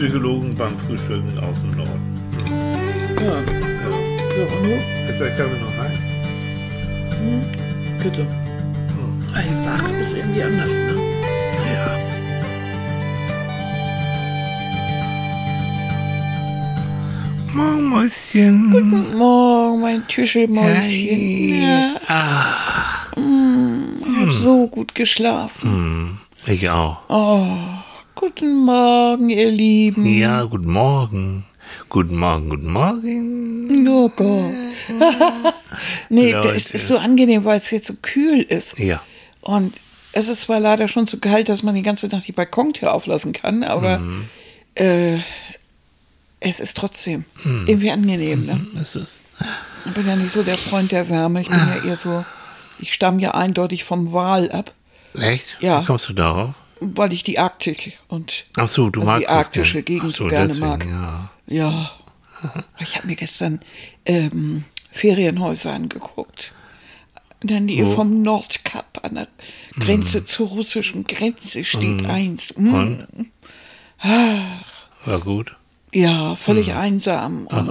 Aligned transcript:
Psychologen 0.00 0.56
beim 0.56 0.78
Frühstücken 0.78 1.38
aus 1.40 1.60
dem 1.60 1.76
Norden. 1.76 2.16
Ja. 3.20 3.26
Ja. 3.26 3.36
So, 4.34 4.40
und 4.56 4.62
nun? 4.62 4.80
Ist 5.06 5.20
der 5.20 5.36
Kaffee 5.36 5.60
noch 5.60 5.76
heiß? 5.76 6.06
Bitte. 8.02 8.26
Ey, 9.34 9.50
wach 9.66 9.98
ist 9.98 10.16
irgendwie 10.16 10.42
anders, 10.42 10.72
ne? 10.72 10.94
Ja. 11.74 11.98
Morgen, 17.52 17.88
Mäuschen. 17.90 19.16
Morgen, 19.18 19.80
mein 19.82 20.06
Tüschelmäuschen. 20.08 20.80
Hey. 20.80 21.62
Ja, 21.62 21.94
Ah, 22.08 23.06
ich 23.16 24.26
hab 24.26 24.32
so 24.32 24.66
gut 24.66 24.94
geschlafen. 24.94 25.70
hm, 25.70 26.18
ich 26.46 26.70
auch. 26.70 27.02
Oh, 27.10 27.46
guten 28.20 28.64
Morgen, 28.66 29.30
ihr 29.30 29.50
Lieben. 29.50 30.04
Ja, 30.06 30.42
guten 30.44 30.70
Morgen. 30.70 31.44
Guten 31.88 32.16
Morgen, 32.16 32.50
guten 32.50 32.70
Morgen. 32.70 33.88
Oh 33.88 34.10
Gott. 34.14 34.54
nee, 36.10 36.32
es 36.32 36.70
ist 36.72 36.88
so 36.88 36.98
angenehm, 36.98 37.44
weil 37.44 37.56
es 37.56 37.70
jetzt 37.70 37.86
so 37.86 37.94
kühl 38.02 38.42
ist. 38.42 38.78
Ja. 38.78 39.02
Und 39.40 39.74
es 40.12 40.28
ist 40.28 40.42
zwar 40.42 40.60
leider 40.60 40.88
schon 40.88 41.06
zu 41.06 41.18
kalt, 41.18 41.48
dass 41.48 41.62
man 41.62 41.74
die 41.74 41.82
ganze 41.82 42.08
Nacht 42.08 42.26
die 42.26 42.32
Balkontür 42.32 42.92
auflassen 42.92 43.32
kann, 43.32 43.62
aber 43.62 43.98
Mhm. 44.00 44.24
äh, 44.74 45.18
es 46.40 46.60
ist 46.60 46.76
trotzdem 46.76 47.24
Mhm. 47.44 47.64
irgendwie 47.68 47.90
angenehm. 47.90 48.44
Ne? 48.46 48.66
Das 48.74 48.96
ist. 48.96 49.20
Ich 49.86 49.92
bin 49.92 50.06
ja 50.06 50.16
nicht 50.16 50.32
so 50.32 50.42
der 50.42 50.58
Freund 50.58 50.92
der 50.92 51.08
Wärme. 51.08 51.40
Ich 51.40 51.48
bin 51.48 51.56
ja 51.56 51.88
eher 51.88 51.96
so, 51.96 52.24
ich 52.78 52.92
stamme 52.92 53.22
ja 53.22 53.30
eindeutig 53.32 53.84
vom 53.84 54.12
Wal 54.12 54.50
ab, 54.52 54.72
Echt? 55.14 55.56
Ja. 55.60 55.80
Wie 55.82 55.86
kommst 55.86 56.08
du 56.08 56.12
darauf? 56.12 56.54
Weil 56.80 57.12
ich 57.12 57.22
die 57.22 57.38
Arktik 57.38 57.98
und 58.08 58.46
Ach 58.56 58.68
so, 58.68 58.90
du 58.90 59.00
also 59.00 59.12
magst 59.12 59.28
die 59.28 59.32
arktische. 59.32 59.82
Gegend 59.82 60.12
Ach 60.12 60.16
so 60.16 60.26
gerne 60.26 60.46
deswegen, 60.46 60.66
mag. 60.66 60.86
Ja. 60.86 61.30
Ja. 61.46 61.90
Ich 62.78 62.96
habe 62.96 63.06
mir 63.06 63.16
gestern 63.16 63.60
ähm, 64.06 64.64
Ferienhäuser 64.90 65.72
angeguckt. 65.72 66.52
In 67.40 67.48
der 67.48 67.60
Nähe 67.60 67.86
Wo? 67.86 67.94
vom 67.94 68.22
Nordkap 68.22 69.00
an 69.02 69.14
der 69.14 69.28
Grenze 69.78 70.24
zur 70.24 70.48
russischen 70.48 71.04
Grenze 71.04 71.64
steht 71.64 72.04
eins. 72.06 72.54
Mm. 72.56 72.74
Und? 72.74 73.06
War 75.04 75.20
gut. 75.20 75.56
Ja, 75.92 76.36
völlig 76.36 76.74
einsam. 76.74 77.46
Und 77.46 77.70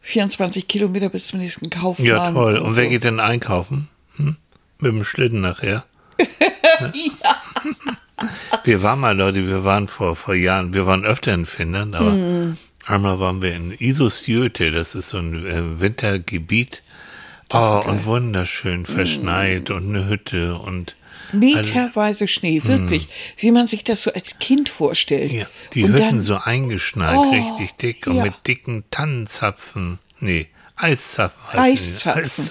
24 0.00 0.66
Kilometer 0.66 1.08
bis 1.10 1.28
zum 1.28 1.40
nächsten 1.40 1.70
Kaufmann. 1.70 2.06
Ja, 2.06 2.30
toll. 2.32 2.58
Und 2.58 2.76
wer 2.76 2.84
so. 2.84 2.90
geht 2.90 3.04
denn 3.04 3.20
einkaufen? 3.20 3.88
Hm? 4.16 4.36
Mit 4.78 4.92
dem 4.92 5.04
Schlitten 5.04 5.42
nachher? 5.42 5.84
Wir 8.64 8.82
waren 8.82 9.00
mal, 9.00 9.16
Leute, 9.16 9.46
wir 9.48 9.64
waren 9.64 9.88
vor, 9.88 10.14
vor 10.16 10.34
Jahren, 10.34 10.72
wir 10.72 10.86
waren 10.86 11.04
öfter 11.04 11.34
in 11.34 11.46
Finnland, 11.46 11.94
aber 11.96 12.12
Hm. 12.12 12.56
einmal 12.86 13.18
waren 13.18 13.42
wir 13.42 13.54
in 13.56 13.72
Isusjöte, 13.72 14.70
das 14.70 14.94
ist 14.94 15.08
so 15.08 15.18
ein 15.18 15.44
äh, 15.46 15.80
Wintergebiet. 15.80 16.82
Oh, 17.54 17.82
und 17.84 18.06
wunderschön 18.06 18.86
verschneit 18.86 19.68
und 19.70 19.88
eine 19.88 20.08
Hütte 20.08 20.54
und 20.54 20.94
Meterweise 21.32 22.28
Schnee, 22.28 22.62
wirklich. 22.64 23.08
Wie 23.38 23.50
man 23.52 23.66
sich 23.66 23.84
das 23.84 24.02
so 24.02 24.12
als 24.12 24.38
Kind 24.38 24.68
vorstellt. 24.68 25.32
Ja, 25.32 25.46
die 25.72 25.84
und 25.84 25.92
Hütten 25.92 26.02
dann, 26.02 26.20
so 26.20 26.36
eingeschneit, 26.36 27.16
Oh, 27.16 27.30
richtig 27.30 27.72
dick 27.76 28.06
und 28.06 28.16
ja. 28.16 28.24
mit 28.24 28.34
dicken 28.46 28.84
Tannenzapfen. 28.90 29.98
Nee, 30.20 30.48
Eiszapfen. 30.76 31.38
die. 31.52 31.58
Eiszapfen. 31.58 32.50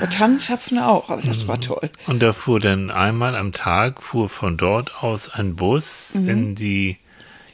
Ja, 0.00 0.06
Tannenzapfen 0.06 0.78
auch, 0.78 1.08
aber 1.10 1.22
das 1.22 1.44
Mhm. 1.44 1.48
war 1.48 1.60
toll. 1.60 1.90
Und 2.06 2.22
da 2.22 2.32
fuhr 2.32 2.60
dann 2.60 2.90
einmal 2.90 3.34
am 3.36 3.52
Tag, 3.52 4.02
fuhr 4.02 4.28
von 4.28 4.56
dort 4.56 5.02
aus 5.02 5.28
ein 5.30 5.56
Bus 5.56 6.14
in 6.14 6.54
die, 6.54 6.98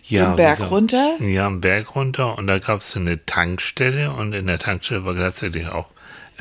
ja, 0.02 0.30
Den 0.30 0.36
Berg 0.36 0.58
so- 0.58 0.64
runter? 0.64 1.16
Ja, 1.20 1.46
am 1.46 1.60
Berg 1.60 1.94
runter 1.94 2.36
und 2.38 2.46
da 2.48 2.58
gab 2.58 2.80
es 2.80 2.90
so 2.90 3.00
eine 3.00 3.24
Tankstelle 3.26 4.10
und 4.12 4.32
in 4.32 4.46
der 4.48 4.58
Tankstelle 4.58 5.04
war 5.04 5.14
gleichzeitig 5.14 5.68
auch 5.68 5.86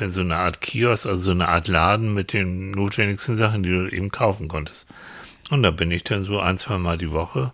so 0.08 0.20
eine 0.22 0.36
Art 0.36 0.60
Kiosk, 0.60 1.06
also 1.06 1.22
so 1.22 1.30
eine 1.30 1.48
Art 1.48 1.68
Laden 1.68 2.12
mit 2.14 2.32
den 2.32 2.72
notwendigsten 2.72 3.36
Sachen, 3.36 3.62
die 3.62 3.68
du 3.70 3.86
eben 3.88 4.10
kaufen 4.10 4.48
konntest. 4.48 4.88
Und 5.50 5.62
da 5.62 5.70
bin 5.70 5.90
ich 5.92 6.02
dann 6.02 6.24
so 6.24 6.40
ein, 6.40 6.58
zwei 6.58 6.78
Mal 6.78 6.98
die 6.98 7.12
Woche, 7.12 7.52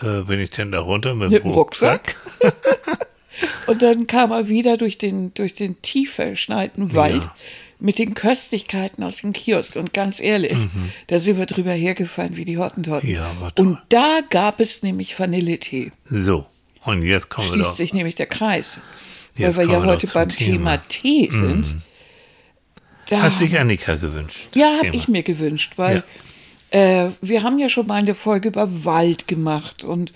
äh, 0.00 0.20
bin 0.22 0.38
ich 0.38 0.50
dann 0.50 0.70
da 0.70 0.78
runter 0.80 1.14
mit, 1.14 1.30
Mhm. 1.30 1.34
Mit 1.34 1.44
dem 1.44 1.50
dem 1.50 1.52
Rucksack. 1.52 2.14
Und 3.66 3.82
dann 3.82 4.06
kam 4.06 4.30
er 4.30 4.48
wieder 4.48 4.76
durch 4.76 4.98
den, 4.98 5.34
durch 5.34 5.54
den 5.54 5.80
tief 5.82 6.14
verschneiten 6.14 6.94
Wald 6.94 7.24
Ja. 7.24 7.34
Mit 7.84 7.98
den 7.98 8.14
Köstlichkeiten 8.14 9.04
aus 9.04 9.18
dem 9.18 9.34
Kiosk. 9.34 9.76
Und 9.76 9.92
ganz 9.92 10.18
ehrlich, 10.18 10.56
da 11.06 11.18
sind 11.18 11.36
wir 11.36 11.44
drüber 11.44 11.72
hergefallen 11.72 12.36
wie 12.36 12.46
die 12.46 12.56
Hottentotten. 12.56 13.08
Mhm. 13.08 13.14
Ja, 13.14 13.30
war 13.40 13.54
toll. 13.54 13.66
Und 13.66 13.78
da 13.90 14.20
gab 14.30 14.58
es 14.58 14.82
nämlich 14.82 15.18
Vanilletee. 15.18 15.92
So, 16.06 16.46
und 16.84 17.02
jetzt 17.02 17.28
kommen 17.28 17.48
wir 17.48 17.54
Schließt 17.54 17.70
doch. 17.70 17.76
sich 17.76 17.92
nämlich 17.92 18.14
der 18.14 18.26
Kreis. 18.26 18.80
Jetzt 19.36 19.58
weil 19.58 19.68
wir 19.68 19.74
ja 19.74 19.82
wir 19.82 19.90
heute 19.90 20.06
beim 20.06 20.30
Thema, 20.30 20.36
Thema. 20.38 20.76
Mhm. 20.76 20.88
Tee 20.88 21.28
sind. 21.30 21.76
Da, 23.10 23.20
Hat 23.20 23.36
sich 23.36 23.58
Annika 23.60 23.96
gewünscht. 23.96 24.48
ja, 24.54 24.78
habe 24.78 24.96
ich 24.96 25.08
mir 25.08 25.22
gewünscht, 25.22 25.74
weil 25.76 26.02
äh, 26.70 27.10
wir 27.20 27.42
haben 27.42 27.58
ja 27.58 27.68
schon 27.68 27.86
mal 27.86 27.96
eine 27.96 28.14
Folge 28.14 28.48
über 28.48 28.84
Wald 28.86 29.28
gemacht 29.28 29.84
und 29.84 30.14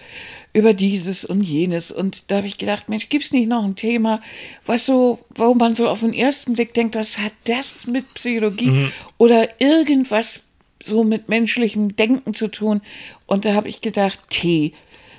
über 0.53 0.73
dieses 0.75 1.25
und 1.25 1.43
jenes. 1.43 1.91
Und 1.93 2.31
da 2.31 2.37
habe 2.39 2.47
ich 2.47 2.59
gedacht, 2.59 2.89
Mensch, 2.89 3.09
gibt 3.09 3.25
es 3.25 3.33
nicht 3.33 3.49
noch 3.49 3.65
ein 3.65 3.77
Thema, 3.77 4.21
was 4.67 4.87
so, 4.87 5.19
wo 5.35 5.55
man 5.55 5.75
so 5.75 5.89
auf 5.89 6.01
den 6.01 6.15
ersten 6.15 6.55
Blick 6.55 6.75
denkt, 6.75 6.95
was 6.95 7.19
hat 7.19 7.33
das 7.45 7.87
mit 7.87 8.13
Psychologie 8.15 8.71
Mhm. 8.71 8.93
oder 9.19 9.61
irgendwas 9.61 10.41
so 10.85 11.05
mit 11.05 11.29
menschlichem 11.29 11.97
Denken 11.97 12.35
zu 12.35 12.49
tun? 12.49 12.81
Und 13.27 13.45
da 13.45 13.55
habe 13.55 13.69
ich 13.69 13.81
gedacht, 13.81 14.19
Tee. 14.31 14.73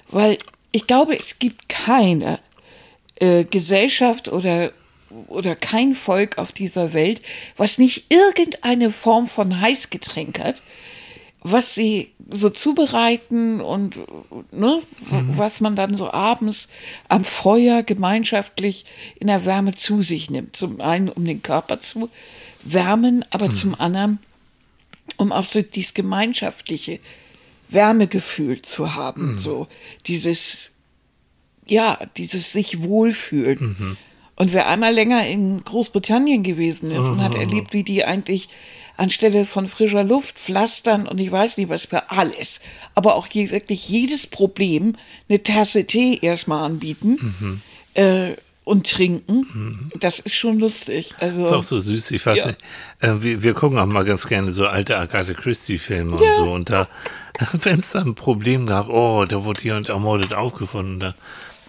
Weil 0.09 0.37
ich 0.71 0.87
glaube, 0.87 1.17
es 1.17 1.39
gibt 1.39 1.69
keine 1.69 2.39
äh, 3.15 3.43
Gesellschaft 3.45 4.27
oder, 4.29 4.71
oder 5.27 5.55
kein 5.55 5.93
Volk 5.95 6.37
auf 6.37 6.51
dieser 6.51 6.93
Welt, 6.93 7.21
was 7.57 7.77
nicht 7.77 8.05
irgendeine 8.09 8.89
Form 8.89 9.27
von 9.27 9.61
Heißgetränk 9.61 10.39
hat, 10.39 10.63
was 11.41 11.75
sie 11.75 12.11
so 12.31 12.49
zubereiten 12.49 13.61
und 13.61 13.97
ne, 14.51 14.81
w- 14.81 15.23
was 15.27 15.61
man 15.61 15.75
dann 15.75 15.97
so 15.97 16.11
abends 16.11 16.69
am 17.07 17.23
Feuer 17.25 17.83
gemeinschaftlich 17.83 18.85
in 19.19 19.27
der 19.27 19.45
Wärme 19.45 19.75
zu 19.75 20.01
sich 20.01 20.29
nimmt. 20.29 20.55
Zum 20.55 20.81
einen, 20.81 21.09
um 21.09 21.25
den 21.25 21.41
Körper 21.41 21.79
zu 21.79 22.09
wärmen, 22.63 23.25
aber 23.29 23.51
zum 23.53 23.73
anderen, 23.79 24.19
um 25.17 25.31
auch 25.31 25.45
so 25.45 25.61
dieses 25.61 25.93
gemeinschaftliche 25.93 26.99
Wärmegefühl 27.69 28.61
zu 28.61 28.95
haben. 28.95 29.37
So 29.39 29.67
dieses 30.07 30.71
ja, 31.65 31.99
dieses 32.17 32.51
sich 32.51 32.81
wohlfühlen. 32.81 33.97
Und 34.35 34.53
wer 34.53 34.67
einmal 34.67 34.93
länger 34.93 35.27
in 35.27 35.63
Großbritannien 35.63 36.41
gewesen 36.43 36.89
ist 36.91 37.05
und 37.09 37.21
hat 37.21 37.35
erlebt, 37.35 37.73
wie 37.73 37.83
die 37.83 38.05
eigentlich 38.05 38.49
anstelle 38.99 39.45
von 39.45 39.67
frischer 39.67 40.03
Luft 40.03 40.37
pflastern 40.37 41.07
und 41.07 41.19
ich 41.19 41.31
weiß 41.31 41.57
nicht 41.57 41.69
was 41.69 41.85
für 41.85 42.11
alles, 42.11 42.59
aber 42.95 43.15
auch 43.15 43.27
je, 43.27 43.51
wirklich 43.51 43.87
jedes 43.89 44.27
Problem 44.27 44.95
eine 45.27 45.41
Tasse 45.41 45.85
Tee 45.85 46.19
erstmal 46.21 46.65
anbieten 46.65 47.61
äh, 47.95 48.31
und 48.65 48.87
trinken, 48.91 49.89
das 49.99 50.19
ist 50.19 50.35
schon 50.35 50.59
lustig. 50.59 51.11
Also, 51.19 51.43
Ist 51.43 51.51
auch 51.53 51.63
so 51.63 51.79
süß, 51.79 52.11
ich 52.11 52.23
weiß 52.23 52.37
Ja. 52.37 52.47
nicht. 52.47 52.59
Äh, 52.99 53.23
wir, 53.23 53.41
wir 53.43 53.53
gucken 53.55 53.79
auch 53.79 53.85
mal 53.87 54.03
ganz 54.05 54.27
gerne 54.27 54.51
so 54.53 54.67
alte 54.67 54.97
Agatha 54.97 55.33
Christie-Filme 55.33 56.15
und 56.17 56.35
so. 56.35 56.51
Und 56.51 56.69
da, 56.69 56.87
wenn 57.63 57.79
es 57.79 57.91
da 57.91 58.01
ein 58.01 58.13
Problem 58.13 58.67
gab, 58.67 58.89
oh, 58.89 59.25
da 59.25 59.43
wurde 59.43 59.63
jemand 59.63 59.89
ermordet 59.89 60.33
aufgefunden, 60.35 60.99
da 60.99 61.15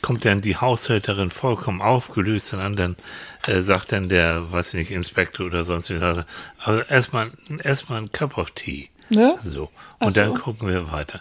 kommt 0.03 0.25
dann 0.25 0.41
die 0.41 0.57
Haushälterin 0.57 1.31
vollkommen 1.31 1.83
aufgelöst 1.83 2.53
und 2.55 2.77
dann 2.77 2.97
äh, 3.47 3.61
sagt 3.61 3.93
dann 3.93 4.09
der, 4.09 4.53
weiß 4.53 4.75
ich 4.75 4.81
nicht, 4.81 4.91
Inspektor 4.91 5.47
oder 5.47 5.65
sonst 5.65 5.91
was, 5.91 6.25
also 6.59 6.81
erstmal 6.83 7.31
erstmal 7.63 8.03
ein 8.03 8.13
Cup 8.13 8.39
of 8.39 8.51
Tea. 8.53 8.89
Ja? 9.11 9.37
So. 9.39 9.71
Und 9.99 10.17
dann 10.17 10.37
so. 10.37 10.43
gucken 10.43 10.69
wir 10.69 10.91
weiter. 10.93 11.21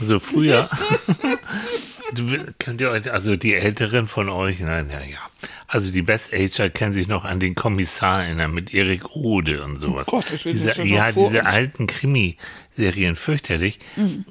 So 0.00 0.20
früher 0.20 0.68
Du, 2.14 2.26
könnt 2.58 2.80
ihr 2.80 2.90
euch, 2.90 3.10
also 3.12 3.36
die 3.36 3.54
Älteren 3.54 4.08
von 4.08 4.28
euch, 4.28 4.60
nein, 4.60 4.88
ja, 4.90 4.98
ja. 5.00 5.18
Also 5.66 5.92
die 5.92 6.02
Best 6.02 6.34
Ager 6.34 6.68
kennen 6.68 6.94
sich 6.94 7.06
noch 7.06 7.24
an 7.24 7.38
den 7.38 7.54
Kommissar 7.54 8.24
erinnern 8.24 8.52
mit 8.52 8.74
Erik 8.74 9.14
Ode 9.14 9.62
und 9.62 9.78
sowas. 9.78 10.08
Oh 10.08 10.16
Gott, 10.16 10.24
das 10.32 10.44
wissen 10.44 10.58
diese, 10.74 10.82
ja, 10.82 11.12
diese. 11.12 11.40
Mhm. 11.42 11.46
alten 11.46 11.86
Krimi-Serien 11.86 13.14
fürchterlich. 13.14 13.78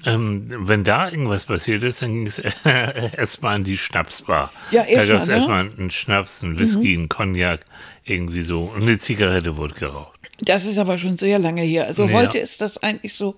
Ähm, 0.06 0.46
wenn 0.50 0.84
da 0.84 1.08
irgendwas 1.10 1.46
passiert 1.46 1.84
ist, 1.84 2.02
dann 2.02 2.14
ging 2.14 2.28
es 2.28 2.40
erstmal 2.66 3.56
an 3.56 3.64
die 3.64 3.78
Schnapsbar. 3.78 4.52
Ja, 4.72 4.82
Da 4.84 4.88
erst 4.90 5.08
gab 5.08 5.22
es 5.22 5.28
ne? 5.28 5.34
erstmal 5.36 5.72
einen 5.78 5.92
Schnaps, 5.92 6.44
einen 6.44 6.60
Whisky, 6.60 6.94
einen 6.94 7.08
Cognac, 7.08 7.62
irgendwie 8.04 8.42
so. 8.42 8.64
Und 8.76 8.82
eine 8.82 9.00
Zigarette 9.00 9.56
wurde 9.56 9.76
geraucht. 9.76 10.20
Das 10.42 10.66
ist 10.66 10.78
aber 10.78 10.98
schon 10.98 11.18
sehr 11.18 11.40
lange 11.40 11.62
her. 11.62 11.88
Also 11.88 12.06
Ja. 12.06 12.14
heute 12.14 12.38
ist 12.40 12.60
das 12.60 12.78
eigentlich 12.84 13.14
so, 13.14 13.36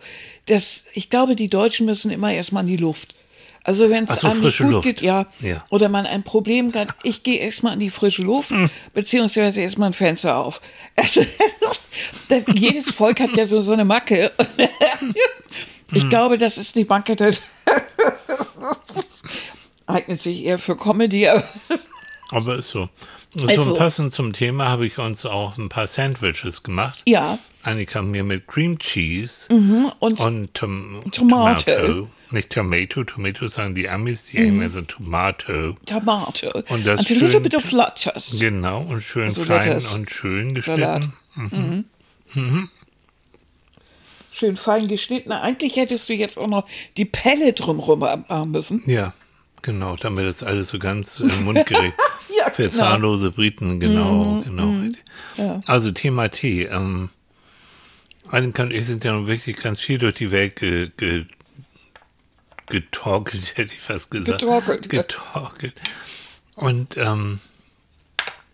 dass 0.47 0.85
ich 0.93 1.11
glaube, 1.11 1.35
die 1.35 1.49
Deutschen 1.49 1.85
müssen 1.85 2.09
immer 2.09 2.31
erstmal 2.33 2.63
in 2.63 2.69
die 2.69 2.77
Luft. 2.77 3.13
Also 3.63 3.89
wenn 3.91 4.05
es 4.05 4.21
so, 4.21 4.27
einem 4.29 4.41
nicht 4.41 4.57
gut 4.57 4.71
Luft. 4.71 4.83
geht, 4.85 5.01
ja, 5.01 5.25
Ja. 5.39 5.63
oder 5.69 5.87
man 5.87 6.05
ein 6.07 6.23
Problem 6.23 6.73
hat, 6.73 6.89
ich 7.03 7.21
gehe 7.23 7.37
erstmal 7.39 7.73
in 7.75 7.79
die 7.79 7.89
frische 7.91 8.23
Luft, 8.23 8.49
Hm. 8.49 8.69
beziehungsweise 8.93 9.61
erstmal 9.61 9.89
ein 9.89 9.93
Fenster 9.93 10.35
auf. 10.37 10.61
Also 10.95 11.23
das, 12.29 12.43
jedes 12.55 12.89
Volk 12.91 13.19
hat 13.19 13.35
ja 13.35 13.45
so, 13.45 13.61
so 13.61 13.73
eine 13.73 13.85
Macke. 13.85 14.31
Hm. 14.99 15.13
Ich 15.93 16.09
glaube, 16.09 16.37
das 16.37 16.57
ist 16.57 16.75
die 16.77 16.85
Macke 16.85 17.17
des 17.17 17.41
eignet 19.87 20.21
sich 20.21 20.43
eher 20.45 20.59
für 20.59 20.77
Comedy, 20.77 21.27
aber 21.27 21.43
Aber 22.31 22.55
ist 22.55 22.69
so. 22.69 22.89
So 23.33 23.47
Also- 23.47 23.73
passend 23.75 24.13
zum 24.13 24.31
Thema 24.33 24.67
habe 24.69 24.85
ich 24.87 24.97
uns 24.99 25.25
auch 25.25 25.57
ein 25.57 25.69
paar 25.69 25.87
Sandwiches 25.87 26.63
gemacht. 26.63 27.01
ja. 27.05 27.37
Annika 27.63 28.01
mir 28.01 28.23
mit 28.23 28.47
Cream 28.47 28.77
Cheese 28.79 29.47
Und 29.99 30.19
und 30.19 30.53
Tom 30.53 31.01
Tomato. 31.11 31.63
Tomato. 31.71 32.09
Nicht 32.31 32.49
Tomato, 32.49 33.03
Tomato 33.03 33.45
sagen 33.47 33.75
die 33.75 33.89
Amis, 33.89 34.23
die 34.25 34.37
Engländer 34.37 34.69
sind 34.69 34.87
Tomato. 34.89 35.75
Tomate. 35.85 36.63
Und 36.69 36.87
das 36.87 37.01
And 37.01 37.11
a 37.11 37.13
little 37.13 37.31
schön- 37.31 37.43
bit 37.43 37.55
of 37.55 37.71
lettuce. 37.71 38.39
Genau, 38.39 38.81
und 38.83 39.03
schön 39.03 39.25
Also 39.25 39.43
fein 39.43 39.67
Lettuce. 39.67 39.93
und 39.93 40.09
schön 40.09 40.53
geschnitten. 40.55 41.13
Schön 44.33 44.57
fein 44.57 44.87
geschnitten. 44.87 45.31
Eigentlich 45.31 45.75
hättest 45.75 46.09
du 46.09 46.13
jetzt 46.13 46.37
auch 46.37 46.47
noch 46.47 46.65
die 46.97 47.05
Pelle 47.05 47.53
drumherum 47.53 47.99
machen 47.99 48.51
müssen. 48.51 48.81
Ja, 48.85 49.13
genau, 49.61 49.95
damit 49.97 50.25
das 50.25 50.41
alles 50.41 50.69
so 50.69 50.79
ganz 50.79 51.19
äh, 51.19 51.25
mundgerecht. 51.43 51.93
Ja, 52.37 52.49
Für 52.49 52.69
genau. 52.69 52.75
zahnlose 52.75 53.31
Briten, 53.31 53.81
genau, 53.81 54.41
genau. 54.41 54.73
Ja. 55.37 55.59
Also 55.67 55.91
Thema 55.91 56.29
Tee. 56.29 56.63
Ähm, 56.63 57.09
Annika 58.31 58.63
und 58.63 58.71
ich 58.71 58.85
sind 58.85 59.03
ja 59.03 59.11
nun 59.13 59.27
wirklich 59.27 59.57
ganz 59.57 59.79
viel 59.79 59.97
durch 59.97 60.15
die 60.15 60.31
Welt 60.31 60.55
ge, 60.55 60.91
ge, 60.97 61.25
getorkelt, 62.67 63.57
hätte 63.57 63.73
ich 63.73 63.81
fast 63.81 64.11
gesagt. 64.11 64.39
Getorkelt. 64.39 64.89
Getorkelt. 64.89 65.73
Und 66.55 66.97
ähm, 66.97 67.39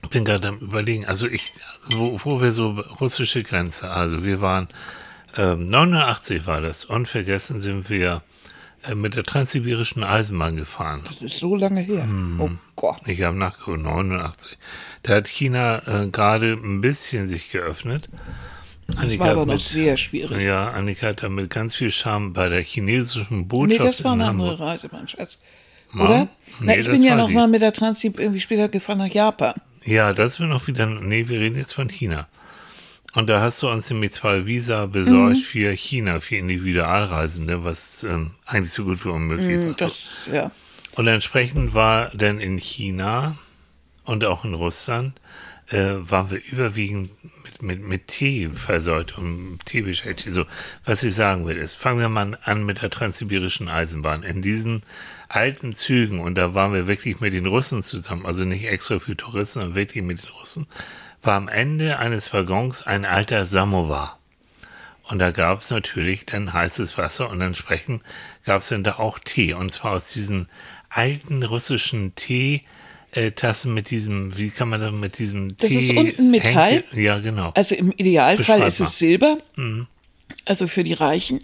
bin 0.09 0.25
gerade 0.25 0.47
am 0.47 0.59
überlegen, 0.59 1.05
also 1.05 1.27
ich, 1.27 1.53
wo, 1.89 2.19
wo 2.23 2.41
wir 2.41 2.51
so 2.51 2.71
russische 2.99 3.43
Grenze, 3.43 3.91
also 3.91 4.23
wir 4.23 4.41
waren, 4.41 4.67
ähm, 5.35 5.67
89 5.67 6.47
war 6.47 6.61
das, 6.61 6.85
unvergessen 6.85 7.61
sind 7.61 7.89
wir 7.89 8.23
äh, 8.83 8.95
mit 8.95 9.15
der 9.15 9.23
transsibirischen 9.23 10.03
Eisenbahn 10.03 10.55
gefahren. 10.55 11.01
Das 11.05 11.21
ist 11.21 11.39
so 11.39 11.55
lange 11.55 11.81
her. 11.81 12.03
Hm. 12.03 12.39
Oh 12.39 12.49
Gott. 12.75 13.01
Ich 13.07 13.21
habe 13.23 13.37
nachgeguckt, 13.37 13.81
89. 13.81 14.57
Da 15.03 15.15
hat 15.15 15.27
China 15.27 15.81
äh, 15.85 16.07
gerade 16.07 16.53
ein 16.53 16.81
bisschen 16.81 17.27
sich 17.27 17.51
geöffnet. 17.51 18.09
Das 18.87 19.19
war 19.19 19.29
aber 19.31 19.45
noch 19.45 19.59
sehr 19.59 19.97
schwierig. 19.97 20.39
Ja, 20.41 20.69
Annika 20.71 21.07
hat 21.07 21.21
da 21.23 21.29
mit 21.29 21.49
ganz 21.49 21.75
viel 21.75 21.91
Charme 21.91 22.33
bei 22.33 22.47
der 22.49 22.61
chinesischen 22.61 23.39
Nee, 23.39 23.43
Botschaft 23.43 23.83
das 23.83 24.03
war 24.03 24.13
in 24.13 24.21
eine 24.21 24.29
andere 24.29 24.59
Reise, 24.59 24.89
mein 24.91 25.07
Schatz. 25.07 25.37
Ja? 25.93 26.01
Oder? 26.01 26.27
Na, 26.61 26.73
Nee, 26.73 26.79
ich 26.79 26.87
bin 26.87 27.01
ja 27.03 27.11
war 27.11 27.17
noch 27.17 27.27
die. 27.27 27.33
mal 27.33 27.47
mit 27.47 27.61
der 27.61 27.73
Transip 27.73 28.19
irgendwie 28.19 28.39
später 28.39 28.69
gefahren 28.69 28.99
nach 28.99 29.07
Japan. 29.07 29.55
Ja, 29.83 30.13
das 30.13 30.39
wird 30.39 30.49
noch 30.49 30.67
wieder. 30.67 30.85
Nee, 30.85 31.27
wir 31.27 31.39
reden 31.39 31.57
jetzt 31.57 31.73
von 31.73 31.89
China. 31.89 32.27
Und 33.13 33.29
da 33.29 33.41
hast 33.41 33.61
du 33.63 33.69
uns 33.69 33.89
nämlich 33.89 34.13
zwei 34.13 34.45
Visa 34.45 34.85
besorgt 34.85 35.37
Mhm. 35.37 35.41
für 35.41 35.71
China, 35.71 36.19
für 36.19 36.35
Individualreisende, 36.37 37.63
was 37.63 38.03
ähm, 38.03 38.31
eigentlich 38.45 38.71
so 38.73 38.83
gut 38.83 39.03
wie 39.05 39.09
unmöglich 39.09 39.59
war. 39.63 39.71
Mm, 39.71 39.75
Das, 39.77 40.29
ja. 40.31 40.51
Und 40.95 41.07
entsprechend 41.07 41.73
war 41.73 42.09
dann 42.15 42.39
in 42.39 42.57
China 42.57 43.37
und 44.05 44.23
auch 44.25 44.45
in 44.45 44.53
Russland, 44.53 45.19
äh, 45.69 45.93
waren 45.99 46.31
wir 46.31 46.41
überwiegend 46.51 47.09
mit, 47.61 47.81
mit, 47.81 48.07
Tee 48.07 48.49
versorgt 48.49 49.17
und 49.17 49.59
Tee 49.65 49.81
beschäftigt. 49.81 50.33
So, 50.33 50.45
was 50.85 51.03
ich 51.03 51.13
sagen 51.13 51.45
will, 51.45 51.57
ist, 51.57 51.75
fangen 51.75 51.99
wir 51.99 52.09
mal 52.09 52.37
an 52.43 52.65
mit 52.65 52.81
der 52.81 52.89
transsibirischen 52.89 53.69
Eisenbahn. 53.69 54.23
In 54.23 54.41
diesen 54.41 54.83
alten 55.29 55.75
Zügen, 55.75 56.19
und 56.19 56.35
da 56.35 56.53
waren 56.53 56.73
wir 56.73 56.87
wirklich 56.87 57.19
mit 57.19 57.33
den 57.33 57.45
Russen 57.45 57.83
zusammen, 57.83 58.25
also 58.25 58.43
nicht 58.43 58.65
extra 58.65 58.99
für 58.99 59.17
Touristen, 59.17 59.59
sondern 59.59 59.75
wirklich 59.75 60.03
mit 60.03 60.23
den 60.23 60.29
Russen, 60.31 60.67
war 61.21 61.35
am 61.35 61.47
Ende 61.47 61.99
eines 61.99 62.33
Waggons 62.33 62.83
ein 62.83 63.05
alter 63.05 63.45
Samovar. 63.45 64.19
Und 65.03 65.19
da 65.19 65.31
gab 65.31 65.59
es 65.59 65.69
natürlich 65.69 66.25
dann 66.25 66.53
heißes 66.53 66.97
Wasser 66.97 67.29
und 67.29 67.39
entsprechend 67.39 68.03
gab 68.45 68.61
es 68.61 68.69
dann 68.69 68.83
da 68.83 68.95
auch 68.95 69.19
Tee. 69.19 69.53
Und 69.53 69.71
zwar 69.71 69.93
aus 69.93 70.05
diesen 70.05 70.49
alten 70.89 71.43
russischen 71.43 72.13
Teetassen 73.21 73.73
mit 73.73 73.89
diesem, 73.89 74.37
wie 74.37 74.49
kann 74.49 74.69
man 74.69 74.79
da 74.79 74.91
mit 74.91 75.17
diesem 75.17 75.55
Das 75.57 75.69
Tee. 75.69 75.89
ist 75.91 75.97
unten 75.97 76.31
Metall. 76.31 76.83
Henkel- 76.83 76.99
Ja, 76.99 77.19
genau. 77.19 77.51
Also 77.55 77.75
im 77.75 77.91
Idealfall 77.91 78.61
ist 78.63 78.79
es 78.79 78.97
Silber. 78.97 79.37
Mhm. 79.55 79.87
Also 80.45 80.67
für 80.67 80.83
die 80.83 80.93
Reichen 80.93 81.39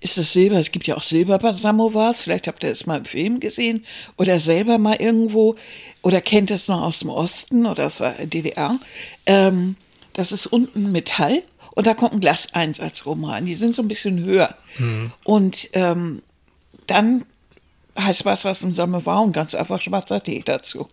ist 0.00 0.16
das 0.18 0.32
Silber. 0.32 0.56
Es 0.56 0.72
gibt 0.72 0.86
ja 0.86 0.96
auch 0.96 1.02
Silbersamovars. 1.02 2.22
Vielleicht 2.22 2.46
habt 2.48 2.62
ihr 2.64 2.70
es 2.70 2.86
mal 2.86 2.98
im 2.98 3.04
Film 3.04 3.40
gesehen 3.40 3.84
oder 4.16 4.40
selber 4.40 4.78
mal 4.78 4.96
irgendwo 4.96 5.56
oder 6.02 6.20
kennt 6.20 6.50
es 6.50 6.68
noch 6.68 6.82
aus 6.82 7.00
dem 7.00 7.10
Osten 7.10 7.66
oder 7.66 7.86
aus 7.86 7.98
der 7.98 8.12
DDR. 8.26 8.78
Ähm, 9.26 9.76
das 10.14 10.32
ist 10.32 10.46
unten 10.46 10.90
Metall 10.92 11.42
und 11.72 11.86
da 11.86 11.94
kommt 11.94 12.12
ein 12.14 12.20
Glaseinsatz 12.20 13.06
rum 13.06 13.24
rein. 13.24 13.46
Die 13.46 13.54
sind 13.54 13.74
so 13.74 13.82
ein 13.82 13.88
bisschen 13.88 14.24
höher. 14.24 14.54
Mhm. 14.78 15.12
Und 15.24 15.68
ähm, 15.74 16.22
dann 16.86 17.24
heißt 17.98 18.24
Wasser 18.24 18.50
aus 18.52 18.60
dem 18.60 18.74
Samovar 18.74 19.22
und 19.22 19.32
ganz 19.32 19.54
einfach 19.54 19.80
schwarzer 19.80 20.22
Tee 20.22 20.42
dazu. 20.44 20.88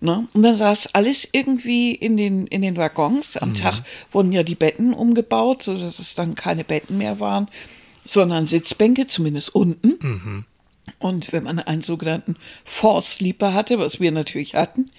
Ne? 0.00 0.26
Und 0.32 0.42
dann 0.42 0.54
saß 0.54 0.94
alles 0.94 1.28
irgendwie 1.32 1.94
in 1.94 2.16
den, 2.16 2.46
in 2.46 2.62
den 2.62 2.76
Waggons. 2.76 3.36
Am 3.36 3.54
Tag 3.54 3.82
wurden 4.12 4.32
ja 4.32 4.42
die 4.42 4.54
Betten 4.54 4.94
umgebaut, 4.94 5.62
sodass 5.62 5.98
es 5.98 6.14
dann 6.14 6.34
keine 6.34 6.64
Betten 6.64 6.96
mehr 6.96 7.20
waren, 7.20 7.48
sondern 8.06 8.46
Sitzbänke, 8.46 9.06
zumindest 9.08 9.54
unten. 9.54 10.46
Und 10.98 11.32
wenn 11.32 11.44
man 11.44 11.58
einen 11.58 11.82
sogenannten 11.82 12.36
Force 12.64 13.16
Sleeper 13.16 13.52
hatte, 13.52 13.78
was 13.78 14.00
wir 14.00 14.10
natürlich 14.10 14.54
hatten, 14.54 14.90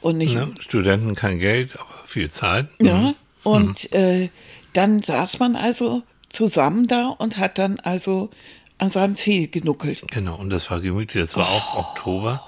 und 0.00 0.18
nicht 0.18 0.34
Ne? 0.34 0.54
Studenten 0.60 1.14
kein 1.16 1.38
Geld, 1.40 1.74
aber 1.74 1.88
viel 2.06 2.30
Zeit. 2.30 2.68
ja, 2.78 3.14
und 3.42 3.92
äh, 3.92 4.28
dann 4.72 5.02
saß 5.02 5.38
man 5.40 5.56
also 5.56 6.02
zusammen 6.28 6.86
da 6.86 7.08
und 7.08 7.38
hat 7.38 7.58
dann 7.58 7.80
also 7.80 8.30
an 8.78 8.90
seinem 8.90 9.14
Tee 9.14 9.46
genuckelt. 9.48 10.02
Genau, 10.10 10.36
und 10.36 10.50
das 10.50 10.70
war 10.70 10.80
gemütlich. 10.80 11.24
Das 11.24 11.36
war 11.36 11.48
auch 11.48 11.76
Oktober. 11.76 12.44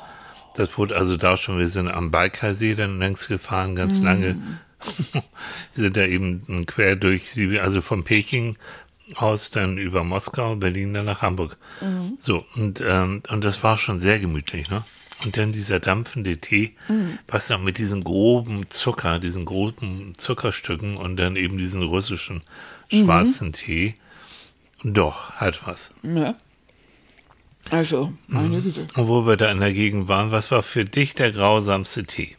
Das 0.56 0.76
wurde 0.76 0.96
also 0.96 1.16
da 1.16 1.36
schon, 1.36 1.58
wir 1.58 1.68
sind 1.68 1.88
am 1.88 2.10
Baikalsee 2.10 2.74
dann 2.74 2.98
längs 2.98 3.28
gefahren, 3.28 3.76
ganz 3.76 4.00
lange. 4.00 4.36
wir 5.12 5.22
sind 5.72 5.96
da 5.96 6.04
eben 6.04 6.66
quer 6.66 6.96
durch, 6.96 7.30
Sibirien, 7.30 7.64
also 7.64 7.80
von 7.80 8.04
Peking 8.04 8.56
aus 9.16 9.50
dann 9.50 9.78
über 9.78 10.04
Moskau, 10.04 10.56
Berlin, 10.56 10.94
dann 10.94 11.06
nach 11.06 11.22
Hamburg. 11.22 11.56
So, 12.18 12.44
und, 12.56 12.82
ähm, 12.86 13.22
und 13.28 13.44
das 13.44 13.62
war 13.62 13.78
schon 13.78 14.00
sehr 14.00 14.18
gemütlich, 14.18 14.68
ne? 14.70 14.84
Und 15.24 15.36
dann 15.36 15.52
dieser 15.52 15.80
dampfende 15.80 16.36
Tee, 16.36 16.76
was 17.26 17.48
dann 17.48 17.64
mit 17.64 17.78
diesen 17.78 18.04
groben 18.04 18.68
Zucker, 18.68 19.18
diesen 19.18 19.46
groben 19.46 20.14
Zuckerstücken 20.16 20.96
und 20.96 21.16
dann 21.16 21.34
eben 21.34 21.58
diesen 21.58 21.82
russischen 21.82 22.42
schwarzen 22.88 23.52
Tee. 23.52 23.96
Doch, 24.84 25.32
hat 25.32 25.66
was. 25.66 25.92
Ja. 26.04 26.36
Also, 27.70 28.12
meine 28.28 28.60
Güte. 28.60 28.86
Und 28.96 29.08
wo 29.08 29.26
wir 29.26 29.36
da 29.36 29.50
in 29.50 29.60
der 29.60 29.72
Gegend 29.72 30.08
waren, 30.08 30.30
was 30.30 30.50
war 30.50 30.62
für 30.62 30.84
dich 30.84 31.14
der 31.14 31.32
grausamste 31.32 32.04
Tee? 32.04 32.36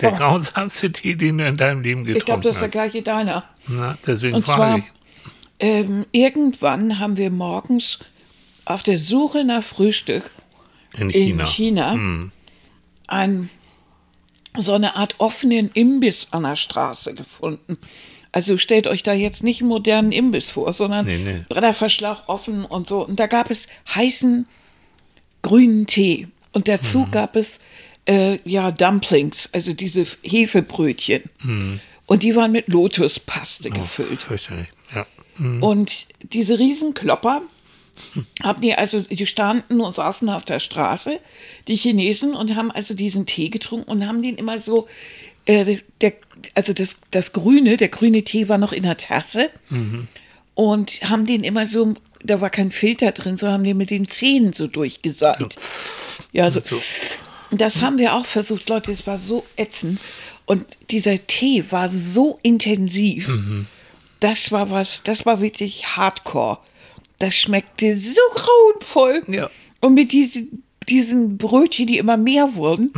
Der 0.00 0.12
grausamste 0.12 0.90
Tee, 0.90 1.14
den 1.14 1.38
du 1.38 1.46
in 1.46 1.56
deinem 1.56 1.80
Leben 1.82 2.00
Ich 2.06 2.24
glaube, 2.24 2.40
getrunken 2.40 2.42
das 2.42 2.54
ist 2.56 2.60
der 2.60 2.66
hast. 2.66 2.72
gleiche 2.72 3.02
deiner. 3.02 3.44
Na, 3.68 3.96
deswegen 4.04 4.34
Und 4.34 4.44
zwar, 4.46 4.56
frage 4.56 4.78
ich. 4.80 4.84
ähm, 5.60 6.06
irgendwann 6.10 6.98
haben 6.98 7.16
wir 7.16 7.30
morgens 7.30 8.00
auf 8.64 8.82
der 8.82 8.98
Suche 8.98 9.44
nach 9.44 9.62
Frühstück 9.62 10.28
In 10.96 11.10
in 11.10 11.44
China. 11.44 11.44
China, 11.46 12.30
ein, 13.06 13.50
so 14.58 14.72
eine 14.74 14.96
Art 14.96 15.14
offenen 15.18 15.68
Imbiss 15.74 16.26
an 16.32 16.42
der 16.42 16.56
Straße 16.56 17.14
gefunden. 17.14 17.78
Also 18.32 18.56
stellt 18.58 18.86
euch 18.86 19.02
da 19.02 19.12
jetzt 19.12 19.44
nicht 19.44 19.60
einen 19.60 19.68
modernen 19.68 20.10
Imbiss 20.10 20.48
vor, 20.50 20.72
sondern 20.72 21.04
Nee, 21.04 21.18
nee. 21.18 21.44
Brennerverschlag 21.48 22.24
offen 22.28 22.64
und 22.64 22.88
so. 22.88 23.06
Und 23.06 23.20
da 23.20 23.26
gab 23.26 23.50
es 23.50 23.68
heißen 23.94 24.46
grünen 25.42 25.86
Tee. 25.86 26.28
Und 26.52 26.68
dazu 26.68 27.00
Mhm. 27.00 27.10
gab 27.10 27.36
es 27.36 27.60
äh, 28.06 28.38
ja 28.44 28.70
Dumplings, 28.70 29.50
also 29.52 29.72
diese 29.74 30.06
Hefebrötchen. 30.22 31.22
Mhm. 31.42 31.80
Und 32.06 32.22
die 32.22 32.34
waren 32.34 32.52
mit 32.52 32.68
Lotuspaste 32.68 33.70
gefüllt. 33.70 34.20
Fürchterlich, 34.20 34.66
ja. 34.94 35.06
Und 35.60 36.08
diese 36.32 36.58
Riesenklopper 36.58 37.42
haben 38.42 38.60
die 38.60 38.74
also, 38.74 39.00
die 39.00 39.26
standen 39.26 39.80
und 39.80 39.94
saßen 39.94 40.28
auf 40.28 40.44
der 40.44 40.58
Straße, 40.60 41.20
die 41.68 41.76
Chinesen, 41.76 42.34
und 42.34 42.54
haben 42.56 42.70
also 42.70 42.94
diesen 42.94 43.24
Tee 43.26 43.48
getrunken 43.50 43.90
und 43.90 44.06
haben 44.06 44.22
den 44.22 44.36
immer 44.36 44.58
so, 44.58 44.88
äh, 45.46 45.78
der, 46.00 46.14
also 46.54 46.72
das, 46.72 46.96
das 47.10 47.32
Grüne, 47.32 47.76
der 47.76 47.88
grüne 47.88 48.22
Tee 48.22 48.48
war 48.48 48.58
noch 48.58 48.72
in 48.72 48.82
der 48.82 48.96
Tasse 48.96 49.50
und 50.54 50.90
haben 51.08 51.26
den 51.26 51.44
immer 51.44 51.66
so, 51.66 51.94
da 52.22 52.40
war 52.40 52.50
kein 52.50 52.70
Filter 52.70 53.12
drin, 53.12 53.36
so 53.36 53.48
haben 53.48 53.64
den 53.64 53.76
mit 53.76 53.90
den 53.90 54.08
Zähnen 54.08 54.52
so 54.52 54.66
durchgesagt. 54.66 55.56
Ja, 56.32 56.50
so. 56.50 56.60
So. 56.60 56.80
Das 57.50 57.82
haben 57.82 57.98
wir 57.98 58.14
auch 58.14 58.26
versucht, 58.26 58.68
Leute, 58.68 58.92
es 58.92 59.06
war 59.06 59.18
so 59.18 59.44
ätzend. 59.56 60.00
Und 60.46 60.64
dieser 60.90 61.24
Tee 61.26 61.64
war 61.70 61.88
so 61.88 62.38
intensiv. 62.42 63.30
Das 64.20 64.52
war 64.52 64.70
was, 64.70 65.02
das 65.04 65.26
war 65.26 65.40
wirklich 65.40 65.96
hardcore. 65.96 66.58
Das 67.18 67.34
schmeckte 67.36 67.96
so 67.96 68.20
grauenvoll. 68.34 69.22
Ja. 69.28 69.50
Und 69.80 69.94
mit 69.94 70.12
diesen, 70.12 70.62
diesen 70.88 71.38
Brötchen, 71.38 71.86
die 71.86 71.98
immer 71.98 72.16
mehr 72.16 72.54
wurden. 72.54 72.90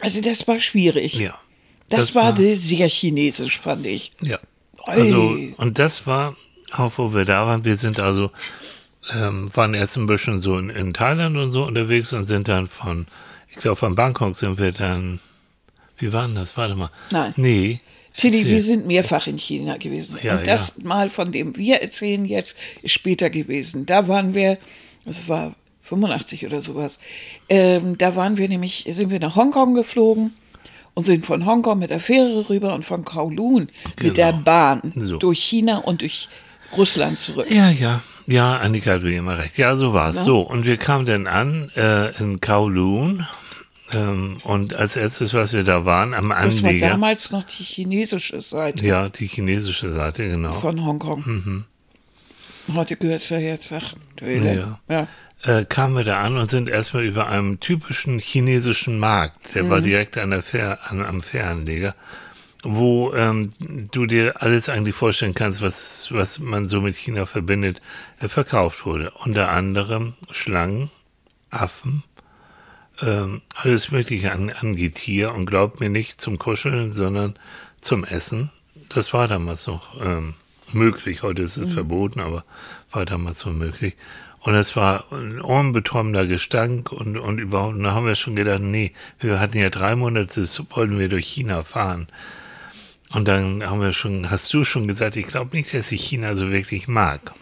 Also 0.00 0.20
das 0.20 0.46
war 0.46 0.58
schwierig. 0.58 1.14
Ja. 1.14 1.38
Das, 1.90 2.00
Das 2.06 2.14
war, 2.14 2.38
war- 2.38 2.54
sehr 2.56 2.88
chinesisch, 2.88 3.60
fand 3.60 3.86
ich. 3.86 4.12
Ja. 4.20 4.38
Also, 4.84 5.36
und 5.56 5.78
das 5.78 6.06
war, 6.06 6.36
auch 6.72 6.92
wo 6.96 7.14
wir 7.14 7.24
da 7.24 7.46
waren, 7.46 7.64
wir 7.64 7.76
sind 7.76 8.00
also 8.00 8.30
ähm, 9.18 9.50
waren 9.54 9.74
erst 9.74 9.96
ein 9.96 10.06
bisschen 10.06 10.40
so 10.40 10.58
in, 10.58 10.70
in 10.70 10.94
Thailand 10.94 11.36
und 11.36 11.50
so 11.50 11.64
unterwegs 11.64 12.12
und 12.12 12.26
sind 12.26 12.48
dann 12.48 12.66
von, 12.68 13.06
ich 13.48 13.56
glaube 13.56 13.76
von 13.76 13.94
Bangkok 13.94 14.36
sind 14.36 14.58
wir 14.58 14.72
dann, 14.72 15.20
wie 15.98 16.12
war 16.12 16.26
denn 16.26 16.36
das? 16.36 16.56
Warte 16.56 16.74
mal. 16.74 16.90
Nein. 17.10 17.32
Nee. 17.36 17.80
Tilly, 18.16 18.44
wir 18.46 18.62
sind 18.62 18.86
mehrfach 18.86 19.26
in 19.28 19.38
China 19.38 19.76
gewesen. 19.76 20.18
Ja, 20.22 20.38
und 20.38 20.46
das 20.46 20.72
ja. 20.78 20.88
Mal, 20.88 21.08
von 21.10 21.30
dem 21.32 21.56
wir 21.56 21.76
erzählen 21.82 22.24
jetzt, 22.24 22.56
ist 22.82 22.92
später 22.92 23.30
gewesen. 23.30 23.86
Da 23.86 24.08
waren 24.08 24.34
wir, 24.34 24.58
das 25.04 25.28
war 25.28 25.54
85 25.82 26.44
oder 26.46 26.60
sowas, 26.60 26.98
ähm, 27.48 27.96
da 27.96 28.16
waren 28.16 28.36
wir 28.36 28.48
nämlich, 28.48 28.86
sind 28.90 29.10
wir 29.10 29.20
nach 29.20 29.36
Hongkong 29.36 29.74
geflogen 29.74 30.32
und 30.98 31.04
sind 31.04 31.24
von 31.24 31.46
Hongkong 31.46 31.78
mit 31.78 31.90
der 31.90 32.00
Fähre 32.00 32.48
rüber 32.50 32.74
und 32.74 32.84
von 32.84 33.04
Kowloon 33.04 33.68
mit 34.02 34.16
der 34.16 34.32
Genau. 34.32 34.42
Bahn 34.44 34.92
So. 34.96 35.16
durch 35.18 35.38
China 35.38 35.76
und 35.76 36.00
durch 36.02 36.28
Russland 36.76 37.20
zurück. 37.20 37.46
Ja, 37.48 37.70
ja. 37.70 38.02
Ja, 38.26 38.56
Annika 38.56 38.90
hat 38.94 39.04
wie 39.04 39.14
immer 39.14 39.38
recht. 39.38 39.56
Ja, 39.58 39.76
so 39.76 39.92
war's. 39.94 40.24
So, 40.24 40.40
und 40.40 40.66
wir 40.66 40.76
kamen 40.76 41.06
dann 41.06 41.28
an 41.28 41.70
äh, 41.76 42.10
in 42.20 42.40
Kowloon. 42.40 43.24
Ähm, 43.92 44.38
und 44.42 44.74
als 44.74 44.96
erstes, 44.96 45.32
was 45.34 45.52
wir 45.52 45.62
da 45.62 45.86
waren, 45.86 46.14
am 46.14 46.30
Das 46.30 46.62
war 46.62 46.70
Anleger. 46.70 46.88
damals 46.90 47.30
noch 47.30 47.44
die 47.44 47.62
chinesische 47.62 48.40
Seite 48.42 48.84
Ja, 48.84 49.08
die 49.08 49.28
chinesische 49.28 49.92
Seite, 49.92 50.28
genau. 50.28 50.52
von 50.52 50.84
Hongkong. 50.84 51.64
Heute 52.74 52.96
gehört 52.96 53.22
es 53.22 53.28
ja 53.28 53.38
jetzt 53.38 53.70
nach 53.70 53.94
Höhle. 54.20 54.56
Ja. 54.88 54.94
ja. 54.94 55.06
Äh, 55.42 55.64
kamen 55.64 55.96
wir 55.96 56.04
da 56.04 56.20
an 56.20 56.36
und 56.36 56.50
sind 56.50 56.68
erstmal 56.68 57.04
über 57.04 57.28
einem 57.28 57.60
typischen 57.60 58.18
chinesischen 58.18 58.98
Markt, 58.98 59.54
der 59.54 59.64
Mhm. 59.64 59.70
war 59.70 59.80
direkt 59.80 60.18
an 60.18 60.30
der 60.30 60.42
Fähr, 60.42 60.78
an, 60.90 61.04
am 61.04 61.22
Fähranleger, 61.22 61.94
wo 62.64 63.14
ähm, 63.14 63.50
du 63.60 64.06
dir 64.06 64.42
alles 64.42 64.68
eigentlich 64.68 64.94
vorstellen 64.94 65.34
kannst, 65.34 65.62
was, 65.62 66.08
was 66.10 66.38
man 66.40 66.68
so 66.68 66.80
mit 66.80 66.96
China 66.96 67.24
verbindet, 67.26 67.80
äh, 68.20 68.28
verkauft 68.28 68.84
wurde. 68.84 69.12
Unter 69.24 69.50
anderem 69.50 70.14
Schlangen, 70.30 70.90
Affen, 71.50 72.02
ähm, 73.00 73.42
alles 73.54 73.92
Mögliche 73.92 74.32
an, 74.32 74.50
an 74.50 74.74
Getier 74.74 75.32
und 75.32 75.46
glaubt 75.46 75.78
mir 75.78 75.88
nicht 75.88 76.20
zum 76.20 76.38
Kuscheln, 76.38 76.92
sondern 76.92 77.36
zum 77.80 78.04
Essen. 78.04 78.50
Das 78.88 79.12
war 79.12 79.28
damals 79.28 79.66
noch 79.68 80.00
ähm, 80.04 80.34
möglich. 80.72 81.22
Heute 81.22 81.42
ist 81.42 81.58
es 81.58 81.72
verboten, 81.72 82.18
aber 82.20 82.44
war 82.90 83.04
damals 83.04 83.40
so 83.40 83.50
möglich. 83.50 83.94
Und 84.40 84.54
es 84.54 84.76
war 84.76 85.04
ein 85.12 85.40
ohrenbetäubender 85.40 86.26
Gestank 86.26 86.92
und, 86.92 87.16
und 87.18 87.38
überhaupt, 87.38 87.74
und 87.74 87.82
da 87.82 87.92
haben 87.92 88.06
wir 88.06 88.14
schon 88.14 88.36
gedacht, 88.36 88.60
nee, 88.62 88.92
wir 89.18 89.40
hatten 89.40 89.58
ja 89.58 89.68
drei 89.68 89.96
Monate, 89.96 90.40
das 90.40 90.62
wollten 90.70 90.98
wir 90.98 91.08
durch 91.08 91.26
China 91.26 91.62
fahren. 91.62 92.08
Und 93.10 93.26
dann 93.26 93.64
haben 93.68 93.80
wir 93.80 93.92
schon, 93.92 94.30
hast 94.30 94.52
du 94.54 94.64
schon 94.64 94.86
gesagt, 94.86 95.16
ich 95.16 95.26
glaube 95.26 95.56
nicht, 95.56 95.72
dass 95.74 95.90
ich 95.92 96.02
China 96.04 96.36
so 96.36 96.50
wirklich 96.50 96.88
mag. 96.88 97.32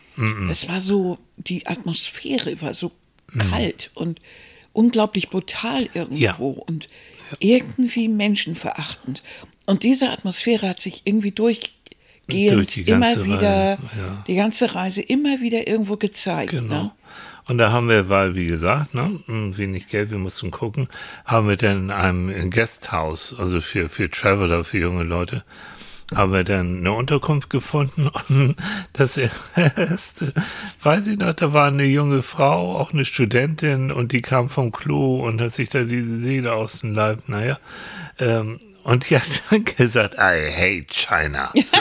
Es 0.51 0.69
war 0.69 0.81
so, 0.81 1.19
die 1.37 1.67
Atmosphäre 1.67 2.61
war 2.63 2.73
so 2.73 2.93
Mhm. 3.33 3.39
kalt 3.51 3.91
und 3.95 4.21
unglaublich 4.73 5.29
brutal 5.31 5.89
irgendwo 5.93 6.17
Ja. 6.23 6.35
und 6.67 6.87
irgendwie 7.41 8.07
menschenverachtend. 8.09 9.23
Und 9.67 9.83
diese 9.83 10.11
Atmosphäre 10.11 10.69
hat 10.69 10.81
sich 10.81 11.03
irgendwie 11.05 11.33
Durch 11.33 11.73
die 12.29 12.47
immer 12.47 13.01
ganze 13.01 13.25
wieder, 13.25 13.71
Reise, 13.71 13.79
ja. 13.99 14.25
die 14.27 14.35
ganze 14.35 14.75
Reise 14.75 15.03
immer 15.03 15.41
wieder 15.41 15.67
irgendwo 15.67 15.97
gezeigt. 15.97 16.51
Genau. 16.51 16.83
Ne? 16.83 16.93
Und 17.49 17.59
da 17.59 17.71
haben 17.71 17.89
wir, 17.89 18.09
weil, 18.09 18.35
wie 18.35 18.47
gesagt, 18.47 18.95
ne, 18.95 19.21
wenig 19.29 19.87
Geld, 19.89 20.11
wir 20.11 20.19
mussten 20.19 20.51
gucken, 20.51 20.89
haben 21.25 21.49
wir 21.49 21.57
dann 21.57 21.85
in 21.85 21.91
einem 21.93 22.51
Guesthouse, 22.51 23.37
also 23.39 23.61
für, 23.61 23.89
für 23.89 24.11
Traveler, 24.11 24.65
für 24.65 24.79
junge 24.79 25.05
Leute, 25.05 25.45
haben 26.15 26.33
wir 26.33 26.43
dann 26.43 26.79
eine 26.79 26.93
Unterkunft 26.93 27.51
gefunden 27.51 28.09
und 28.29 28.57
das 28.93 29.17
erste, 29.17 30.33
weiß 30.83 31.07
ich 31.07 31.19
noch, 31.19 31.35
da 31.35 31.53
war 31.53 31.69
eine 31.69 31.85
junge 31.85 32.23
Frau, 32.23 32.77
auch 32.77 32.93
eine 32.93 33.05
Studentin 33.05 33.93
und 33.93 34.11
die 34.11 34.23
kam 34.23 34.51
vom 34.51 34.73
Klo 34.73 35.25
und 35.25 35.41
hat 35.41 35.55
sich 35.55 35.69
da 35.69 35.85
die 35.85 36.23
Seele 36.23 36.53
aus 36.53 36.81
dem 36.81 36.95
Leib, 36.95 37.29
naja, 37.29 37.59
ähm, 38.19 38.59
und 38.87 39.11
die 39.11 39.17
hat 39.17 39.43
dann 39.51 39.65
gesagt, 39.65 40.15
I 40.15 40.49
hate 40.53 40.87
China. 40.91 41.53
So. 41.55 41.81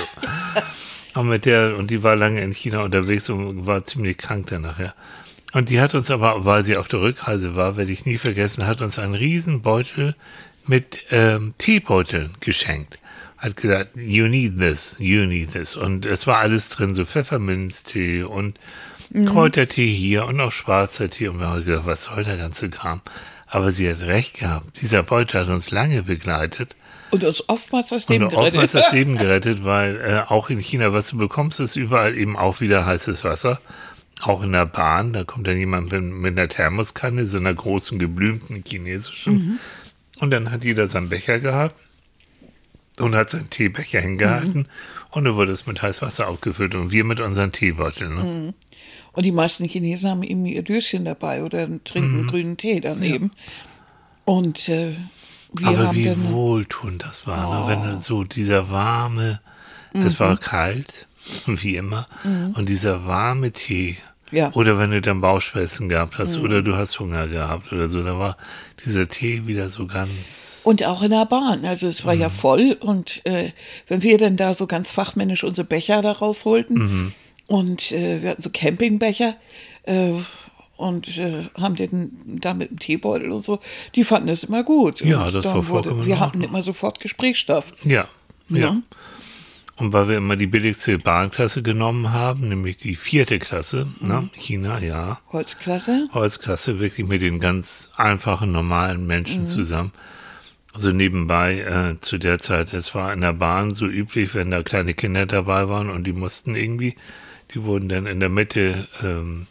Und 1.19 1.29
mit 1.29 1.45
der, 1.45 1.77
und 1.77 1.91
die 1.91 2.03
war 2.03 2.17
lange 2.17 2.41
in 2.41 2.51
China 2.51 2.83
unterwegs 2.83 3.29
und 3.29 3.65
war 3.65 3.85
ziemlich 3.85 4.17
krank 4.17 4.47
dann 4.47 4.63
nachher. 4.63 4.93
Und 5.53 5.69
die 5.69 5.79
hat 5.79 5.95
uns 5.95 6.12
aber, 6.12 6.43
weil 6.43 6.65
sie 6.65 6.75
auf 6.75 6.89
der 6.89 7.00
Rückreise 7.00 7.55
war, 7.55 7.77
werde 7.77 7.93
ich 7.93 8.05
nie 8.05 8.17
vergessen, 8.17 8.67
hat 8.67 8.81
uns 8.81 9.00
einen 9.00 9.13
riesen 9.13 9.62
Beutel 9.62 10.13
mit 10.65 11.05
ähm, 11.12 11.53
Teebeuteln 11.57 12.35
geschenkt. 12.41 13.00
Hat 13.38 13.55
gesagt, 13.55 13.91
you 13.95 14.27
need 14.27 14.59
this, 14.59 14.97
you 15.00 15.25
need 15.25 15.53
this. 15.53 15.77
Und 15.77 16.05
es 16.05 16.27
war 16.27 16.39
alles 16.39 16.67
drin, 16.67 16.93
so 16.93 17.05
Pfefferminztee 17.05 18.24
und 18.24 18.59
Kräutertee 19.25 19.95
hier 19.95 20.25
und 20.25 20.41
auch 20.41 20.51
schwarzer 20.51 21.09
Tee. 21.09 21.29
Und 21.29 21.39
wir 21.39 21.47
haben 21.47 21.63
gedacht, 21.63 21.85
was 21.85 22.03
soll 22.03 22.25
der 22.25 22.35
ganze 22.35 22.69
Kram? 22.69 23.01
Aber 23.47 23.71
sie 23.71 23.89
hat 23.89 24.01
recht 24.01 24.33
gehabt. 24.33 24.81
Dieser 24.81 25.03
Beutel 25.03 25.39
hat 25.39 25.50
uns 25.50 25.71
lange 25.71 26.03
begleitet. 26.03 26.75
Und 27.15 27.24
uns 27.24 27.50
oftmals 27.50 27.89
das 27.89 28.07
Leben 28.10 28.25
Und 28.25 28.34
oftmals 28.34 28.72
gerettet. 28.74 28.75
das 28.75 28.91
Leben 28.93 29.17
gerettet, 29.17 29.65
weil 29.65 29.95
äh, 30.01 30.22
auch 30.31 30.50
in 30.50 30.60
China, 30.60 30.93
was 30.93 31.07
du 31.07 31.17
bekommst, 31.17 31.60
ist 31.60 31.75
überall 31.75 32.15
eben 32.17 32.38
auch 32.38 32.62
wieder 32.62 32.86
heißes 32.86 33.24
Wasser. 33.24 33.60
Auch 34.22 34.41
in 34.43 34.51
der 34.53 34.65
Bahn, 34.65 35.12
da 35.13 35.24
kommt 35.24 35.48
dann 35.48 35.57
jemand 35.57 35.91
mit, 35.91 36.01
mit 36.01 36.38
einer 36.38 36.48
Thermoskanne, 36.48 37.25
so 37.25 37.38
einer 37.38 37.53
großen, 37.53 38.00
geblümten 38.00 38.63
chinesischen. 38.65 39.60
Und 40.19 40.31
dann 40.31 40.51
hat 40.51 40.63
jeder 40.63 40.88
seinen 40.89 41.10
Becher 41.10 41.39
gehabt 41.39 41.75
und 43.00 43.13
hat 43.15 43.31
seinen 43.31 43.50
Teebecher 43.50 44.00
hingehalten. 44.00 44.67
Und 45.12 45.25
dann 45.25 45.36
wurde 45.36 45.51
es 45.51 45.67
mit 45.67 45.81
heißem 45.81 46.07
Wasser 46.07 46.29
aufgefüllt 46.29 46.75
und 46.75 46.91
wir 46.91 47.03
mit 47.03 47.19
unseren 47.19 47.51
Teebeuteln. 47.51 48.15
Ne? 48.15 48.53
Und 49.12 49.24
die 49.25 49.31
meisten 49.34 49.65
Chinesen 49.65 50.10
haben 50.10 50.24
eben 50.24 50.45
ihr 50.45 50.63
Döschen 50.63 51.03
dabei 51.05 51.43
oder 51.43 51.67
trinken 51.84 52.24
Mhm. 52.24 52.27
grünen 52.27 52.57
Tee 52.57 52.79
daneben. 52.79 53.31
Und 54.24 54.69
äh, 54.69 54.95
wir 55.59 55.67
Aber 55.67 55.88
haben 55.88 55.95
wie 55.95 56.05
dann 56.05 56.31
wohltuend 56.31 57.03
das 57.03 57.25
war, 57.27 57.62
ne? 57.62 57.67
wenn 57.67 57.83
du 57.93 58.00
so 58.00 58.24
dieser 58.24 58.69
warme, 58.69 59.39
es 59.93 60.15
Mhm. 60.15 60.19
war 60.19 60.38
kalt, 60.38 61.07
wie 61.45 61.75
immer, 61.77 62.07
und 62.55 62.67
dieser 62.69 63.05
warme 63.05 63.51
Tee. 63.51 63.97
Ja. 64.31 64.47
Mhm. 64.50 64.53
Oder 64.55 64.79
wenn 64.79 64.91
du 64.91 65.01
dann 65.01 65.21
Bauchschmerzen 65.21 65.88
gehabt 65.88 66.17
hast 66.17 66.38
oder 66.38 66.62
du 66.63 66.75
hast 66.75 67.00
Hunger 67.00 67.27
gehabt 67.27 67.71
oder 67.71 67.88
so, 67.89 68.03
da 68.03 68.17
war 68.17 68.38
dieser 68.83 69.07
Tee 69.07 69.45
wieder 69.45 69.69
so 69.69 69.85
ganz. 69.85 70.62
Und 70.63 70.83
auch 70.83 71.03
in 71.03 71.12
der 71.12 71.25
Bahn. 71.25 71.63
Also 71.63 71.88
es 71.88 72.05
war 72.05 72.13
ja 72.13 72.29
voll 72.29 72.75
und 72.79 73.21
äh, 73.25 73.51
wenn 73.88 74.01
wir 74.03 74.17
dann 74.17 74.35
da 74.35 74.53
so 74.53 74.65
ganz 74.67 74.89
fachmännisch 74.91 75.43
unsere 75.43 75.65
Becher 75.67 76.01
da 76.01 76.12
rausholten 76.12 77.13
und 77.47 77.91
äh, 77.91 78.21
wir 78.24 78.31
hatten 78.31 78.41
so 78.41 78.50
Campingbecher 78.51 79.35
äh, 79.83 80.13
und 80.77 81.17
äh, 81.17 81.50
haben 81.60 81.75
den 81.75 82.39
da 82.41 82.53
mit 82.53 82.70
dem 82.70 82.79
Teebeutel 82.79 83.32
und 83.32 83.44
so, 83.44 83.60
die 83.96 84.03
fanden 84.03 84.27
das 84.27 84.44
immer 84.44 84.63
gut. 84.63 85.01
Ja, 85.01 85.25
und 85.25 85.34
das 85.34 85.44
dann 85.44 85.55
war 85.55 85.63
vollkommen 85.63 86.01
in 86.01 86.05
Wir 86.08 86.20
hatten 86.20 86.41
immer 86.41 86.63
sofort 86.63 87.00
Gesprächsstoff. 87.00 87.74
Ja, 87.84 88.08
ja. 88.50 88.58
Ja. 88.58 88.82
Und 89.77 89.91
weil 89.91 90.08
wir 90.08 90.17
immer 90.17 90.38
die 90.38 90.48
billigste 90.48 90.98
Bahnklasse 90.98 91.62
genommen 91.62 92.13
haben, 92.13 92.48
nämlich 92.48 92.77
die 92.77 92.96
vierte 92.96 93.39
Klasse, 93.39 93.88
ne? 94.00 94.29
China, 94.34 94.79
ja. 94.79 95.20
Holzklasse. 95.34 96.08
Holzklasse, 96.13 96.79
wirklich 96.79 97.05
mit 97.05 97.22
den 97.22 97.39
ganz 97.39 97.91
einfachen, 97.98 98.53
normalen 98.53 99.05
Menschen 99.05 99.48
zusammen. 99.48 99.91
Also 100.74 100.91
nebenbei 100.91 101.60
äh, 101.60 102.00
zu 102.00 102.17
der 102.17 102.39
Zeit, 102.39 102.74
es 102.74 102.96
war 102.96 103.12
in 103.12 103.22
der 103.22 103.34
Bahn 103.34 103.74
so 103.74 103.86
üblich, 103.86 104.34
wenn 104.34 104.51
da 104.51 104.63
kleine 104.63 104.94
Kinder 104.94 105.25
dabei 105.25 105.67
waren 105.67 105.89
und 105.89 106.05
die 106.05 106.13
mussten 106.13 106.55
irgendwie, 106.55 106.96
die 107.53 107.63
wurden 107.63 107.89
dann 107.89 108.05
in 108.08 108.20
der 108.20 108.29
Mitte 108.29 108.88
ähm, 109.03 109.48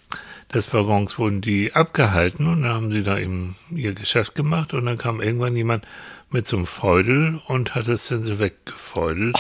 des 0.55 0.73
Waggons 0.73 1.19
wurden 1.19 1.41
die 1.41 1.75
abgehalten 1.75 2.47
und 2.47 2.63
dann 2.63 2.73
haben 2.73 2.93
sie 2.93 3.03
da 3.03 3.19
eben 3.19 3.57
ihr 3.71 3.93
Geschäft 3.93 4.35
gemacht 4.35 4.73
und 4.73 4.87
dann 4.87 4.99
kam 4.99 5.21
irgendwann 5.21 5.57
jemand 5.57 5.85
mit 6.31 6.49
so 6.49 6.57
einem 6.57 6.67
Feudel 6.67 7.41
und 7.47 7.75
hat 7.75 7.89
es 7.89 8.09
dann 8.09 8.25
so 8.25 8.39
weggefeudelt. 8.39 9.37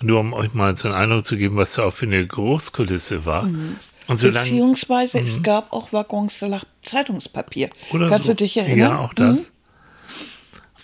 Nur 0.00 0.20
um 0.20 0.32
euch 0.32 0.52
mal 0.52 0.76
so 0.76 0.88
einen 0.88 0.96
Eindruck 0.96 1.24
zu 1.24 1.36
geben, 1.36 1.56
was 1.56 1.74
da 1.74 1.84
auch 1.84 1.92
für 1.92 2.06
eine 2.06 2.26
Großkulisse 2.26 3.24
war. 3.24 3.44
Und 4.08 4.18
solange, 4.18 4.38
Beziehungsweise 4.38 5.18
es 5.20 5.42
gab 5.42 5.72
auch 5.72 5.92
Waggons, 5.92 6.38
da 6.38 6.46
lag 6.46 6.64
Zeitungspapier. 6.82 7.70
Oder 7.90 8.08
Kannst 8.08 8.26
so. 8.26 8.32
du 8.32 8.36
dich 8.36 8.56
erinnern? 8.56 8.78
Ja, 8.78 8.98
auch 8.98 9.14
das. 9.14 9.52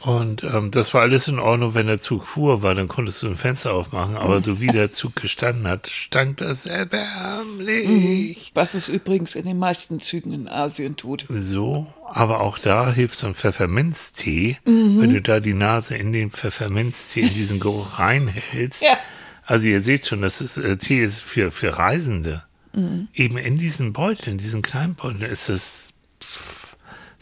Und 0.05 0.43
ähm, 0.43 0.71
das 0.73 0.95
war 0.95 1.03
alles 1.03 1.29
in 1.29 1.39
Ordnung, 1.39 1.75
wenn 1.75 1.87
der 1.87 2.01
Zug 2.01 2.27
fuhr, 2.27 2.63
weil 2.63 2.75
dann 2.75 2.89
konntest 2.89 3.23
du 3.23 3.29
ein 3.29 3.37
Fenster 3.37 3.73
aufmachen. 3.75 4.17
Aber 4.17 4.43
so 4.43 4.61
wie 4.61 4.67
der 4.67 4.93
Zug 4.93 5.15
gestanden 5.17 5.67
hat, 5.69 5.87
stank 5.87 6.39
das 6.39 6.67
erbärmlich. 6.67 8.51
Was 8.55 8.75
es 8.75 8.89
übrigens 8.89 9.35
in 9.35 9.45
den 9.45 9.59
meisten 9.59 10.01
Zügen 10.01 10.33
in 10.33 10.49
Asien 10.49 10.97
tut. 10.97 11.25
So, 11.29 11.87
aber 12.07 12.41
auch 12.41 12.59
da 12.59 12.91
hilft 12.93 13.17
so 13.17 13.27
ein 13.27 13.35
Pfefferminztee, 13.35 14.59
Mhm. 14.65 15.01
wenn 15.01 15.15
du 15.15 15.23
da 15.23 15.41
die 15.41 15.55
Nase 15.55 15.97
in 15.97 16.13
den 16.13 16.31
Pfefferminztee, 16.31 17.21
in 17.23 17.35
diesen 17.35 17.61
Geruch 17.61 17.99
reinhältst. 17.99 18.83
Ja. 18.93 18.97
Also 19.45 19.67
ihr 19.67 19.83
seht 19.83 20.07
schon, 20.07 20.23
das 20.23 20.41
ist, 20.41 20.57
äh, 20.57 20.77
Tee 20.77 21.03
ist 21.03 21.21
für, 21.21 21.51
für 21.51 21.77
Reisende. 21.77 22.45
Mhm. 22.75 23.09
Eben 23.15 23.37
in 23.39 23.59
diesen 23.59 23.93
Beuteln, 23.93 24.33
in 24.33 24.39
diesen 24.39 24.63
kleinen 24.63 24.95
Beuteln 24.95 25.23
ist 25.23 25.49
das 25.49 25.93
pff, 26.23 26.72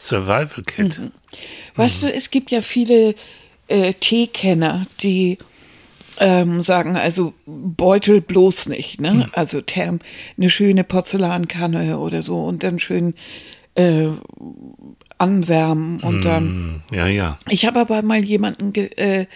Survival 0.01 0.65
Kit. 0.67 1.01
Weißt 1.77 2.03
du, 2.03 2.13
es 2.13 2.31
gibt 2.31 2.51
ja 2.51 2.63
viele 2.63 3.15
äh, 3.69 3.93
Teekenner, 3.93 4.87
die 5.01 5.39
ähm, 6.19 6.63
sagen, 6.63 6.97
also 6.97 7.35
Beutel 7.47 8.21
bloß 8.21 8.69
nicht, 8.69 9.01
ne? 9.01 9.29
Also 9.33 9.61
Term, 9.61 10.01
eine 10.37 10.51
schöne 10.51 10.85
Porzellankanne 10.85 11.99
oder 11.99 12.23
so 12.23 12.45
und 12.45 12.63
dann 12.63 12.79
schön 12.79 13.15
äh, 13.75 14.09
anwärmen 15.19 16.01
und 16.01 16.25
dann. 16.25 16.83
Ja, 16.91 17.07
ja. 17.07 17.39
Ich 17.49 17.67
habe 17.67 17.81
aber 17.81 18.03
mal 18.03 18.25
jemanden 18.25 18.73
ge 18.73 18.91
äh, 18.97 19.27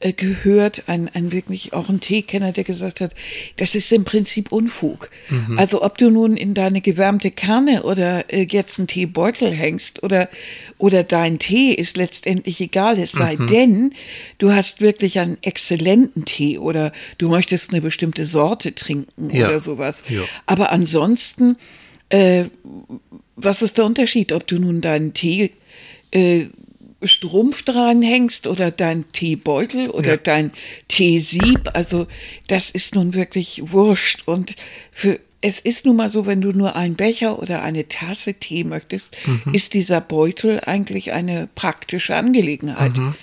äh, 0.00 0.12
gehört, 0.12 0.84
ein, 0.86 1.08
ein 1.12 1.32
wirklich 1.32 1.72
auch 1.72 1.88
ein 1.88 1.98
Teekenner, 2.00 2.52
der 2.52 2.62
gesagt 2.64 3.00
hat, 3.00 3.14
das 3.56 3.74
ist 3.74 3.90
im 3.92 4.04
Prinzip 4.04 4.52
Unfug. 4.52 5.10
Also 5.56 5.82
ob 5.82 5.98
du 5.98 6.08
nun 6.10 6.36
in 6.36 6.54
deine 6.54 6.80
gewärmte 6.80 7.30
Kanne 7.32 7.82
oder 7.82 8.32
äh, 8.32 8.46
jetzt 8.48 8.78
einen 8.78 8.86
Teebeutel 8.86 9.50
hängst 9.50 10.02
oder, 10.04 10.28
oder 10.78 11.02
dein 11.02 11.40
Tee 11.40 11.72
ist 11.72 11.96
letztendlich 11.96 12.60
egal, 12.60 12.98
es 12.98 13.10
sei 13.12 13.34
denn, 13.36 13.92
du 14.38 14.52
hast 14.52 14.80
wirklich 14.80 15.18
einen 15.18 15.36
exzellenten 15.42 16.24
Tee 16.24 16.58
oder 16.58 16.92
du 17.18 17.28
möchtest 17.28 17.72
eine 17.72 17.80
bestimmte 17.80 18.24
Sorte 18.24 18.74
trinken 18.76 19.30
Ja. 19.30 19.48
oder 19.48 19.58
sowas. 19.60 20.04
Ja. 20.08 20.22
Aber 20.46 20.70
ansonsten, 20.70 21.56
äh, 22.10 22.44
was 23.34 23.62
ist 23.62 23.78
der 23.78 23.84
Unterschied, 23.84 24.32
ob 24.32 24.46
du 24.46 24.58
nun 24.60 24.80
deinen 24.80 25.12
Tee 25.12 25.50
äh, 26.12 26.46
Strumpf 27.02 27.62
dranhängst 27.62 28.46
oder 28.46 28.70
dein 28.70 29.10
Teebeutel 29.12 29.88
oder 29.90 30.10
Ja. 30.10 30.16
dein 30.16 30.50
Teesieb? 30.88 31.70
Also 31.74 32.06
das 32.48 32.70
ist 32.70 32.94
nun 32.94 33.14
wirklich 33.14 33.62
wurscht. 33.66 34.22
Und 34.26 34.56
für, 34.90 35.20
es 35.40 35.60
ist 35.60 35.86
nun 35.86 35.96
mal 35.96 36.08
so, 36.10 36.26
wenn 36.26 36.40
du 36.40 36.50
nur 36.50 36.74
einen 36.74 36.96
Becher 36.96 37.38
oder 37.40 37.62
eine 37.62 37.86
Tasse 37.88 38.34
Tee 38.34 38.64
möchtest, 38.64 39.16
Mhm. 39.26 39.54
ist 39.54 39.74
dieser 39.74 40.00
Beutel 40.00 40.60
eigentlich 40.66 41.12
eine 41.12 41.48
praktische 41.54 42.16
Angelegenheit. 42.16 42.96
Mhm. 42.96 43.14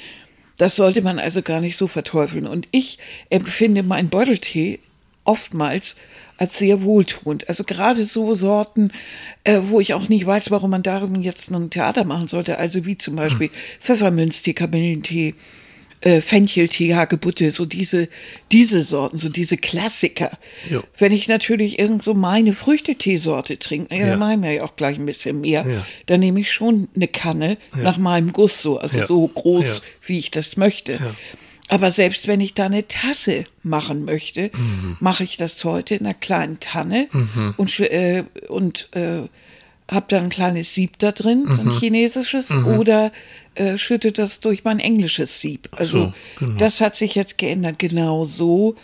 Das 0.57 0.77
sollte 0.77 1.01
man 1.01 1.19
also 1.19 1.41
gar 1.41 1.59
nicht 1.59 1.75
so 1.75 1.87
verteufeln. 1.87 2.47
Und 2.47 2.69
ich 2.71 2.97
empfinde 3.29 3.83
meinen 3.83 4.07
Beuteltee 4.07 4.79
oftmals 5.25 5.95
als 6.37 6.57
sehr 6.57 6.81
wohltuend. 6.83 7.47
Also 7.49 7.63
gerade 7.63 8.03
so 8.05 8.33
Sorten, 8.35 8.91
äh, 9.43 9.59
wo 9.63 9.79
ich 9.79 9.93
auch 9.93 10.09
nicht 10.09 10.25
weiß, 10.25 10.51
warum 10.51 10.71
man 10.71 10.83
darum 10.83 11.21
jetzt 11.21 11.51
noch 11.51 11.59
ein 11.59 11.69
Theater 11.69 12.03
machen 12.03 12.27
sollte. 12.27 12.57
Also 12.57 12.85
wie 12.85 12.97
zum 12.97 13.15
Beispiel 13.15 13.49
Pfefferminztee, 13.79 14.53
Kamillentee, 14.53 15.35
äh, 16.01 16.19
Fencheltee, 16.19 16.93
Hagebutte, 16.93 17.51
so 17.51 17.65
diese, 17.65 18.09
diese 18.51 18.83
Sorten, 18.83 19.17
so 19.17 19.29
diese 19.29 19.55
Klassiker. 19.55 20.37
Jo. 20.69 20.83
Wenn 20.97 21.13
ich 21.13 21.29
natürlich 21.29 21.79
irgend 21.79 22.03
so 22.03 22.13
meine 22.13 22.53
Früchteteesorte 22.53 23.57
trinke, 23.57 23.95
ja, 23.95 24.01
Ja. 24.01 24.09
dann 24.11 24.19
mache 24.19 24.33
ich 24.33 24.39
mir 24.39 24.53
ja 24.55 24.63
auch 24.65 24.75
gleich 24.75 24.97
ein 24.99 25.05
bisschen 25.05 25.39
mehr. 25.41 25.65
Ja. 25.65 25.85
Dann 26.07 26.19
nehme 26.19 26.41
ich 26.41 26.51
schon 26.51 26.89
eine 26.97 27.07
Kanne 27.07 27.57
nach 27.77 27.97
meinem 27.97 28.33
Guss 28.33 28.61
so, 28.61 28.77
also 28.77 28.97
Ja. 28.99 29.07
so 29.07 29.25
groß, 29.25 29.65
Ja. 29.65 29.75
wie 30.05 30.19
ich 30.19 30.31
das 30.31 30.57
möchte. 30.57 30.99
Aber 31.67 31.89
selbst 31.91 32.27
wenn 32.27 32.41
ich 32.41 32.53
da 32.53 32.65
eine 32.67 32.87
Tasse 32.87 33.45
machen 33.63 34.05
möchte, 34.05 34.51
mache 34.99 35.23
ich 35.23 35.37
das 35.37 35.63
heute 35.63 35.95
in 35.95 36.05
einer 36.05 36.13
kleinen 36.13 36.59
Tanne 36.59 37.07
und, 37.57 37.69
sch- 37.71 37.89
äh, 37.89 38.23
und 38.49 38.89
äh, 38.91 39.23
habe 39.91 40.05
dann 40.09 40.25
ein 40.25 40.29
kleines 40.29 40.73
Sieb 40.75 40.99
da 40.99 41.11
drin, 41.11 41.45
so 41.47 41.61
ein 41.61 41.71
chinesisches, 41.79 42.51
oder 42.51 43.11
äh, 43.55 43.77
schütte 43.77 44.11
das 44.11 44.39
durch 44.41 44.63
mein 44.63 44.79
englisches 44.79 45.39
Sieb. 45.41 45.69
Also 45.71 46.05
so, 46.05 46.13
genau. 46.39 46.57
das 46.59 46.81
hat 46.81 46.95
sich 46.95 47.15
jetzt 47.15 47.37
geändert, 47.39 47.79
genau 47.79 48.25
so, 48.25 48.75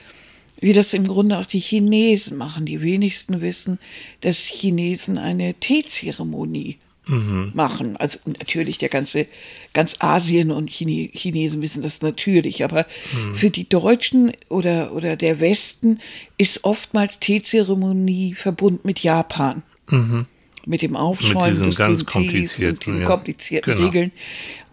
wie 0.60 0.74
das 0.74 0.94
im 0.94 1.08
Grunde 1.08 1.38
auch 1.40 1.48
die 1.48 1.60
Chinesen 1.60 2.38
machen. 2.38 2.66
Die 2.66 2.82
wenigsten 2.82 3.42
wissen, 3.42 3.80
dass 4.22 4.46
Chinesen 4.46 5.18
eine 5.18 5.54
Teezeremonie 5.56 6.78
machen. 7.54 7.98
Also 7.98 8.20
natürlich 8.26 8.78
der 8.78 8.90
ganze, 8.90 9.28
ganz 9.74 9.98
Asien 10.00 10.52
und 10.52 10.70
Chine, 10.70 11.10
Chinesen 11.12 11.62
wissen 11.62 11.84
das 11.84 12.02
natürlich, 12.02 12.64
aber 12.64 12.86
für 13.34 13.50
die 13.50 13.68
Deutschen 13.68 14.32
oder, 14.50 14.94
oder 14.94 15.16
der 15.16 15.40
Westen 15.40 16.00
ist 16.38 16.64
oftmals 16.64 17.20
Teezeremonie 17.20 18.34
verbunden 18.34 18.82
mit 18.84 19.00
Japan. 19.00 19.64
Mit 20.66 20.82
dem 20.82 20.96
Aufschäumen 20.96 21.50
diesen 21.50 21.70
des 21.70 21.76
ganz 21.78 22.06
grünen 22.06 22.30
Tees 22.30 22.58
und 22.58 22.60
komplizierten, 22.60 23.00
ja. 23.02 23.06
komplizierten 23.06 23.74
Genau. 23.74 23.86
Regeln. 23.86 24.12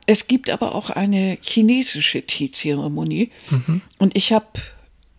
Es 0.07 0.27
gibt 0.27 0.49
aber 0.49 0.75
auch 0.75 0.91
eine 0.91 1.37
chinesische 1.43 2.23
Teezeremonie. 2.23 3.31
Und 3.99 4.17
ich 4.17 4.33
habe, 4.33 4.47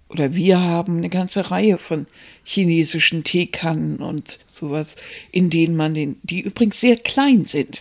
oder 0.10 0.34
wir 0.34 0.60
haben 0.60 0.97
eine 0.97 1.10
ganze 1.10 1.51
Reihe 1.51 1.77
von 1.77 2.08
chinesischen 2.43 3.23
Teekannen 3.23 3.97
und 3.97 4.39
sowas, 4.60 4.95
in 5.32 5.50
denen 5.50 5.76
man 5.76 5.93
den, 5.93 6.17
die 6.24 6.41
übrigens 6.41 6.80
sehr 6.80 6.98
klein 6.98 7.45
sind. 7.45 7.80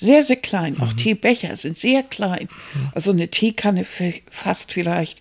Sehr, 0.00 0.22
sehr 0.22 0.36
klein. 0.36 0.78
Auch 0.80 0.92
Teebecher 0.92 1.56
sind 1.56 1.76
sehr 1.76 2.04
klein. 2.04 2.48
Also 2.94 3.10
eine 3.10 3.28
Teekanne 3.28 3.84
fa- 3.84 4.12
fasst 4.30 4.72
vielleicht 4.72 5.20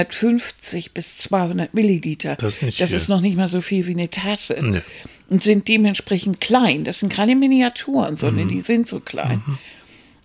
150 0.00 0.92
bis 0.92 1.18
200 1.18 1.74
Milliliter. 1.74 2.36
Das 2.36 2.62
ist 2.62 2.80
das 2.80 2.92
ist 2.92 3.08
noch 3.08 3.20
nicht 3.20 3.36
mal 3.36 3.48
so 3.48 3.60
viel 3.60 3.86
wie 3.86 3.90
eine 3.92 4.10
Tasse. 4.10 4.56
Nee. 4.62 4.80
Und 5.28 5.42
sind 5.42 5.68
dementsprechend 5.68 6.40
klein. 6.40 6.84
Das 6.84 7.00
sind 7.00 7.12
keine 7.12 7.34
Miniaturen, 7.36 8.16
sondern 8.16 8.48
die 8.48 8.60
sind 8.62 8.88
so 8.88 9.00
klein. 9.00 9.42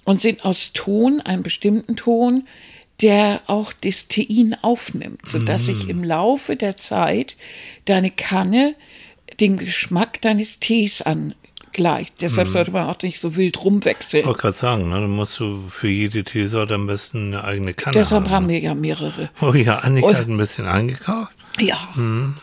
Und 0.06 0.22
sind 0.22 0.46
aus 0.46 0.74
Ton, 0.74 1.22
einem 1.22 1.44
bestimmten 1.44 1.96
Ton, 1.96 2.48
der 3.02 3.42
auch 3.48 3.74
das 3.74 4.08
Tein 4.08 4.56
aufnimmt, 4.62 5.22
sodass 5.28 5.66
sich 5.66 5.90
im 5.90 6.04
Laufe 6.04 6.56
der 6.56 6.76
Zeit 6.76 7.36
deine 7.86 8.12
Kanne 8.12 8.76
dem 9.40 9.58
Geschmack 9.58 10.22
deines 10.22 10.60
Tees 10.60 11.02
angleicht. 11.02 12.22
Deshalb 12.22 12.50
sollte 12.50 12.72
man 12.72 12.88
auch 12.88 13.02
nicht 13.02 13.20
so 13.20 13.36
wild 13.36 13.64
rumwechseln. 13.64 14.22
Ich 14.22 14.28
wollte 14.28 14.42
gerade 14.42 14.58
sagen, 14.58 14.90
ne, 14.90 15.00
dann 15.00 15.10
musst 15.12 15.40
du 15.40 15.64
für 15.70 15.88
jede 15.88 16.24
Teesorte 16.24 16.76
am 16.76 16.88
besten 16.88 17.34
eine 17.34 17.44
eigene 17.44 17.74
Kanne 17.74 17.94
Deshalb 17.98 18.26
haben. 18.26 18.32
haben 18.32 18.50
wir 18.50 18.60
ja 18.60 18.74
mehrere. 18.76 19.30
Oh 19.42 19.54
ja, 19.54 19.78
Annika 19.80 20.08
Und- 20.08 20.18
hat 20.18 20.28
ein 20.28 20.38
bisschen 20.38 20.66
eingekauft. 20.68 21.34
Ja, 21.60 21.78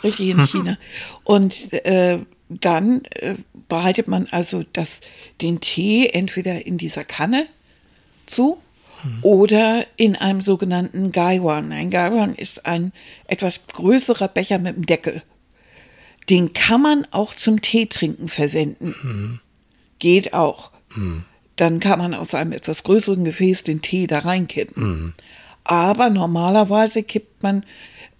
richtig 0.04 0.28
in 0.30 0.46
China. 0.46 0.78
Und 1.24 1.72
äh, 1.72 2.18
dann 2.50 3.02
äh, 3.14 3.34
bereitet 3.68 4.06
man 4.08 4.26
also 4.30 4.64
das, 4.74 5.00
den 5.40 5.60
Tee 5.60 6.08
entweder 6.08 6.66
in 6.66 6.76
dieser 6.78 7.04
Kanne 7.04 7.46
zu 8.26 8.58
oder 9.22 9.86
in 9.96 10.16
einem 10.16 10.40
sogenannten 10.40 11.12
Gaiwan. 11.12 11.72
Ein 11.72 11.88
Gaiwan 11.90 12.34
ist 12.34 12.66
ein 12.66 12.92
etwas 13.26 13.66
größerer 13.68 14.28
Becher 14.28 14.58
mit 14.58 14.74
einem 14.74 14.86
Deckel. 14.86 15.22
Den 16.30 16.52
kann 16.52 16.82
man 16.82 17.06
auch 17.10 17.34
zum 17.34 17.60
Teetrinken 17.62 18.28
verwenden. 18.28 19.40
Geht 19.98 20.34
auch. 20.34 20.70
Dann 21.56 21.80
kann 21.80 21.98
man 21.98 22.14
aus 22.14 22.34
einem 22.34 22.52
etwas 22.52 22.82
größeren 22.84 23.24
Gefäß 23.24 23.64
den 23.64 23.80
Tee 23.82 24.06
da 24.06 24.20
reinkippen. 24.20 25.14
Aber 25.64 26.10
normalerweise 26.10 27.02
kippt 27.02 27.42
man 27.42 27.64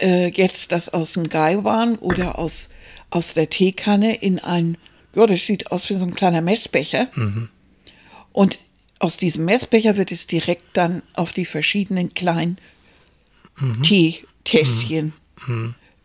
äh, 0.01 0.29
jetzt 0.31 0.73
das 0.73 0.89
aus 0.91 1.15
dem 1.15 1.29
Gaiwan 1.29 1.97
oder 1.97 2.39
aus, 2.39 2.69
aus 3.11 3.35
der 3.35 3.49
Teekanne 3.49 4.17
in 4.17 4.39
ein, 4.39 4.77
ja, 5.15 5.27
das 5.27 5.47
sieht 5.47 5.71
aus 5.73 5.89
wie 5.89 5.95
so 5.95 6.05
ein 6.05 6.15
kleiner 6.15 6.41
Messbecher. 6.41 7.09
Und 8.33 8.59
aus 8.99 9.17
diesem 9.17 9.45
Messbecher 9.45 9.97
wird 9.97 10.13
es 10.13 10.27
direkt 10.27 10.77
dann 10.77 11.03
auf 11.15 11.33
die 11.33 11.47
verschiedenen 11.47 12.15
kleinen 12.15 12.59
Teetässchen 13.83 15.13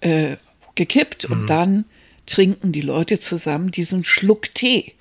äh, 0.01 0.37
gekippt 0.75 1.25
und 1.25 1.47
dann 1.47 1.85
trinken 2.25 2.71
die 2.71 2.81
Leute 2.81 3.19
zusammen 3.19 3.71
diesen 3.71 4.03
Schluck 4.03 4.53
Tee. 4.53 4.93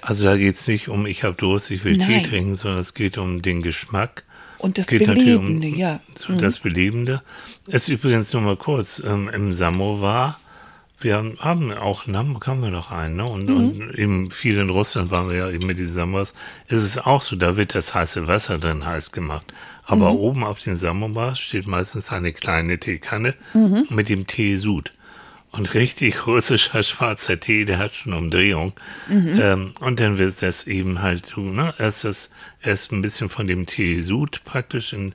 Also 0.00 0.24
da 0.24 0.36
geht 0.36 0.56
es 0.56 0.68
nicht 0.68 0.88
um, 0.88 1.06
ich 1.06 1.24
habe 1.24 1.34
Durst, 1.34 1.70
ich 1.70 1.84
will 1.84 1.96
Nein. 1.96 2.22
Tee 2.22 2.28
trinken, 2.28 2.56
sondern 2.56 2.80
es 2.80 2.94
geht 2.94 3.18
um 3.18 3.42
den 3.42 3.62
Geschmack. 3.62 4.24
Und 4.58 4.78
das 4.78 4.86
geht 4.86 5.06
Belebende, 5.06 5.68
ja. 5.68 6.00
So 6.16 6.34
Das 6.34 6.58
Belebende. 6.58 7.22
Es 7.66 7.82
ist 7.82 7.88
übrigens 7.88 8.32
nur 8.32 8.42
mal 8.42 8.56
kurz, 8.56 9.02
ähm, 9.04 9.28
im 9.32 9.52
Samovar, 9.52 10.38
wir 11.00 11.16
haben, 11.38 11.72
auch, 11.72 12.08
in 12.08 12.16
Hamburg 12.16 12.48
haben 12.48 12.60
wir 12.60 12.70
noch 12.70 12.90
einen, 12.90 13.16
ne? 13.16 13.24
Und, 13.24 13.48
und 13.50 13.94
eben 13.94 14.32
viel 14.32 14.58
in 14.58 14.68
Russland 14.68 15.12
waren 15.12 15.28
wir 15.28 15.36
ja 15.36 15.50
eben 15.50 15.66
mit 15.66 15.78
diesen 15.78 15.94
Samovars. 15.94 16.34
Es 16.66 16.82
ist 16.82 17.06
auch 17.06 17.22
so, 17.22 17.36
da 17.36 17.56
wird 17.56 17.76
das 17.76 17.94
heiße 17.94 18.26
Wasser 18.26 18.58
drin 18.58 18.84
heiß 18.84 19.12
gemacht. 19.12 19.52
Aber 19.84 20.12
oben 20.12 20.42
auf 20.44 20.58
den 20.58 20.76
Samovars 20.76 21.38
steht 21.38 21.66
meistens 21.66 22.10
eine 22.10 22.32
kleine 22.32 22.78
Teekanne 22.78 23.34
mit 23.90 24.08
dem 24.08 24.26
Teesud. 24.26 24.92
Und 25.50 25.74
richtig 25.74 26.26
russischer 26.26 26.82
schwarzer 26.82 27.40
Tee, 27.40 27.64
der 27.64 27.78
hat 27.78 27.94
schon 27.94 28.12
Umdrehung. 28.12 28.74
Ähm, 29.40 29.72
und 29.80 29.98
dann 29.98 30.18
wird 30.18 30.42
das 30.42 30.66
eben 30.66 31.00
halt 31.00 31.26
so, 31.26 31.40
ne? 31.40 31.74
Erst 31.78 32.04
das, 32.04 32.30
erst 32.62 32.92
ein 32.92 33.00
bisschen 33.00 33.28
von 33.28 33.46
dem 33.46 33.64
Teesud 33.64 34.42
praktisch 34.44 34.92
in, 34.92 35.14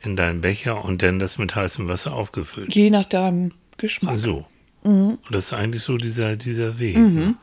in 0.00 0.16
deinen 0.16 0.42
Becher 0.42 0.84
und 0.84 1.02
dann 1.02 1.18
das 1.18 1.38
mit 1.38 1.54
heißem 1.54 1.88
Wasser 1.88 2.14
aufgefüllt. 2.14 2.74
Je 2.74 2.90
nach 2.90 3.06
deinem 3.06 3.52
Geschmack. 3.78 4.18
So. 4.18 4.46
Und 4.82 5.18
das 5.30 5.46
ist 5.46 5.52
eigentlich 5.54 5.82
so 5.82 5.96
dieser, 5.96 6.36
dieser 6.36 6.78
Weg. 6.78 6.96
Ne? 6.96 7.36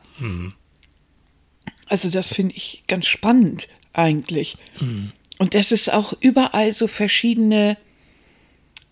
Also 1.86 2.10
das 2.10 2.32
finde 2.32 2.54
ich 2.54 2.82
ganz 2.86 3.06
spannend 3.06 3.68
eigentlich. 3.92 4.56
Und 5.38 5.54
dass 5.54 5.70
es 5.72 5.88
auch 5.88 6.14
überall 6.20 6.72
so 6.72 6.88
verschiedene 6.88 7.76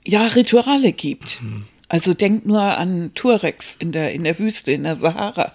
ja, 0.05 0.27
Rituale 0.29 0.93
gibt. 0.93 1.41
Also 1.89 2.15
denk 2.15 2.47
nur 2.47 2.61
an 2.63 3.13
Tuaregs 3.15 3.77
in 3.79 3.93
der, 3.93 4.13
in 4.13 4.25
der 4.25 4.39
Wüste, 4.39 4.73
in 4.73 4.83
der 4.85 4.97
Sahara. 4.97 5.53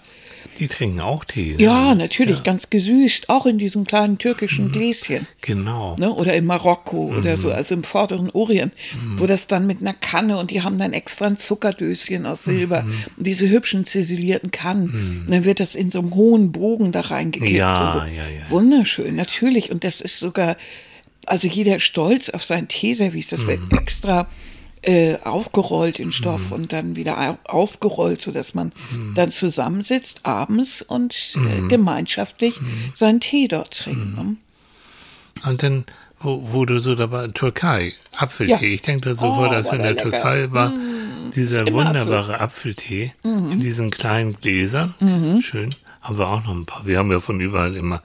Die 0.60 0.68
trinken 0.68 1.00
auch 1.00 1.24
Tee. 1.24 1.56
ne? 1.56 1.64
Ja, 1.64 1.96
natürlich, 1.96 2.44
ganz 2.44 2.70
gesüßt, 2.70 3.30
auch 3.30 3.46
in 3.46 3.58
diesem 3.58 3.86
kleinen 3.86 4.18
türkischen 4.18 4.72
Gläschen. 4.72 5.28
Genau. 5.42 5.96
Ne? 6.00 6.12
Oder 6.14 6.34
in 6.36 6.46
Marokko 6.46 7.14
oder 7.18 7.36
Mhm. 7.38 7.42
so, 7.42 7.52
also 7.52 7.74
im 7.76 7.84
vorderen 7.84 8.30
Orient, 8.32 8.74
wo 9.18 9.28
das 9.28 9.48
dann 9.48 9.68
mit 9.68 9.82
einer 9.82 9.94
Kanne 9.94 10.38
und 10.38 10.52
die 10.52 10.62
haben 10.62 10.78
dann 10.78 10.94
extra 10.94 11.28
ein 11.28 11.38
Zuckerdöschen 11.38 12.26
aus 12.26 12.44
Silber, 12.44 12.84
Mhm. 12.84 12.94
diese 13.18 13.50
hübschen 13.50 13.86
ziselierten 13.86 14.52
Kannen. 14.52 15.24
Und 15.26 15.32
dann 15.32 15.46
wird 15.46 15.60
das 15.60 15.76
in 15.76 15.92
so 15.92 16.00
einem 16.00 16.16
hohen 16.16 16.52
Bogen 16.52 16.92
da 16.92 17.02
reingekippt. 17.02 17.52
Ja, 17.52 17.92
so. 17.94 18.00
ja, 18.00 18.06
ja. 18.24 18.50
Wunderschön, 18.50 19.16
natürlich. 19.16 19.70
Und 19.72 19.84
das 19.84 20.02
ist 20.02 20.20
sogar, 20.20 20.58
also 21.28 21.48
jeder 21.48 21.80
stolz 21.80 22.30
auf 22.30 22.44
sein 22.44 22.68
Teeservice, 22.68 23.30
das 23.30 23.46
wird 23.48 23.60
Mhm. 23.72 23.78
extra 23.78 24.28
äh, 24.84 25.18
aufgerollt 25.24 26.00
in 26.00 26.12
Stoff 26.12 26.52
und 26.52 26.74
dann 26.74 26.96
wieder 26.96 27.18
au- 27.20 27.38
ausgerollt, 27.46 28.22
sodass 28.22 28.54
man 28.56 28.72
Mhm. 28.92 29.14
dann 29.14 29.32
zusammensitzt 29.32 30.26
abends 30.26 30.82
und 30.82 31.36
äh, 31.36 31.68
gemeinschaftlich 31.68 32.60
Mhm. 32.60 32.92
seinen 32.96 33.20
Tee 33.20 33.48
dort 33.48 33.78
trinkt. 33.78 34.16
Ne? 34.18 34.36
Und 35.46 35.64
dann, 35.64 35.86
wo, 36.20 36.42
wo 36.52 36.66
du 36.66 36.80
so 36.80 36.96
dabei, 36.96 37.28
Türkei, 37.28 37.94
Apfeltee. 38.18 38.54
Ja. 38.54 38.74
Ich 38.74 38.82
denke 38.82 39.10
da 39.10 39.16
sofort, 39.16 39.52
Oh, 39.52 39.56
als 39.56 39.68
wir 39.68 39.74
in 39.74 39.84
der 39.84 39.94
lecker. 39.94 40.08
Mm, 40.08 40.12
Türkei 40.12 40.52
war, 40.52 40.74
dieser 41.36 41.62
immer 41.68 41.72
Mhm. 41.84 41.88
wunderbare 41.88 42.40
Apfeltee 42.42 43.14
in 43.24 43.60
diesen 43.60 43.92
kleinen 43.92 44.36
Gläsern. 44.42 44.94
Das 45.00 45.22
ist 45.22 45.44
schön. 45.46 45.76
Haben 46.02 46.18
wir 46.18 46.28
auch 46.28 46.44
noch 46.44 46.56
ein 46.56 46.66
paar. 46.66 46.86
Wir 46.88 46.98
haben 46.98 47.12
ja 47.12 47.20
von 47.20 47.40
überall 47.40 47.76
immer, 47.76 48.02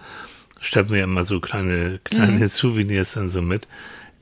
schleppen 0.60 0.94
wir 0.94 1.02
immer 1.04 1.24
so 1.24 1.40
kleine, 1.40 2.00
kleine 2.04 2.32
Mhm. 2.38 2.46
Souvenirs 2.48 3.12
dann 3.14 3.30
so 3.30 3.40
mit. 3.40 3.66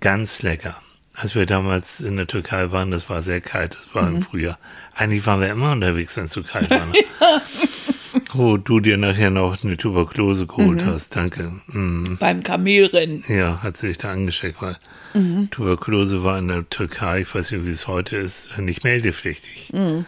Ganz 0.01 0.43
lecker. 0.43 0.77
Als 1.17 1.35
wir 1.37 1.47
damals 1.47 2.01
in 2.01 2.17
der 2.17 2.27
Türkei 2.27 2.73
waren, 2.73 2.91
das 2.91 3.09
war 3.09 3.23
sehr 3.23 3.41
kalt, 3.41 3.75
das 3.75 3.95
war 3.95 4.03
Mhm. 4.11 4.17
im 4.17 4.23
Frühjahr. 4.23 4.59
Eigentlich 4.95 5.25
waren 5.27 5.41
wir 5.41 5.49
immer 5.51 5.73
unterwegs, 5.73 6.17
wenn 6.17 6.27
es 6.27 6.33
so 6.33 6.43
kalt 6.43 6.71
war. 6.71 6.87
Ne? 6.87 6.95
Wo 8.33 8.57
du 8.57 8.81
dir 8.81 8.97
nachher 8.97 9.31
noch 9.31 9.63
eine 9.63 9.77
Tuberkulose 9.77 10.47
geholt 10.47 10.83
Mhm. 10.83 10.87
hast, 10.87 11.15
danke. 11.17 11.53
Mm. 11.69 12.17
Beim 12.19 12.43
Kamelrennen. 12.43 13.23
Ja, 13.29 13.63
hat 13.63 13.77
sich 13.77 13.99
da 13.99 14.11
angesteckt, 14.11 14.61
weil 14.61 14.77
Mhm. 15.15 15.51
Tuberkulose 15.53 16.25
war 16.25 16.39
in 16.39 16.49
der 16.49 16.69
Türkei, 16.69 17.21
ich 17.21 17.33
weiß 17.35 17.53
nicht, 17.53 17.65
wie 17.65 17.71
es 17.71 17.87
heute 17.87 18.17
ist, 18.17 18.59
nicht 18.59 18.83
meldepflichtig. 18.83 19.71
Mhm. 19.73 20.05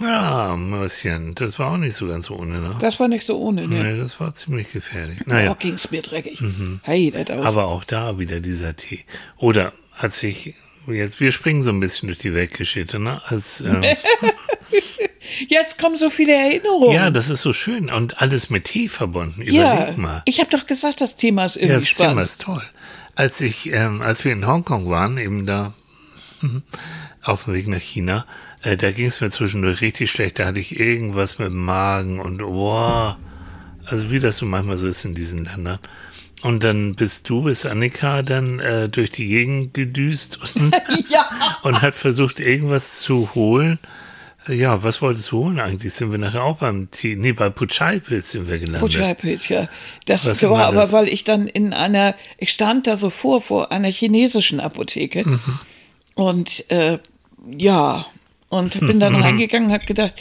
Ja, 0.00 0.56
Mäuschen, 0.56 1.34
das 1.34 1.58
war 1.58 1.72
auch 1.72 1.76
nicht 1.76 1.94
so 1.94 2.06
ganz 2.06 2.30
ohne, 2.30 2.58
ne? 2.60 2.74
Das 2.80 2.98
war 3.00 3.08
nicht 3.08 3.26
so 3.26 3.38
ohne, 3.38 3.68
ne? 3.68 3.82
Nee, 3.84 3.96
das 3.98 4.18
war 4.18 4.34
ziemlich 4.34 4.70
gefährlich. 4.72 5.18
Naja. 5.26 5.40
Naja, 5.40 5.50
Auch 5.52 5.58
ging's 5.58 5.90
mir 5.90 6.00
dreckig. 6.00 6.42
Hey, 6.82 7.10
das 7.10 7.28
aus. 7.38 7.44
aber 7.46 7.66
auch 7.66 7.84
da 7.84 8.18
wieder 8.18 8.40
dieser 8.40 8.74
Tee. 8.76 9.04
Oder 9.36 9.72
hat 10.02 10.14
sich, 10.16 10.54
jetzt, 10.86 11.20
wir 11.20 11.30
springen 11.32 11.62
so 11.62 11.70
ein 11.70 11.80
bisschen 11.80 12.06
durch 12.08 12.18
die 12.18 12.34
Weltgeschichte, 12.34 12.98
ne? 12.98 13.20
Als, 13.26 13.60
ähm, 13.60 13.82
Jetzt 15.48 15.78
kommen 15.78 15.96
so 15.96 16.10
viele 16.10 16.32
Erinnerungen. 16.34 16.92
ja, 16.94 17.10
das 17.10 17.30
ist 17.30 17.40
so 17.42 17.52
schön 17.52 17.90
und 17.90 18.20
alles 18.20 18.50
mit 18.50 18.64
Tee 18.64 18.88
verbunden. 18.88 19.42
Ja, 19.42 19.74
Überleg 19.74 19.98
mal. 19.98 20.22
ich 20.26 20.40
habe 20.40 20.50
doch 20.50 20.66
gesagt, 20.66 21.00
das 21.00 21.16
Thema 21.16 21.44
ist 21.44 21.56
Ja, 21.56 21.62
irgendwie 21.62 21.80
das 21.80 21.88
spannend. 21.88 22.12
Thema 22.12 22.22
ist 22.22 22.42
toll. 22.42 22.62
Als 23.14 23.40
ich, 23.40 23.72
ähm, 23.72 24.02
als 24.02 24.24
wir 24.24 24.32
in 24.32 24.46
Hongkong 24.46 24.88
waren, 24.88 25.18
eben 25.18 25.46
da 25.46 25.72
auf 27.22 27.44
dem 27.44 27.54
Weg 27.54 27.68
nach 27.68 27.80
China, 27.80 28.26
äh, 28.62 28.76
da 28.76 28.90
ging 28.92 29.06
es 29.06 29.20
mir 29.20 29.30
zwischendurch 29.30 29.80
richtig 29.80 30.10
schlecht. 30.10 30.38
Da 30.38 30.46
hatte 30.46 30.60
ich 30.60 30.78
irgendwas 30.78 31.38
mit 31.38 31.48
dem 31.48 31.64
Magen 31.64 32.18
und 32.20 32.42
wow. 32.42 33.16
Also 33.86 34.10
wie 34.10 34.20
das 34.20 34.36
so 34.38 34.46
manchmal 34.46 34.76
so 34.76 34.86
ist 34.86 35.04
in 35.04 35.14
diesen 35.14 35.44
Ländern. 35.44 35.78
Und 36.42 36.64
dann 36.64 36.94
bist 36.94 37.28
du, 37.28 37.48
ist 37.48 37.66
Annika 37.66 38.22
dann 38.22 38.60
äh, 38.60 38.88
durch 38.88 39.10
die 39.10 39.26
Gegend 39.28 39.74
gedüst 39.74 40.38
und, 40.56 40.74
Ja. 41.10 41.24
und 41.62 41.82
hat 41.82 41.94
versucht, 41.94 42.40
irgendwas 42.40 43.00
zu 43.00 43.34
holen. 43.34 43.78
Äh, 44.48 44.54
Ja, 44.54 44.82
was 44.82 45.02
wolltest 45.02 45.30
du 45.32 45.44
holen 45.44 45.60
eigentlich? 45.60 45.92
Sind 45.92 46.10
wir 46.12 46.18
nachher 46.18 46.42
auch 46.42 46.56
beim 46.58 46.90
Tee? 46.90 47.14
Nee, 47.16 47.32
bei 47.32 47.50
Puchai-Pilz 47.50 48.30
sind 48.30 48.48
wir 48.48 48.58
gelandet. 48.58 48.80
Puchai-Pilz, 48.80 49.48
ja. 49.48 49.68
Das 50.06 50.26
Was 50.26 50.42
war 50.42 50.66
aber, 50.66 50.76
das? 50.82 50.92
weil 50.92 51.08
ich 51.08 51.24
dann 51.24 51.46
in 51.46 51.74
einer, 51.74 52.14
ich 52.38 52.50
stand 52.50 52.86
da 52.86 52.96
so 52.96 53.10
vor, 53.10 53.40
vor 53.42 53.70
einer 53.70 53.88
chinesischen 53.90 54.60
Apotheke. 54.60 55.28
Mhm. 55.28 55.40
Und 56.14 56.70
äh, 56.70 56.98
ja, 57.50 58.06
und 58.48 58.80
bin 58.80 58.98
dann 58.98 59.12
Mhm. 59.14 59.22
reingegangen, 59.22 59.72
hab 59.72 59.86
gedacht, 59.86 60.12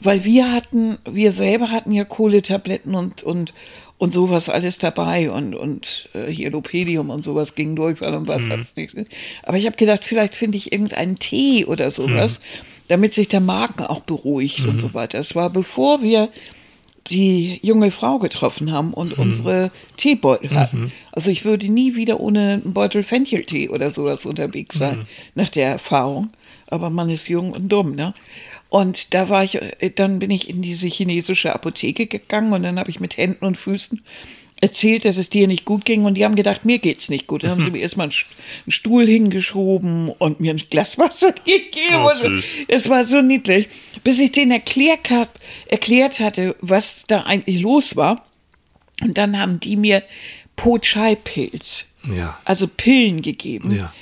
weil 0.00 0.24
wir 0.24 0.50
hatten, 0.52 0.96
wir 1.04 1.32
selber 1.32 1.70
hatten 1.70 1.92
ja 1.92 2.04
Kohletabletten 2.04 2.94
und, 2.94 3.22
und, 3.22 3.52
und 3.98 4.12
sowas 4.12 4.48
alles 4.48 4.78
dabei 4.78 5.30
und, 5.30 5.54
und 5.54 6.08
äh, 6.14 6.30
hier 6.30 6.50
Lopedium 6.50 7.10
und 7.10 7.24
sowas 7.24 7.54
ging 7.56 7.74
durch, 7.76 8.00
weil 8.00 8.14
und 8.14 8.28
was 8.28 8.44
Mhm. 8.44 8.52
hat's 8.52 8.76
nichts. 8.76 8.94
Aber 9.42 9.56
ich 9.58 9.66
habe 9.66 9.76
gedacht, 9.76 10.04
vielleicht 10.04 10.34
finde 10.34 10.56
ich 10.56 10.72
irgendeinen 10.72 11.18
Tee 11.18 11.64
oder 11.64 11.90
sowas, 11.90 12.40
damit 12.88 13.12
sich 13.14 13.28
der 13.28 13.40
Magen 13.40 13.82
auch 13.84 14.00
beruhigt 14.00 14.64
und 14.66 14.80
so 14.80 14.94
weiter. 14.94 15.18
Es 15.18 15.34
war 15.34 15.50
bevor 15.50 16.00
wir 16.02 16.28
die 17.08 17.58
junge 17.62 17.90
Frau 17.90 18.18
getroffen 18.18 18.70
haben 18.70 18.92
und 18.92 19.18
unsere 19.18 19.70
Teebeutel 19.96 20.50
hatten. 20.54 20.92
Also 21.12 21.30
ich 21.30 21.44
würde 21.44 21.66
nie 21.68 21.94
wieder 21.96 22.20
ohne 22.20 22.60
einen 22.62 22.74
Beutel 22.74 23.02
Fencheltee 23.02 23.68
oder 23.70 23.90
sowas 23.90 24.26
unterwegs 24.26 24.76
sein, 24.78 25.06
nach 25.34 25.48
der 25.48 25.68
Erfahrung. 25.70 26.30
Aber 26.70 26.90
man 26.90 27.08
ist 27.08 27.28
jung 27.28 27.52
und 27.52 27.68
dumm, 27.70 27.94
ne? 27.94 28.12
Und 28.70 29.14
da 29.14 29.28
war 29.28 29.44
ich, 29.44 29.54
äh, 29.56 29.90
dann 29.94 30.18
bin 30.18 30.30
ich 30.30 30.48
in 30.50 30.60
diese 30.62 30.88
chinesische 30.88 31.54
Apotheke 31.54 32.06
gegangen 32.06 32.52
und 32.52 32.62
dann 32.62 32.78
habe 32.78 32.90
ich 32.90 33.00
mit 33.00 33.16
Händen 33.16 33.44
und 33.46 33.56
Füßen 33.56 34.02
erzählt, 34.60 35.04
dass 35.04 35.16
es 35.18 35.30
dir 35.30 35.46
nicht 35.46 35.64
gut 35.64 35.84
ging 35.84 36.04
und 36.04 36.14
die 36.14 36.24
haben 36.24 36.34
gedacht, 36.34 36.64
mir 36.64 36.78
geht's 36.80 37.08
nicht 37.08 37.26
gut. 37.28 37.44
Dann 37.44 37.50
haben 37.52 37.64
sie 37.64 37.70
mir 37.72 37.78
erstmal 37.80 38.04
einen 38.06 38.10
St- 38.12 38.26
einen 38.66 38.72
Stuhl 38.72 39.06
hingeschoben 39.06 40.08
und 40.10 40.40
mir 40.40 40.52
ein 40.52 40.60
Glas 40.68 40.98
Wasser 40.98 41.32
gegeben. 41.44 42.02
Oh, 42.02 42.10
und 42.10 42.18
so. 42.18 42.26
süß. 42.28 42.44
Es 42.66 42.88
war 42.88 43.06
so 43.06 43.22
niedlich, 43.22 43.68
bis 44.04 44.18
ich 44.20 44.32
denen 44.32 44.50
erklärt, 44.50 45.00
erklärt 45.68 46.18
hatte, 46.20 46.56
was 46.60 47.04
da 47.06 47.22
eigentlich 47.22 47.60
los 47.60 47.94
war. 47.96 48.24
Und 49.00 49.16
dann 49.16 49.38
haben 49.38 49.60
die 49.60 49.76
mir 49.76 50.02
Po-Chai-Pilz, 50.56 51.86
Ja. 52.16 52.38
also 52.44 52.66
Pillen 52.68 53.22
gegeben. 53.22 53.74
Ja. 53.76 53.92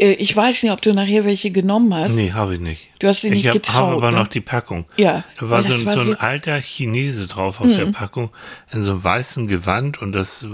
Äh, 0.00 0.12
Ich 0.14 0.34
weiß 0.34 0.62
nicht, 0.62 0.72
ob 0.72 0.80
du 0.82 0.92
nachher 0.94 1.24
welche 1.24 1.50
genommen 1.50 1.94
hast. 1.94 2.14
Nee, 2.14 2.32
habe 2.32 2.54
ich 2.54 2.60
nicht. 2.60 2.88
Du 2.98 3.08
hast 3.08 3.20
sie 3.22 3.30
nicht 3.30 3.40
ich 3.40 3.46
hab, 3.48 3.54
getraut, 3.54 3.74
habe 3.76 3.92
aber 3.94 4.10
ne? 4.10 4.16
noch 4.18 4.28
die 4.28 4.40
Packung. 4.40 4.86
Ja, 4.96 5.24
Da 5.38 5.48
war 5.50 5.62
so 5.62 5.72
war 5.86 5.92
so 5.94 6.00
ein 6.00 6.04
so- 6.06 6.10
Mhm. 6.12 6.16
alter 6.20 6.60
Chinese 6.60 7.26
drauf 7.26 7.60
auf 7.60 7.68
der 7.68 7.86
Packung, 7.86 8.30
in 8.72 8.82
so 8.82 8.92
einem 8.92 9.04
weißen 9.04 9.46
Gewand 9.48 10.00
und 10.02 10.12
das, 10.12 10.42
äh, 10.44 10.48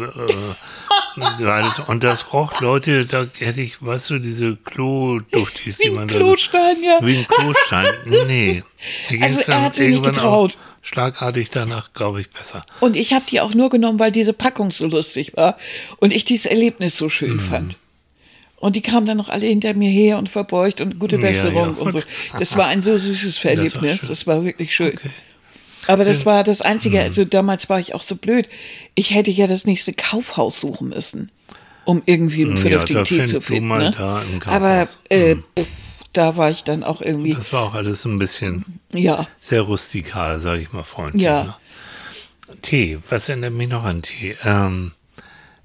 war 1.44 1.58
das 1.58 1.78
und 1.80 2.04
das 2.04 2.32
roch, 2.32 2.60
Leute, 2.60 3.06
da 3.06 3.26
hätte 3.38 3.60
ich, 3.60 3.84
weißt 3.84 4.10
du, 4.10 4.18
diese 4.18 4.56
Klo-Duchtis, 4.56 5.78
Wie 5.78 5.82
die 5.84 5.88
ein 5.90 5.94
man 5.94 6.06
Klostein, 6.08 6.76
da 6.82 6.86
ja. 6.88 6.98
so, 7.00 7.06
Wie 7.06 7.16
ein 7.18 7.26
Klostein. 7.26 7.86
Nee. 8.26 8.62
Also 9.20 9.50
er 9.50 9.62
hat 9.62 9.74
sich 9.74 9.88
nicht 9.90 10.04
getraut. 10.04 10.56
Schlagartig 10.82 11.50
danach, 11.50 11.92
glaube 11.92 12.20
ich, 12.20 12.30
besser. 12.30 12.64
Und 12.78 12.94
ich 12.94 13.12
habe 13.12 13.24
die 13.28 13.40
auch 13.40 13.54
nur 13.54 13.70
genommen, 13.70 13.98
weil 13.98 14.12
diese 14.12 14.32
Packung 14.32 14.70
so 14.70 14.86
lustig 14.86 15.36
war 15.36 15.56
und 15.98 16.12
ich 16.12 16.24
dieses 16.24 16.46
Erlebnis 16.46 16.96
so 16.96 17.08
schön 17.08 17.36
Mhm. 17.36 17.40
fand. 17.40 17.76
Und 18.58 18.74
die 18.76 18.80
kamen 18.80 19.06
dann 19.06 19.18
noch 19.18 19.28
alle 19.28 19.46
hinter 19.46 19.74
mir 19.74 19.90
her 19.90 20.16
und 20.18 20.28
verbeugt 20.30 20.80
und 20.80 20.98
gute 20.98 21.16
Ja, 21.16 21.22
Besserung 21.22 21.76
ja. 21.76 21.82
und 21.82 21.92
so. 22.00 22.06
Das 22.38 22.56
war 22.56 22.66
ein 22.68 22.80
so 22.82 22.96
süßes 22.96 23.44
Erlebnis. 23.44 24.00
schön. 24.00 24.08
Das 24.08 24.26
war 24.26 24.44
wirklich 24.44 24.74
schön. 24.74 24.98
Aber 25.88 26.04
das 26.04 26.26
war 26.26 26.42
das 26.42 26.60
Mhm. 26.60 26.66
Einzige, 26.66 27.00
also 27.02 27.24
damals 27.24 27.68
war 27.68 27.78
ich 27.78 27.94
auch 27.94 28.02
so 28.02 28.16
blöd. 28.16 28.48
Ich 28.94 29.12
hätte 29.14 29.30
ja 29.30 29.46
das 29.46 29.66
nächste 29.66 29.92
Kaufhaus 29.92 30.58
suchen 30.60 30.88
müssen, 30.88 31.30
um 31.84 32.02
irgendwie 32.06 32.44
einen 32.44 32.56
Ja, 32.56 32.62
vernünftigen 32.62 32.98
da 33.00 33.04
Tee 33.04 33.24
zu 33.26 33.40
finden. 33.40 33.68
ne? 33.68 33.90
da 33.96 34.22
Aber 34.46 34.88
äh, 35.10 35.36
pff, 35.36 35.66
da 36.14 36.36
war 36.36 36.50
ich 36.50 36.64
dann 36.64 36.82
auch 36.82 37.02
irgendwie, 37.02 37.34
Das 37.34 37.52
war 37.52 37.62
auch 37.62 37.74
alles 37.74 38.00
so 38.02 38.08
ein 38.08 38.18
bisschen 38.18 38.64
ja, 38.92 39.28
sehr 39.38 39.60
rustikal, 39.62 40.40
sage 40.40 40.62
ich 40.62 40.72
mal 40.72 40.82
freundlich. 40.82 41.22
Ja. 41.22 41.44
Ne? 42.48 42.56
Tee, 42.62 42.98
was 43.10 43.28
erinnert 43.28 43.52
mich 43.52 43.68
noch 43.68 43.84
an 43.84 44.02
Tee? 44.02 44.34
Ähm, 44.44 44.92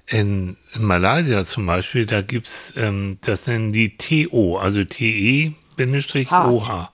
in, 0.06 0.56
Malaysia 0.76 1.44
zum 1.44 1.66
Beispiel, 1.66 2.06
da 2.06 2.22
gibt's, 2.22 2.74
ähm, 2.76 3.18
das 3.22 3.46
nennen 3.46 3.72
die 3.72 3.96
TO, 3.96 4.58
also 4.58 4.84
TE-OH 4.84 6.90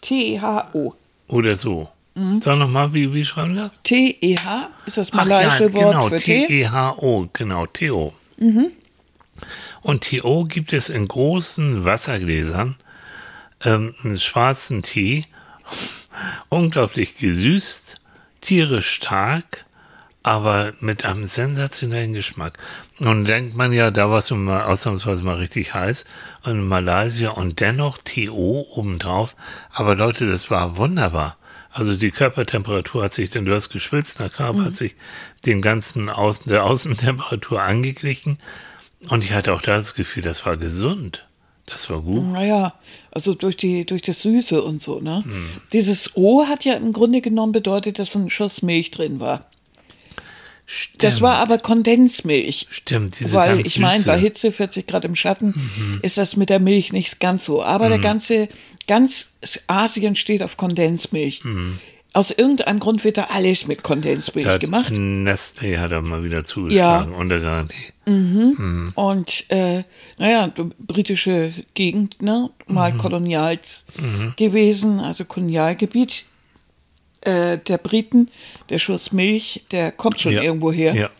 T-E-H-O. 0.00 0.94
oder 1.28 1.56
so. 1.56 1.88
Mhm. 2.14 2.40
Sag 2.40 2.58
nochmal, 2.58 2.94
wie, 2.94 3.12
wie 3.12 3.24
schreiben 3.24 3.54
wir 3.54 3.62
das? 3.62 3.72
T-E-H 3.82 4.70
ist 4.86 4.98
das 4.98 5.10
Ach 5.12 5.16
malaysische 5.16 5.64
ja, 5.64 5.74
Wort 5.74 5.84
genau, 5.84 6.08
für. 6.08 6.16
T-E-H-O, 6.16 7.28
genau, 7.32 7.66
TO. 7.66 8.14
Und 9.82 10.04
TO 10.04 10.44
gibt 10.44 10.72
es 10.72 10.88
in 10.88 11.08
großen 11.08 11.84
Wassergläsern, 11.84 12.76
ähm, 13.64 13.94
einen 14.02 14.18
schwarzen 14.18 14.82
Tee, 14.82 15.24
unglaublich 16.48 17.18
gesüßt, 17.18 17.98
tierisch 18.40 18.90
stark, 18.90 19.66
aber 20.26 20.72
mit 20.80 21.04
einem 21.04 21.26
sensationellen 21.26 22.12
Geschmack. 22.12 22.58
Nun 22.98 23.24
denkt 23.24 23.54
man 23.54 23.72
ja, 23.72 23.92
da 23.92 24.10
war 24.10 24.18
es 24.18 24.28
mal 24.32 24.64
ausnahmsweise 24.64 25.22
mal 25.22 25.36
richtig 25.36 25.72
heiß 25.72 26.04
und 26.42 26.50
in 26.50 26.66
Malaysia 26.66 27.30
und 27.30 27.60
dennoch 27.60 27.98
TO 27.98 28.66
obendrauf. 28.74 29.36
Aber 29.72 29.94
Leute, 29.94 30.28
das 30.28 30.50
war 30.50 30.78
wunderbar. 30.78 31.36
Also 31.70 31.94
die 31.94 32.10
Körpertemperatur 32.10 33.04
hat 33.04 33.14
sich, 33.14 33.30
denn 33.30 33.44
du 33.44 33.54
hast 33.54 33.68
geschwitzt, 33.68 34.18
der 34.18 34.28
Körper 34.28 34.64
hat 34.64 34.76
sich 34.76 34.96
dem 35.46 35.62
ganzen 35.62 36.10
Außen, 36.10 36.46
der 36.48 36.64
Außentemperatur 36.64 37.62
angeglichen. 37.62 38.40
Und 39.08 39.22
ich 39.22 39.32
hatte 39.32 39.54
auch 39.54 39.62
da 39.62 39.76
das 39.76 39.94
Gefühl, 39.94 40.24
das 40.24 40.44
war 40.44 40.56
gesund. 40.56 41.24
Das 41.66 41.88
war 41.88 42.00
gut. 42.00 42.32
Naja, 42.32 42.74
also 43.12 43.34
durch, 43.34 43.56
die, 43.56 43.86
durch 43.86 44.02
das 44.02 44.22
Süße 44.22 44.60
und 44.60 44.82
so, 44.82 44.98
ne? 45.00 45.22
Dieses 45.72 46.16
O 46.16 46.46
hat 46.46 46.64
ja 46.64 46.74
im 46.74 46.92
Grunde 46.92 47.20
genommen 47.20 47.52
bedeutet, 47.52 48.00
dass 48.00 48.16
ein 48.16 48.28
Schuss 48.28 48.62
Milch 48.62 48.90
drin 48.90 49.20
war. 49.20 49.46
Stimmt. 50.66 51.02
Das 51.04 51.20
war 51.20 51.36
aber 51.36 51.58
Kondensmilch. 51.58 52.66
Stimmt, 52.70 53.20
diese 53.20 53.36
Weil 53.36 53.64
ich 53.66 53.78
meine. 53.78 54.00
Mhm. 54.00 54.06
bei 54.06 54.18
Hitze 54.18 54.50
40 54.50 54.86
Grad 54.86 55.04
im 55.04 55.14
Schatten 55.14 56.00
ist 56.02 56.18
das 56.18 56.36
mit 56.36 56.50
der 56.50 56.58
Milch 56.58 56.92
nicht 56.92 57.20
ganz 57.20 57.44
so. 57.44 57.62
Aber 57.62 57.88
der 57.88 57.98
ganze, 58.00 58.48
ganz 58.88 59.34
Asien 59.68 60.16
steht 60.16 60.42
auf 60.42 60.56
Kondensmilch. 60.56 61.42
Aus 62.14 62.30
irgendeinem 62.30 62.80
Grund 62.80 63.04
wird 63.04 63.18
da 63.18 63.24
alles 63.24 63.66
mit 63.68 63.82
Kondensmilch 63.82 64.46
Mhm. 64.46 64.50
Da 64.50 64.58
gemacht. 64.58 64.90
Nestle 64.92 65.78
hat 65.78 65.92
er 65.92 66.00
mal 66.02 66.24
wieder 66.24 66.44
zugeschlagen, 66.44 67.12
unter 67.12 67.40
Garantie. 67.40 67.92
Und 68.94 69.44
äh, 69.50 69.84
naja, 70.18 70.50
britische 70.78 71.52
Gegend, 71.74 72.22
ne, 72.22 72.50
mal 72.66 72.92
Mhm. 72.92 72.98
kolonial 72.98 73.58
gewesen, 74.36 75.00
also 75.00 75.24
Kolonialgebiet 75.24 76.24
äh, 77.26 77.58
der 77.58 77.78
Briten, 77.78 78.30
der 78.70 78.78
Schuss 78.78 79.12
Milch, 79.12 79.64
der 79.70 79.92
kommt 79.92 80.20
schon 80.20 80.32
Ja. 80.32 80.42
irgendwo 80.42 80.72
her. 80.72 80.94
Ja. 80.94 81.10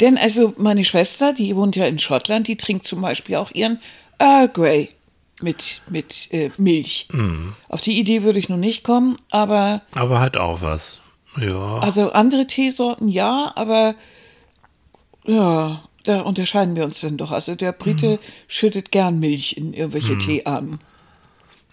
Denn 0.00 0.18
also 0.18 0.52
meine 0.58 0.84
Schwester, 0.84 1.32
die 1.32 1.56
wohnt 1.56 1.74
ja 1.74 1.86
in 1.86 1.98
Schottland, 1.98 2.46
die 2.48 2.56
trinkt 2.56 2.86
zum 2.86 3.00
Beispiel 3.00 3.36
auch 3.36 3.50
ihren 3.52 3.80
Earl 4.18 4.48
Grey 4.48 4.88
mit, 5.40 5.82
mit 5.88 6.28
äh, 6.32 6.50
Milch. 6.58 7.08
Mhm. 7.12 7.54
Auf 7.68 7.80
die 7.80 7.98
Idee 7.98 8.22
würde 8.22 8.38
ich 8.38 8.48
noch 8.48 8.56
nicht 8.58 8.84
kommen, 8.84 9.16
aber 9.30 9.82
Aber 9.94 10.20
hat 10.20 10.36
auch 10.36 10.60
was. 10.62 11.00
Ja. 11.40 11.78
also 11.80 12.12
andere 12.12 12.46
Teesorten 12.46 13.08
ja, 13.08 13.52
aber 13.56 13.94
ja, 15.26 15.82
da 16.04 16.20
unterscheiden 16.20 16.76
wir 16.76 16.84
uns 16.84 17.00
dann 17.00 17.16
doch. 17.16 17.32
Also 17.32 17.54
der 17.54 17.72
Brite 17.72 18.12
Mhm. 18.12 18.18
schüttet 18.48 18.92
gern 18.92 19.18
Milch 19.18 19.56
in 19.56 19.72
irgendwelche 19.74 20.16
Teearten. 20.18 20.78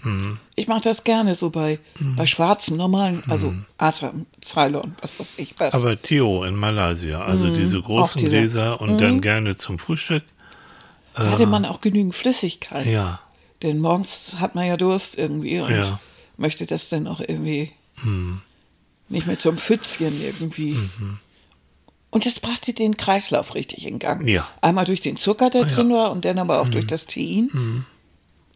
Mhm. 0.04 0.38
Ich 0.56 0.68
mache 0.68 0.82
das 0.82 1.04
gerne 1.04 1.36
so 1.36 1.50
bei, 1.50 1.80
bei 2.00 2.26
schwarzen, 2.26 2.78
normalen, 2.78 3.24
also 3.30 3.54
Assam, 3.78 4.26
Ceylon, 4.44 4.96
was 5.02 5.20
weiß 5.20 5.34
ich 5.38 5.56
was. 5.58 5.74
Aber 5.74 6.02
Theo 6.02 6.44
in 6.44 6.56
Malaysia, 6.56 7.24
also 7.24 7.54
diese 7.56 7.82
großen 7.82 8.22
Mhm. 8.22 8.26
diese. 8.26 8.38
Mhm. 8.38 8.42
Gläser 8.42 8.82
und 8.82 9.02
dann 9.02 9.22
gerne 9.22 9.56
zum 9.56 9.80
Frühstück. 9.80 10.24
Da 11.16 11.32
hatte 11.32 11.46
man 11.46 11.66
auch 11.66 11.80
genügend 11.82 12.16
Flüssigkeit. 12.16 12.86
Ja. 12.88 13.22
Denn 13.62 13.80
morgens 13.80 14.36
hat 14.40 14.56
man 14.56 14.66
ja 14.66 14.78
Durst 14.78 15.18
irgendwie 15.18 15.60
und 15.60 15.72
Ja. 15.72 16.00
möchte 16.38 16.66
das 16.66 16.90
dann 16.90 17.08
auch 17.08 17.20
irgendwie 17.22 17.72
nicht 19.10 19.28
mit 19.28 19.40
so 19.42 19.50
einem 19.50 19.58
Pfützchen 19.58 20.20
irgendwie. 20.22 20.78
Und 22.10 22.26
das 22.26 22.40
brachte 22.40 22.74
den 22.74 22.98
Kreislauf 22.98 23.56
richtig 23.56 23.86
in 23.88 24.00
Gang. 24.00 24.28
Ja. 24.28 24.48
Einmal 24.62 24.86
durch 24.86 25.02
den 25.02 25.16
Zucker, 25.18 25.50
der 25.50 25.64
Ah, 25.64 25.68
ja. 25.68 25.74
drin 25.76 25.92
war, 25.94 26.12
und 26.12 26.26
dann 26.26 26.38
aber 26.40 26.62
auch 26.62 26.68
durch 26.70 26.86
das 26.88 27.06
Tein. 27.08 27.86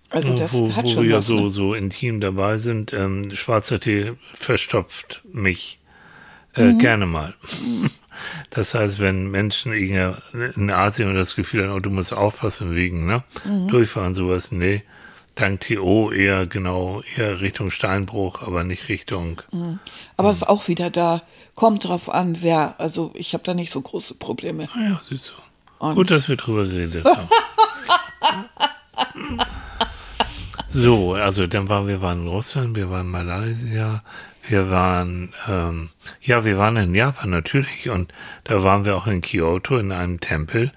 Also 0.09 0.37
das 0.37 0.53
wo, 0.53 0.73
hat 0.75 0.85
wo 0.85 0.89
schon 0.89 1.03
wir 1.03 1.11
ja 1.15 1.21
so, 1.21 1.41
ne? 1.41 1.49
so 1.49 1.73
intim 1.73 2.21
dabei 2.21 2.57
sind, 2.57 2.93
ähm, 2.93 3.35
schwarzer 3.35 3.79
Tee 3.79 4.13
verstopft 4.33 5.21
mich 5.31 5.79
äh, 6.55 6.63
Mhm. 6.73 6.77
gerne 6.79 7.05
mal. 7.05 7.33
Das 8.49 8.73
heißt, 8.73 8.97
wenn 8.99 9.29
Menschen 9.29 9.73
in 9.73 10.71
Asien 10.71 11.13
das 11.13 11.35
Gefühl 11.35 11.67
haben, 11.67 11.73
oh, 11.75 11.79
du 11.79 11.91
musst 11.91 12.13
aufpassen 12.15 12.73
wegen 12.73 13.05
ne? 13.05 13.23
Mhm. 13.45 13.67
Durchfahren, 13.67 14.15
sowas, 14.15 14.51
nee. 14.51 14.81
Dank 15.35 15.59
TO 15.61 16.11
eher 16.11 16.47
genau, 16.47 17.03
eher 17.15 17.41
Richtung 17.41 17.69
Steinbruch, 17.69 18.41
aber 18.41 18.63
nicht 18.63 18.89
Richtung. 18.89 19.43
Aber 20.17 20.31
es 20.31 20.37
ist 20.37 20.47
auch 20.47 20.67
wieder 20.67 20.89
da. 20.89 21.21
Kommt 21.53 21.83
drauf 21.87 22.09
an, 22.09 22.41
wer. 22.41 22.73
Also 22.79 23.11
ich 23.13 23.33
habe 23.35 23.43
da 23.43 23.53
nicht 23.53 23.71
so 23.71 23.81
große 23.81 24.15
Probleme. 24.15 24.67
Ah 24.73 24.79
ja, 24.81 25.01
siehst 25.07 25.29
du. 25.29 25.33
Und- 25.85 25.93
Gut, 25.93 26.09
dass 26.09 26.27
wir 26.27 26.37
drüber 26.37 26.65
geredet 26.65 27.05
haben. 27.05 27.29
so, 30.77 31.13
also 31.13 31.47
dann 31.47 31.69
waren 31.69 31.87
wir 31.87 32.01
waren 32.01 32.21
in 32.21 32.27
Russland, 32.27 32.75
wir 32.75 32.89
waren 32.89 33.05
in 33.07 33.11
Malaysia, 33.11 34.03
wir 34.47 34.69
waren, 34.69 35.33
ähm, 35.49 35.89
ja, 36.21 36.45
wir 36.45 36.57
waren 36.57 36.77
in 36.77 36.95
Japan 36.95 37.29
natürlich 37.31 37.89
und 37.89 38.13
da 38.43 38.63
waren 38.63 38.85
wir 38.85 38.95
auch 38.95 39.07
in 39.07 39.21
Kyoto 39.21 39.77
in 39.77 39.91
einem 39.91 40.19
Tempel 40.19 40.71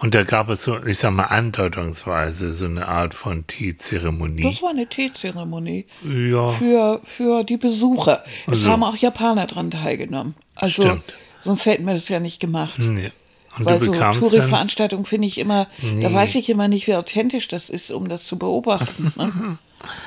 und 0.00 0.14
da 0.14 0.22
gab 0.22 0.48
es 0.48 0.62
so, 0.62 0.76
ich 0.84 0.98
sag 0.98 1.12
mal, 1.12 1.24
andeutungsweise 1.24 2.52
so 2.54 2.66
eine 2.66 2.86
Art 2.88 3.14
von 3.14 3.46
Tea-Zeremonie. 3.46 4.42
Das 4.42 4.62
war 4.62 4.70
eine 4.70 4.86
Teezeremonie 4.86 5.86
Ja, 6.04 6.48
für, 6.48 7.00
für 7.04 7.42
die 7.44 7.56
Besucher. 7.56 8.22
Es 8.46 8.60
Also. 8.60 8.70
haben 8.70 8.84
auch 8.84 8.96
Japaner 8.96 9.46
dran 9.46 9.70
teilgenommen. 9.70 10.34
Also 10.54 10.82
Stimmt. 10.82 11.14
sonst 11.40 11.66
hätten 11.66 11.84
wir 11.84 11.94
das 11.94 12.08
ja 12.08 12.20
nicht 12.20 12.40
gemacht. 12.40 12.78
nee. 12.78 13.10
Und 13.58 13.64
Weil 13.64 13.78
du 13.80 13.86
so 13.86 13.92
Touri-Veranstaltungen 13.92 15.04
finde 15.04 15.26
ich 15.28 15.38
immer, 15.38 15.66
da 15.80 15.86
Nee. 15.86 16.14
weiß 16.14 16.34
ich 16.36 16.48
immer 16.48 16.68
nicht, 16.68 16.86
wie 16.86 16.94
authentisch 16.94 17.48
das 17.48 17.70
ist, 17.70 17.90
um 17.90 18.08
das 18.08 18.24
zu 18.24 18.38
beobachten. 18.38 19.12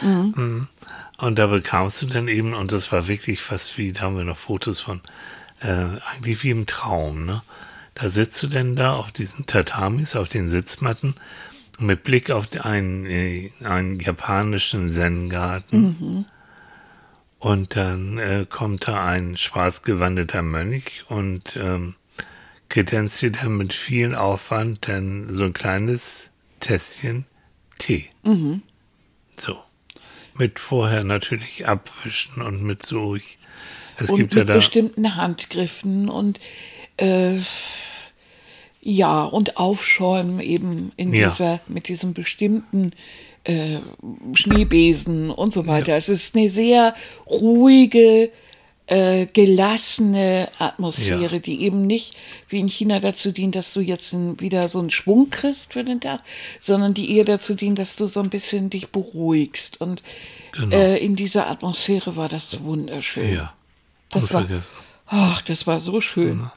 Ne? 0.03 0.67
Und 1.17 1.37
da 1.37 1.47
bekamst 1.47 2.01
du 2.01 2.07
dann 2.07 2.27
eben, 2.27 2.53
und 2.53 2.71
das 2.71 2.91
war 2.91 3.07
wirklich 3.07 3.41
fast 3.41 3.77
wie, 3.77 3.93
da 3.93 4.01
haben 4.01 4.17
wir 4.17 4.23
noch 4.23 4.37
Fotos 4.37 4.79
von, 4.79 5.01
äh, 5.61 5.85
eigentlich 6.15 6.43
wie 6.43 6.49
im 6.49 6.65
Traum, 6.65 7.25
ne? 7.25 7.43
Da 7.93 8.09
sitzt 8.09 8.41
du 8.41 8.47
denn 8.47 8.75
da 8.75 8.95
auf 8.95 9.11
diesen 9.11 9.45
Tatamis, 9.45 10.15
auf 10.15 10.29
den 10.29 10.49
Sitzmatten, 10.49 11.15
mit 11.77 12.03
Blick 12.03 12.31
auf 12.31 12.47
einen, 12.61 13.05
äh, 13.05 13.51
einen 13.63 13.99
japanischen 13.99 14.91
Zen-Garten. 14.91 16.25
Und 17.37 17.75
dann 17.75 18.17
äh, 18.17 18.45
kommt 18.49 18.87
da 18.87 19.05
ein 19.05 19.35
schwarz 19.37 19.81
gewandeter 19.83 20.41
Mönch 20.41 21.03
und 21.09 21.55
ähm, 21.55 21.95
kredenzt 22.71 23.21
dir 23.21 23.31
dann 23.31 23.57
mit 23.57 23.73
viel 23.73 24.15
Aufwand 24.15 24.87
dann 24.87 25.27
so 25.35 25.43
ein 25.43 25.53
kleines 25.53 26.31
Tässchen 26.61 27.25
Tee. 27.77 28.05
So. 29.37 29.57
Mit 30.35 30.59
vorher 30.59 31.03
natürlich 31.03 31.67
abwischen 31.67 32.41
und 32.41 32.63
mit 32.63 32.85
so. 32.85 33.15
Es 33.97 34.09
Und 34.09 34.17
gibt 34.17 34.33
mit 34.33 34.39
ja 34.39 34.45
da. 34.45 34.53
bestimmten 34.55 35.15
Handgriffen 35.15 36.07
und 36.09 36.39
äh, 36.97 37.37
ja, 38.81 39.23
und 39.25 39.57
Aufschäumen 39.57 40.39
eben 40.39 40.91
in 40.95 41.13
Ja. 41.13 41.29
dieser, 41.29 41.59
mit 41.67 41.87
diesem 41.87 42.13
bestimmten 42.13 42.93
äh, 43.43 43.79
Schneebesen 44.33 45.29
und 45.29 45.51
so 45.53 45.67
weiter. 45.67 45.95
Es 45.97 46.09
ist 46.09 46.35
eine 46.35 46.47
sehr 46.49 46.95
ruhige, 47.27 48.31
äh, 48.91 49.25
gelassene 49.25 50.49
Atmosphäre, 50.59 51.35
Ja. 51.35 51.39
die 51.39 51.61
eben 51.63 51.87
nicht 51.87 52.13
wie 52.49 52.59
in 52.59 52.67
China 52.67 52.99
dazu 52.99 53.31
dient, 53.31 53.55
dass 53.55 53.73
du 53.73 53.79
jetzt 53.79 54.13
wieder 54.41 54.67
so 54.67 54.79
einen 54.79 54.89
Schwung 54.89 55.29
kriegst 55.29 55.71
für 55.73 55.85
den 55.85 56.01
Tag, 56.01 56.19
sondern 56.59 56.93
die 56.93 57.15
eher 57.15 57.23
dazu 57.23 57.55
dient, 57.55 57.79
dass 57.79 57.95
du 57.95 58.07
so 58.07 58.19
ein 58.19 58.29
bisschen 58.29 58.69
dich 58.69 58.89
beruhigst. 58.89 59.79
Und 59.79 60.03
Genau. 60.51 60.75
äh, 60.75 60.97
in 60.97 61.15
dieser 61.15 61.47
Atmosphäre 61.49 62.17
war 62.17 62.27
das 62.27 62.61
wunderschön. 62.63 63.33
Ja. 63.33 63.53
Das 64.09 64.33
war, 64.33 64.45
ach, 65.07 65.41
das 65.43 65.65
war 65.67 65.79
so 65.79 66.01
schön. 66.01 66.51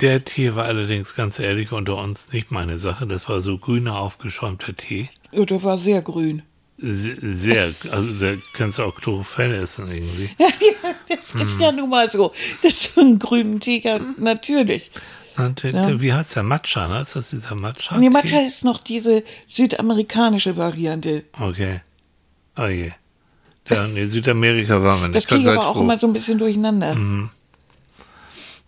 Der 0.00 0.24
Tee 0.24 0.56
war 0.56 0.64
allerdings 0.64 1.14
ganz 1.14 1.38
ehrlich 1.38 1.70
unter 1.70 1.96
uns 1.96 2.32
nicht 2.32 2.50
meine 2.50 2.80
Sache. 2.80 3.06
Das 3.06 3.28
war 3.28 3.40
so 3.40 3.58
grüner, 3.58 3.96
aufgeschäumter 4.00 4.74
Tee. 4.74 5.08
Ja, 5.30 5.44
der 5.44 5.62
war 5.62 5.78
sehr 5.78 6.02
grün. 6.02 6.42
Se- 6.76 7.16
Sehr, 7.36 7.72
also 7.90 8.08
da 8.18 8.32
kannst 8.52 8.78
du 8.78 8.82
auch 8.82 8.94
Chlorophyll 8.96 9.52
essen 9.54 9.90
irgendwie. 9.92 10.30
das 11.08 11.34
ist 11.34 11.60
ja 11.60 11.70
nun 11.72 11.88
mal 11.90 12.08
so. 12.10 12.32
Das 12.62 12.74
ist 12.74 12.94
so 12.94 13.00
ein 13.00 13.18
grünen 13.18 13.60
Tiger, 13.60 14.00
natürlich. 14.18 14.90
Und 15.36 15.62
der, 15.62 16.00
wie 16.00 16.12
heißt 16.12 16.36
der 16.36 16.42
Matcha? 16.44 16.86
Ne? 16.88 17.00
Ist 17.00 17.16
das 17.16 17.30
dieser 17.30 17.54
Matcha? 17.54 17.96
Nee, 17.98 18.10
Matcha 18.10 18.40
ist 18.40 18.64
noch 18.64 18.80
diese 18.80 19.22
südamerikanische 19.46 20.56
Variante. 20.56 21.24
Okay. 21.40 21.80
Oh 22.56 22.66
je. 22.66 22.90
Ja, 23.68 23.86
nee, 23.88 24.06
Südamerika 24.06 24.82
waren 24.82 25.00
wir 25.00 25.08
nicht. 25.08 25.16
Das 25.16 25.24
Seid 25.24 25.48
aber 25.56 25.66
auch 25.68 25.74
froh. 25.74 25.80
immer 25.82 25.96
so 25.96 26.06
ein 26.06 26.12
bisschen 26.12 26.38
durcheinander. 26.38 26.96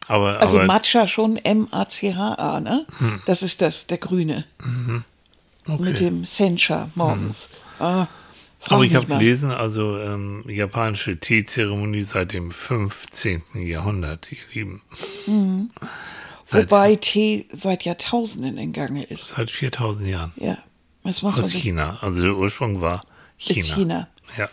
aber, 0.08 0.40
Also 0.40 0.58
aber, 0.58 0.66
Matcha 0.66 1.06
schon 1.06 1.36
M-A-C-H-A, 1.36 2.60
ne? 2.60 2.86
Das 3.26 3.42
ist 3.42 3.60
das, 3.60 3.86
der 3.86 3.98
Grüne. 3.98 4.44
Mit 5.66 5.80
okay. 5.80 5.92
dem 5.94 6.24
Sencha 6.24 6.88
morgens. 6.94 7.48
Ah, 7.78 8.06
aber 8.68 8.84
ich 8.84 8.94
habe 8.94 9.06
gelesen, 9.06 9.50
also 9.52 9.98
ähm, 9.98 10.44
japanische 10.48 11.18
Teezeremonie 11.18 12.02
seit 12.02 12.32
dem 12.32 12.50
15. 12.50 13.42
Jahrhundert, 13.54 14.28
ihr 14.32 14.38
Lieben. 14.52 14.82
Seit, 16.48 16.70
Wobei 16.70 16.94
Tee 16.94 17.46
seit 17.52 17.84
Jahrtausenden 17.84 18.56
in 18.56 18.72
Gange 18.72 19.02
ist. 19.02 19.30
seit 19.30 19.50
4000 19.50 20.06
Jahren. 20.06 20.32
Ja, 20.36 20.58
das 21.02 21.22
man 21.22 21.34
Aus 21.34 21.50
China. 21.50 21.98
Also 22.02 22.22
der 22.22 22.36
Ursprung 22.36 22.80
war 22.80 23.02
China. 23.36 23.60
Ist 23.60 23.74
China. 23.74 24.08
Ja. 24.38 24.48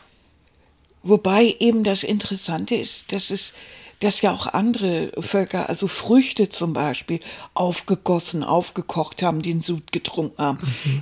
Wobei 1.03 1.55
eben 1.59 1.83
das 1.83 2.03
Interessante 2.03 2.73
ist, 2.73 3.11
dass 3.11 3.29
es, 3.29 3.53
dass 4.03 4.21
ja 4.21 4.31
auch 4.31 4.47
andere 4.47 5.11
Völker, 5.19 5.69
also 5.69 5.87
Früchte 5.87 6.49
zum 6.49 6.73
Beispiel, 6.73 7.19
aufgegossen, 7.53 8.43
aufgekocht 8.43 9.23
haben, 9.23 9.41
den 9.41 9.61
Sud 9.61 9.91
getrunken 9.91 10.41
haben. 10.41 10.59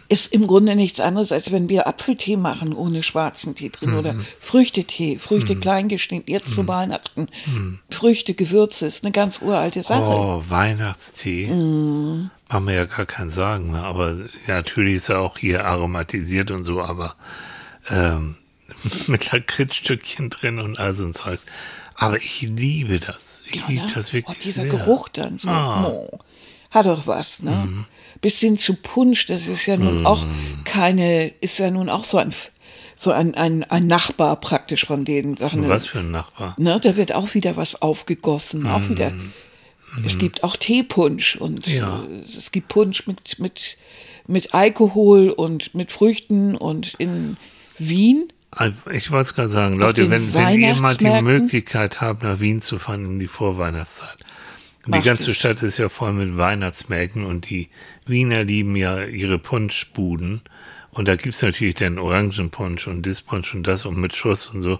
Ist 0.09 0.33
im 0.33 0.47
Grunde 0.47 0.75
nichts 0.75 0.99
anderes, 0.99 1.31
als 1.31 1.51
wenn 1.51 1.69
wir 1.69 1.87
Apfeltee 1.87 2.37
machen 2.37 2.73
ohne 2.73 3.03
schwarzen 3.03 3.55
Tee 3.55 3.69
drin 3.69 3.95
oder 3.95 4.15
Früchtetee, 4.39 5.17
Früchte 5.19 5.55
klein 5.55 5.87
geschnitten, 5.87 6.29
jetzt 6.29 6.53
zu 6.53 6.67
Weihnachten. 6.67 7.27
Früchte, 7.89 8.33
Gewürze, 8.33 8.85
ist 8.85 9.03
eine 9.03 9.11
ganz 9.11 9.41
uralte 9.41 9.83
Sache. 9.83 10.03
Oh, 10.03 10.43
Weihnachtstee. 10.47 11.47
Mhm. 11.47 12.29
Machen 12.49 12.67
wir 12.67 12.73
ja 12.73 12.85
gar 12.85 13.05
keinen 13.05 13.31
Sagen, 13.31 13.71
ne? 13.71 13.81
aber 13.81 14.17
natürlich 14.47 14.95
ist 14.95 15.09
er 15.09 15.21
auch 15.21 15.37
hier 15.37 15.65
aromatisiert 15.65 16.51
und 16.51 16.65
so, 16.65 16.81
aber 16.81 17.15
ähm, 17.89 18.35
mit 19.07 19.31
Lakritzstückchen 19.31 20.29
drin 20.29 20.59
und 20.59 20.79
all 20.79 20.93
so 20.93 21.05
ein 21.05 21.13
Zeugs. 21.13 21.45
Aber 22.01 22.17
ich 22.17 22.41
liebe 22.41 22.99
das. 22.99 23.43
Ich 23.51 23.67
liebe 23.67 23.85
ne? 23.85 23.91
das 23.93 24.11
wirklich 24.11 24.35
Und 24.35 24.43
dieser 24.43 24.63
sehr. 24.63 24.71
Geruch 24.71 25.07
dann 25.09 25.37
so. 25.37 25.47
Ah. 25.49 25.85
Oh, 25.87 26.19
hat 26.71 26.85
doch 26.87 27.05
was, 27.05 27.41
ne? 27.43 27.51
Mhm. 27.51 27.85
Bis 28.21 28.39
hin 28.39 28.57
zu 28.57 28.75
Punsch, 28.75 29.25
das 29.27 29.47
ist 29.47 29.65
ja 29.65 29.77
nun 29.77 30.05
auch 30.05 30.25
keine, 30.63 31.27
ist 31.41 31.59
ja 31.59 31.69
nun 31.69 31.89
auch 31.89 32.03
so 32.03 32.17
ein, 32.17 32.33
so 32.95 33.11
ein, 33.11 33.35
ein, 33.35 33.63
ein 33.63 33.87
Nachbar 33.87 34.35
praktisch 34.39 34.85
von 34.85 35.05
den 35.05 35.37
Sachen. 35.37 35.67
Was 35.69 35.87
für 35.87 35.99
ein 35.99 36.11
Nachbar. 36.11 36.55
Ne, 36.57 36.79
da 36.79 36.95
wird 36.97 37.13
auch 37.13 37.33
wieder 37.33 37.55
was 37.55 37.81
aufgegossen, 37.81 38.67
auch 38.67 38.87
wieder. 38.89 39.11
Es 40.05 40.17
gibt 40.17 40.43
auch 40.43 40.55
Teepunsch 40.55 41.35
und 41.35 41.67
Mhm. 41.67 41.73
Ja. 41.73 42.03
äh, 42.09 42.37
es 42.37 42.51
gibt 42.51 42.69
Punsch 42.69 43.05
mit, 43.07 43.37
mit, 43.39 43.77
mit 44.27 44.53
Alkohol 44.53 45.29
und 45.29 45.75
mit 45.75 45.91
Früchten 45.91 46.55
und 46.55 46.93
in 46.97 47.37
Wien. 47.77 48.31
Ich 48.91 49.11
wollte 49.11 49.25
es 49.25 49.33
gerade 49.33 49.49
sagen, 49.49 49.77
Leute, 49.77 50.09
wenn, 50.09 50.33
wenn 50.33 50.59
ihr 50.59 50.75
mal 50.75 50.95
die? 50.95 51.09
Möglichkeit 51.21 52.01
habt, 52.01 52.23
nach 52.23 52.39
Wien 52.41 52.61
zu 52.61 52.79
fahren 52.79 53.05
in 53.05 53.19
die 53.19 53.27
Vorweihnachtszeit. 53.27 54.17
Und 54.85 54.95
die 54.95 54.99
Macht 54.99 55.05
ganze 55.05 55.31
es. 55.31 55.37
Stadt 55.37 55.63
ist 55.63 55.77
ja 55.77 55.89
voll 55.89 56.11
mit 56.11 56.37
Weihnachtsmärkten 56.37 57.23
und 57.23 57.49
die 57.49 57.69
Wiener 58.05 58.43
lieben 58.43 58.75
ja 58.75 59.03
ihre 59.03 59.39
Punschbuden. 59.39 60.41
Und 60.91 61.07
da 61.07 61.15
gibt's 61.15 61.41
natürlich 61.41 61.75
den 61.75 61.97
Orangenpunsch 61.97 62.87
und 62.87 63.05
Dispunsch 63.05 63.53
und 63.53 63.65
das 63.65 63.85
und 63.85 63.97
mit 63.97 64.15
Schuss 64.15 64.47
und 64.47 64.61
so. 64.61 64.79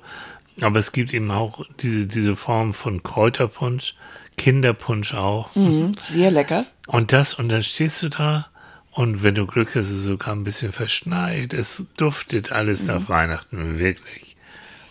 Aber 0.60 0.80
es 0.80 0.92
gibt 0.92 1.14
eben 1.14 1.32
auch 1.32 1.66
diese, 1.80 2.08
diese 2.08 2.36
Form 2.36 2.74
von 2.74 3.04
Kräuterpunsch, 3.04 3.96
Kinderpunsch 4.38 5.14
auch. 5.14 5.56
Mhm, 5.56 5.94
sehr 5.98 6.32
lecker. 6.32 6.66
Und 6.88 7.14
das, 7.14 7.36
und 7.36 7.48
dann 7.50 7.64
stehst 7.64 8.02
du 8.04 8.10
da 8.10 8.51
und 8.92 9.24
wenn 9.24 9.36
du 9.36 9.46
Glück 9.48 9.70
hast, 9.70 9.84
ist 9.86 9.92
es 9.92 10.04
sogar 10.04 10.36
ein 10.36 10.44
bisschen 10.44 10.72
verschneit. 10.74 11.54
Es 11.54 11.86
duftet 11.98 12.52
alles 12.52 12.84
nach 12.84 13.08
Weihnachten, 13.10 13.80
wirklich. 13.80 14.36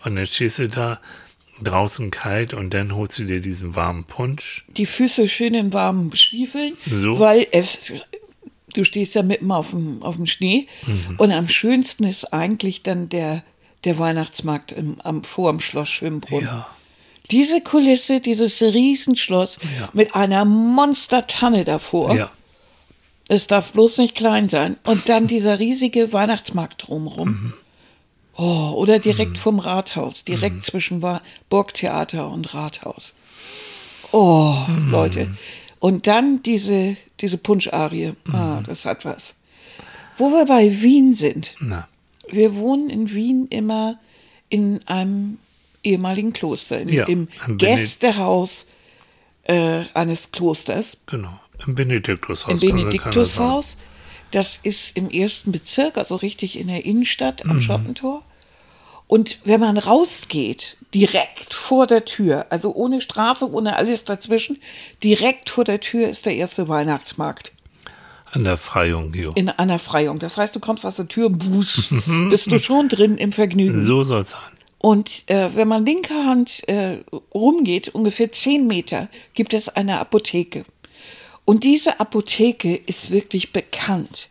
Und 0.05 0.17
dann 0.17 0.27
stehst 0.27 0.59
du 0.59 0.69
da 0.69 1.01
draußen 1.63 2.11
kalt 2.11 2.55
und 2.55 2.73
dann 2.73 2.95
holst 2.95 3.19
du 3.19 3.25
dir 3.25 3.41
diesen 3.43 3.77
warmen 3.77 4.05
Punsch. 4.05 4.65
Die 4.69 4.87
Füße 4.87 5.29
schön 5.29 5.53
in 5.55 5.73
warmen 5.75 6.15
Stiefeln, 6.17 6.75
So. 6.87 7.19
weil 7.19 7.47
es, 7.53 7.93
du 8.73 8.85
stehst 8.85 9.15
ja 9.15 9.23
mitten 9.23 9.51
auf 9.53 9.71
dem, 9.71 10.03
auf 10.03 10.17
dem 10.17 10.25
Schnee. 10.27 10.67
Mhm. 10.87 11.17
Und 11.19 11.33
am 11.33 11.49
schönsten 11.49 12.05
ist 12.05 12.33
eigentlich 12.33 12.83
dann 12.83 13.11
der, 13.11 13.43
der 13.85 13.99
Weihnachtsmarkt 13.99 14.73
im, 14.73 14.99
am, 15.03 15.23
vor 15.25 15.51
dem 15.53 15.61
Schloss 15.61 15.91
Schwimmbrunn. 15.91 16.45
Ja. 16.45 16.67
Diese 17.31 17.61
Kulisse, 17.61 18.21
dieses 18.21 18.63
Riesenschloss 18.63 19.59
Ja. 19.79 19.91
mit 19.93 20.15
einer 20.15 20.47
Monstertanne 20.47 21.67
davor. 21.67 22.15
Ja. 22.17 22.31
Es 23.33 23.47
darf 23.47 23.71
bloß 23.73 23.99
nicht 23.99 24.17
klein 24.17 24.49
sein. 24.49 24.77
Und 24.85 25.09
dann 25.09 25.29
dieser 25.29 25.61
riesige 25.61 26.13
Weihnachtsmarkt 26.13 26.89
drumherum. 26.89 27.29
Mhm. 27.29 27.53
Oh, 28.37 28.73
oder 28.75 28.99
direkt 28.99 29.39
vom 29.39 29.59
Rathaus, 29.61 30.25
direkt 30.25 30.65
zwischen 30.65 30.99
Ba- 31.01 31.23
Burgtheater 31.49 32.29
und 32.29 32.55
Rathaus. 32.55 33.15
Oh, 34.13 34.57
Mhm. 34.67 34.91
Leute. 34.91 35.37
Und 35.79 36.07
dann 36.09 36.43
diese, 36.43 36.97
diese 37.21 37.39
Punscharie. 37.39 38.15
Mhm. 38.25 38.35
Ah, 38.35 38.63
das 38.67 38.85
hat 38.85 39.05
was. 39.05 39.35
Wo 40.17 40.31
wir 40.31 40.47
bei 40.47 40.83
Wien 40.83 41.15
sind. 41.15 41.55
Na, 41.61 41.87
Wir 42.29 42.57
wohnen 42.57 42.91
in 42.91 43.13
Wien 43.15 43.47
immer 43.49 43.99
in 44.49 44.81
einem 44.87 45.39
ehemaligen 45.85 46.33
Kloster, 46.33 46.81
in, 46.81 46.89
Ja, 46.89 47.07
im 47.07 47.29
Gästehaus 47.59 48.67
äh, 49.45 49.85
eines 49.95 50.33
Klosters 50.33 50.99
genau. 51.07 51.39
Im 51.67 51.75
Benediktushaus. 51.75 52.63
im 52.63 52.69
Benediktushaus. 52.77 53.77
Das 54.31 54.59
ist 54.59 54.97
im 54.97 55.11
ersten 55.11 55.51
Bezirk, 55.53 55.97
also 55.99 56.15
richtig 56.17 56.59
in 56.59 56.69
der 56.69 56.85
Innenstadt 56.85 57.45
Mhm. 57.45 57.51
am 57.51 57.61
Schottentor. 57.61 58.23
Und 59.09 59.41
wenn 59.45 59.59
man 59.59 59.77
rausgeht, 59.77 60.77
direkt 60.95 61.53
vor 61.53 61.89
der 61.89 62.05
Tür, 62.05 62.47
also 62.51 62.73
ohne 62.75 63.01
Straße, 63.01 63.51
ohne 63.51 63.75
alles 63.77 64.05
dazwischen, 64.05 64.59
direkt 65.03 65.51
vor 65.51 65.65
der 65.65 65.81
Tür 65.81 66.09
ist 66.09 66.27
der 66.27 66.37
erste 66.37 66.69
Weihnachtsmarkt. 66.69 67.51
An 68.33 68.45
der 68.45 68.57
Freiung, 68.57 69.13
jo. 69.13 69.33
in 69.35 69.49
einer 69.49 69.81
Freiung. 69.81 70.21
Das 70.21 70.37
heißt, 70.37 70.55
du 70.55 70.61
kommst 70.61 70.87
aus 70.87 70.95
der 70.95 71.09
Tür 71.09 71.27
und 71.27 71.53
wusch, 71.53 71.91
bist 72.31 72.53
du 72.53 72.59
schon 72.61 72.89
drin 72.89 73.19
im 73.19 73.33
Vergnügen. 73.33 73.85
So 73.85 74.05
soll's 74.05 74.31
sein. 74.31 74.41
Und 74.79 75.25
äh, 75.29 75.57
wenn 75.57 75.67
man 75.67 75.85
linker 75.85 76.25
Hand 76.27 76.67
äh, 76.69 76.99
rumgeht, 77.35 77.89
ungefähr 77.89 78.31
zehn 78.31 78.69
Meter, 78.69 79.09
gibt 79.35 79.53
es 79.53 79.69
eine 79.69 79.99
Apotheke. 79.99 80.65
Und 81.51 81.65
diese 81.65 81.99
Apotheke 81.99 82.77
ist 82.77 83.11
wirklich 83.11 83.53
bekannt. 83.53 84.31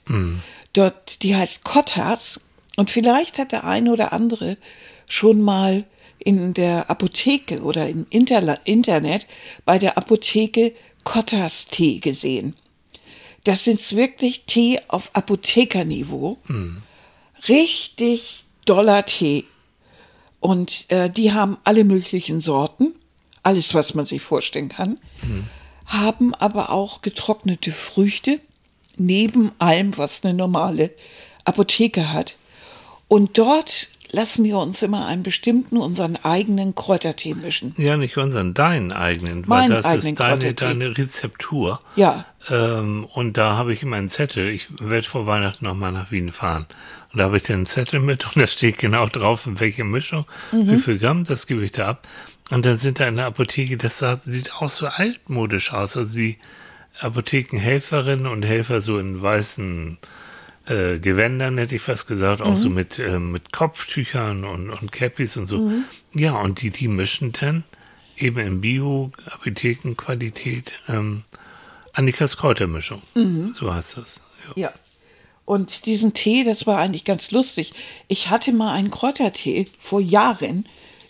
Dort, 0.72 1.22
die 1.22 1.36
heißt 1.36 1.66
Kottas. 1.66 2.40
Und 2.78 2.92
vielleicht 2.92 3.40
hat 3.40 3.52
der 3.52 3.66
eine 3.66 3.92
oder 3.92 4.14
andere 4.14 4.58
schon 5.06 5.42
mal 5.42 5.84
in 6.18 6.54
der 6.54 6.90
Apotheke 6.90 7.62
oder 7.64 7.90
im 7.90 8.08
Interla 8.10 8.54
Internet 8.64 9.28
bei 9.66 9.78
der 9.78 9.98
Apotheke 9.98 10.72
Kottas 11.04 11.66
Tee 11.66 12.00
gesehen. 12.00 12.56
Das 13.44 13.68
ist 13.68 13.98
wirklich 13.98 14.46
Tee 14.46 14.80
auf 14.88 15.14
Apothekerniveau. 15.14 16.38
Richtig 17.50 18.46
doller 18.64 19.06
Tee. 19.06 19.44
Und 20.40 20.86
äh, 20.88 21.10
die 21.10 21.34
haben 21.34 21.58
alle 21.66 21.84
möglichen 21.84 22.40
Sorten, 22.40 22.96
alles, 23.44 23.74
was 23.74 23.94
man 23.94 24.06
sich 24.06 24.22
vorstellen 24.22 24.70
kann, 24.70 25.00
haben 25.90 26.34
aber 26.36 26.70
auch 26.70 27.02
getrocknete 27.02 27.72
Früchte, 27.72 28.40
neben 28.96 29.52
allem, 29.60 29.98
was 29.98 30.24
eine 30.24 30.34
normale 30.34 30.92
Apotheke 31.46 32.14
hat. 32.14 32.36
Und 33.08 33.38
dort 33.38 33.90
lassen 34.12 34.44
wir 34.44 34.58
uns 34.58 34.82
immer 34.82 35.06
einen 35.06 35.24
bestimmten, 35.24 35.78
unseren 35.78 36.18
eigenen 36.24 36.76
Kräutertee 36.76 37.34
mischen. 37.34 37.74
Ja, 37.78 37.98
nicht 37.98 38.18
unseren, 38.18 38.54
deinen 38.54 38.92
eigenen, 38.92 39.48
weil 39.48 39.62
Meinen 39.62 39.72
das 39.72 39.86
eigenen 39.86 40.14
ist 40.14 40.20
deine, 40.20 40.54
deine 40.54 40.98
Rezeptur. 40.98 41.82
Ja. 41.96 42.26
Ähm, 42.50 43.06
und 43.14 43.38
da 43.38 43.56
habe 43.56 43.74
ich 43.74 43.84
immer 43.84 43.98
einen 43.98 44.10
Zettel. 44.10 44.50
Ich 44.50 44.68
werde 44.80 45.08
vor 45.08 45.28
Weihnachten 45.28 45.66
nochmal 45.66 45.92
nach 45.92 46.12
Wien 46.12 46.32
fahren. 46.32 46.66
Und 47.12 47.20
da 47.20 47.26
habe 47.26 47.38
ich 47.38 47.44
dann 47.44 47.58
einen 47.58 47.66
Zettel 47.66 48.00
mit 48.00 48.26
und 48.26 48.38
da 48.38 48.48
steht 48.48 48.78
genau 48.78 49.08
drauf, 49.08 49.46
in 49.46 49.60
welche 49.60 49.84
Mischung, 49.84 50.26
Mhm. 50.52 50.72
wie 50.72 50.80
viel 50.80 50.98
Gramm, 51.00 51.24
das 51.24 51.48
gebe 51.48 51.64
ich 51.64 51.72
da 51.72 51.90
ab. 51.90 52.08
Und 52.50 52.66
dann 52.66 52.78
sind 52.78 53.00
da 53.00 53.08
in 53.08 53.16
der 53.18 53.28
Apotheke, 53.28 53.78
das 53.78 54.00
sah, 54.00 54.18
sieht 54.18 54.56
auch 54.56 54.70
so 54.70 54.88
altmodisch 54.88 55.72
aus, 55.72 55.96
also 55.98 56.18
die 56.18 56.40
Apothekenhelferinnen 57.00 58.26
und 58.28 58.44
Helfer 58.44 58.82
so 58.82 58.98
in 58.98 59.22
weißen 59.22 59.98
äh, 60.66 61.00
Gewändern, 61.00 61.58
hätte 61.58 61.76
ich 61.76 61.82
fast 61.82 62.08
gesagt, 62.08 62.42
auch 62.42 62.58
so 62.58 62.70
mit, 62.70 63.00
äh, 63.00 63.20
mit 63.20 63.54
Kopftüchern 63.54 64.44
und, 64.46 64.70
und 64.70 64.92
Cappies 64.92 65.38
und 65.38 65.48
so. 65.48 65.72
Ja, 66.14 66.38
und 66.38 66.62
die, 66.62 66.70
die 66.72 66.88
mischen 66.88 67.32
dann 67.32 67.64
eben 68.18 68.40
in 68.40 68.62
Bio-Apothekenqualität 68.62 70.74
ähm, 70.90 71.24
Annikas 71.94 72.38
Kräutermischung. 72.38 73.02
So 73.54 73.74
heißt 73.74 73.98
das. 73.98 74.22
Ja. 74.56 74.64
Ja. 74.64 74.72
Und 75.46 75.88
diesen 75.88 76.14
Tee, 76.14 76.44
das 76.44 76.68
war 76.68 76.78
eigentlich 76.78 77.06
ganz 77.06 77.32
lustig. 77.32 77.74
Ich 78.08 78.30
hatte 78.30 78.54
mal 78.54 78.72
einen 78.74 78.92
Kräutertee 78.92 79.66
vor 79.80 80.00
Jahren 80.00 80.68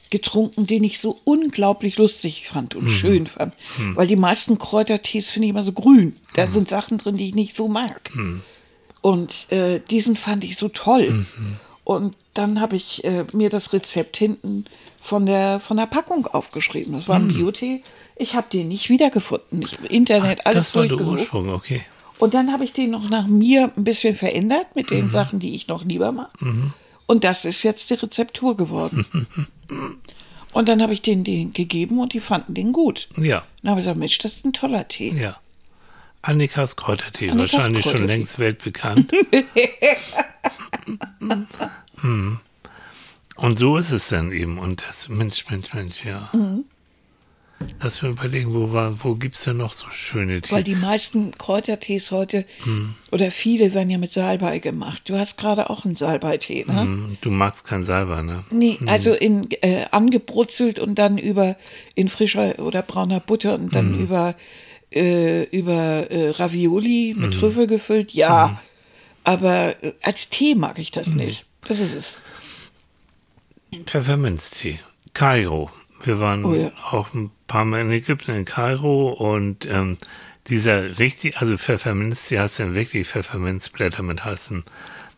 getrunken, 0.09 0.65
den 0.65 0.83
ich 0.83 0.99
so 0.99 1.19
unglaublich 1.23 1.97
lustig 1.97 2.47
fand 2.47 2.75
und 2.75 2.89
schön 2.89 3.27
fand. 3.27 3.53
Weil 3.95 4.07
die 4.07 4.15
meisten 4.15 4.57
Kräutertees 4.57 5.29
finde 5.29 5.45
ich 5.47 5.49
immer 5.51 5.63
so 5.63 5.71
grün. 5.71 6.15
Da 6.35 6.47
sind 6.47 6.67
Sachen 6.69 6.97
drin, 6.97 7.17
die 7.17 7.27
ich 7.27 7.35
nicht 7.35 7.55
so 7.55 7.67
mag. 7.67 8.09
Und 9.01 9.51
äh, 9.51 9.79
diesen 9.89 10.15
fand 10.17 10.43
ich 10.43 10.57
so 10.57 10.67
toll. 10.69 11.25
Und 11.83 12.15
dann 12.33 12.59
habe 12.61 12.75
ich 12.75 13.03
äh, 13.03 13.25
mir 13.33 13.49
das 13.49 13.71
Rezept 13.73 14.17
hinten 14.17 14.65
von 15.01 15.25
der, 15.25 15.59
von 15.59 15.77
der 15.77 15.85
Packung 15.87 16.27
aufgeschrieben. 16.27 16.93
Das 16.93 17.07
war 17.07 17.15
ein 17.15 17.29
Biotee. 17.29 17.83
Ich 18.15 18.35
habe 18.35 18.47
den 18.51 18.67
nicht 18.67 18.89
wiedergefunden. 18.89 19.61
Ich, 19.61 19.79
Internet, 19.91 20.45
alles 20.45 20.71
das 20.71 20.75
war 20.75 20.87
der. 20.87 20.99
Ursprung, 20.99 21.49
okay. 21.49 21.81
Und 22.19 22.33
dann 22.33 22.51
habe 22.51 22.65
ich 22.65 22.73
den 22.73 22.91
noch 22.91 23.09
nach 23.09 23.27
mir 23.27 23.71
ein 23.77 23.83
bisschen 23.85 24.13
verändert 24.15 24.75
mit 24.75 24.91
Mhm. 24.91 24.95
den 24.95 25.09
Sachen, 25.09 25.39
die 25.39 25.55
ich 25.55 25.67
noch 25.67 25.85
lieber 25.85 26.11
mache. 26.11 26.31
Und 27.09 27.23
das 27.23 27.43
ist 27.43 27.63
jetzt 27.63 27.89
die 27.89 27.95
Rezeptur 27.95 28.55
geworden. 28.55 29.03
und 30.53 30.69
dann 30.69 30.79
habe 30.79 30.93
ich 30.93 31.01
denen 31.01 31.23
den 31.23 31.53
gegeben 31.53 31.97
und 31.99 32.13
die 32.13 32.19
fanden 32.19 32.53
den 32.53 32.71
gut. 32.71 33.09
Ja, 33.17 33.47
Dann 33.63 33.71
habe 33.71 33.79
ich 33.81 33.85
gesagt, 33.85 33.97
Mensch, 33.97 34.19
das 34.19 34.33
ist 34.37 34.45
ein 34.45 34.53
toller 34.53 34.87
Tee. 34.87 35.09
ja. 35.09 35.35
Annikas 36.21 36.75
Kräutertee, 36.75 37.31
Annikas 37.31 37.53
wahrscheinlich 37.53 37.83
schon 37.83 37.93
Kräutertee. 37.93 38.13
längst 38.13 38.37
weltbekannt. 38.37 39.11
Hm. 42.01 42.39
Und 43.35 43.59
so 43.59 43.75
ist 43.77 43.91
es 43.91 44.07
dann 44.09 44.31
eben. 44.31 44.59
Und 44.59 44.83
das, 44.87 45.09
Mensch, 45.09 45.49
Mensch, 45.49 45.73
Mensch, 45.73 46.05
ja. 46.05 46.29
Mhm. 46.33 46.65
Lass 47.81 48.01
mir 48.01 48.09
überlegen, 48.09 48.53
wo, 48.53 48.71
war- 48.73 49.03
wo 49.03 49.15
gibt 49.15 49.35
es 49.35 49.41
denn 49.43 49.57
noch 49.57 49.73
so 49.73 49.87
schöne 49.91 50.41
Tee? 50.41 50.51
Weil 50.53 50.63
die 50.63 50.75
meisten 50.75 51.31
Kräutertees 51.37 52.11
heute 52.11 52.45
Hm. 52.63 52.95
oder 53.11 53.31
viele 53.31 53.73
werden 53.73 53.89
ja 53.89 53.97
mit 53.97 54.11
Salbei 54.11 54.59
gemacht. 54.59 55.03
Du 55.09 55.17
hast 55.17 55.37
gerade 55.37 55.69
auch 55.69 55.85
einen 55.85 55.95
Salbeitee, 55.95 56.65
ne? 56.67 56.81
Hm, 56.81 57.17
Du 57.21 57.31
magst 57.31 57.65
kein 57.65 57.85
Salbei, 57.85 58.21
ne? 58.21 58.43
Nee, 58.49 58.77
also 58.87 59.13
in 59.13 59.49
äh, 59.61 59.85
angebrutzelt 59.91 60.79
und 60.79 60.95
dann 60.95 61.17
über 61.17 61.57
in 61.95 62.09
frischer 62.09 62.59
oder 62.59 62.81
brauner 62.81 63.19
Butter 63.19 63.55
und 63.55 63.73
dann 63.75 63.93
Mhm. 63.93 63.99
über 64.03 64.35
äh, 64.91 65.43
über 65.55 66.09
äh, 66.11 66.31
Ravioli 66.31 67.13
mit 67.17 67.27
Mhm. 67.35 67.39
Trüffel 67.39 67.67
gefüllt, 67.67 68.11
ja. 68.13 68.61
Aber 69.23 69.75
äh, 69.83 69.93
als 70.01 70.29
Tee 70.29 70.55
mag 70.55 70.79
ich 70.79 70.91
das 70.91 71.09
nicht. 71.13 71.45
Das 71.67 71.79
ist 71.79 71.93
es. 71.93 72.17
Pfefferminztee. 73.85 74.79
Kairo. 75.13 75.69
Wir 76.03 76.19
waren 76.19 76.45
Oh 76.45 76.53
ja. 76.55 76.71
auch 76.91 77.13
ein 77.13 77.31
paar 77.49 77.65
Mal 77.65 77.81
in 77.81 77.91
Ägypten, 77.91 78.31
in 78.31 78.45
Kairo 78.45 79.09
und 79.09 79.65
ähm, 79.65 79.97
dieser 80.47 80.99
richtig, 80.99 81.37
also 81.37 81.57
Pfefferminztee 81.57 82.39
hast 82.39 82.59
du 82.59 82.63
ja 82.63 82.73
wirklich 82.73 83.07
Pfefferminzblätter 83.07 84.03
mit 84.03 84.23
heißem 84.23 84.63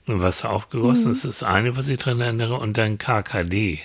Wasser 0.08 0.50
aufgegossen. 0.52 1.06
Mhm. 1.06 1.10
Das 1.10 1.26
ist 1.26 1.42
das 1.42 1.44
eine, 1.44 1.78
was 1.78 1.88
ich 1.90 2.00
dran 2.00 2.20
erinnere. 2.20 2.56
Und 2.56 2.78
dann 2.78 2.98
KKD. 2.98 3.80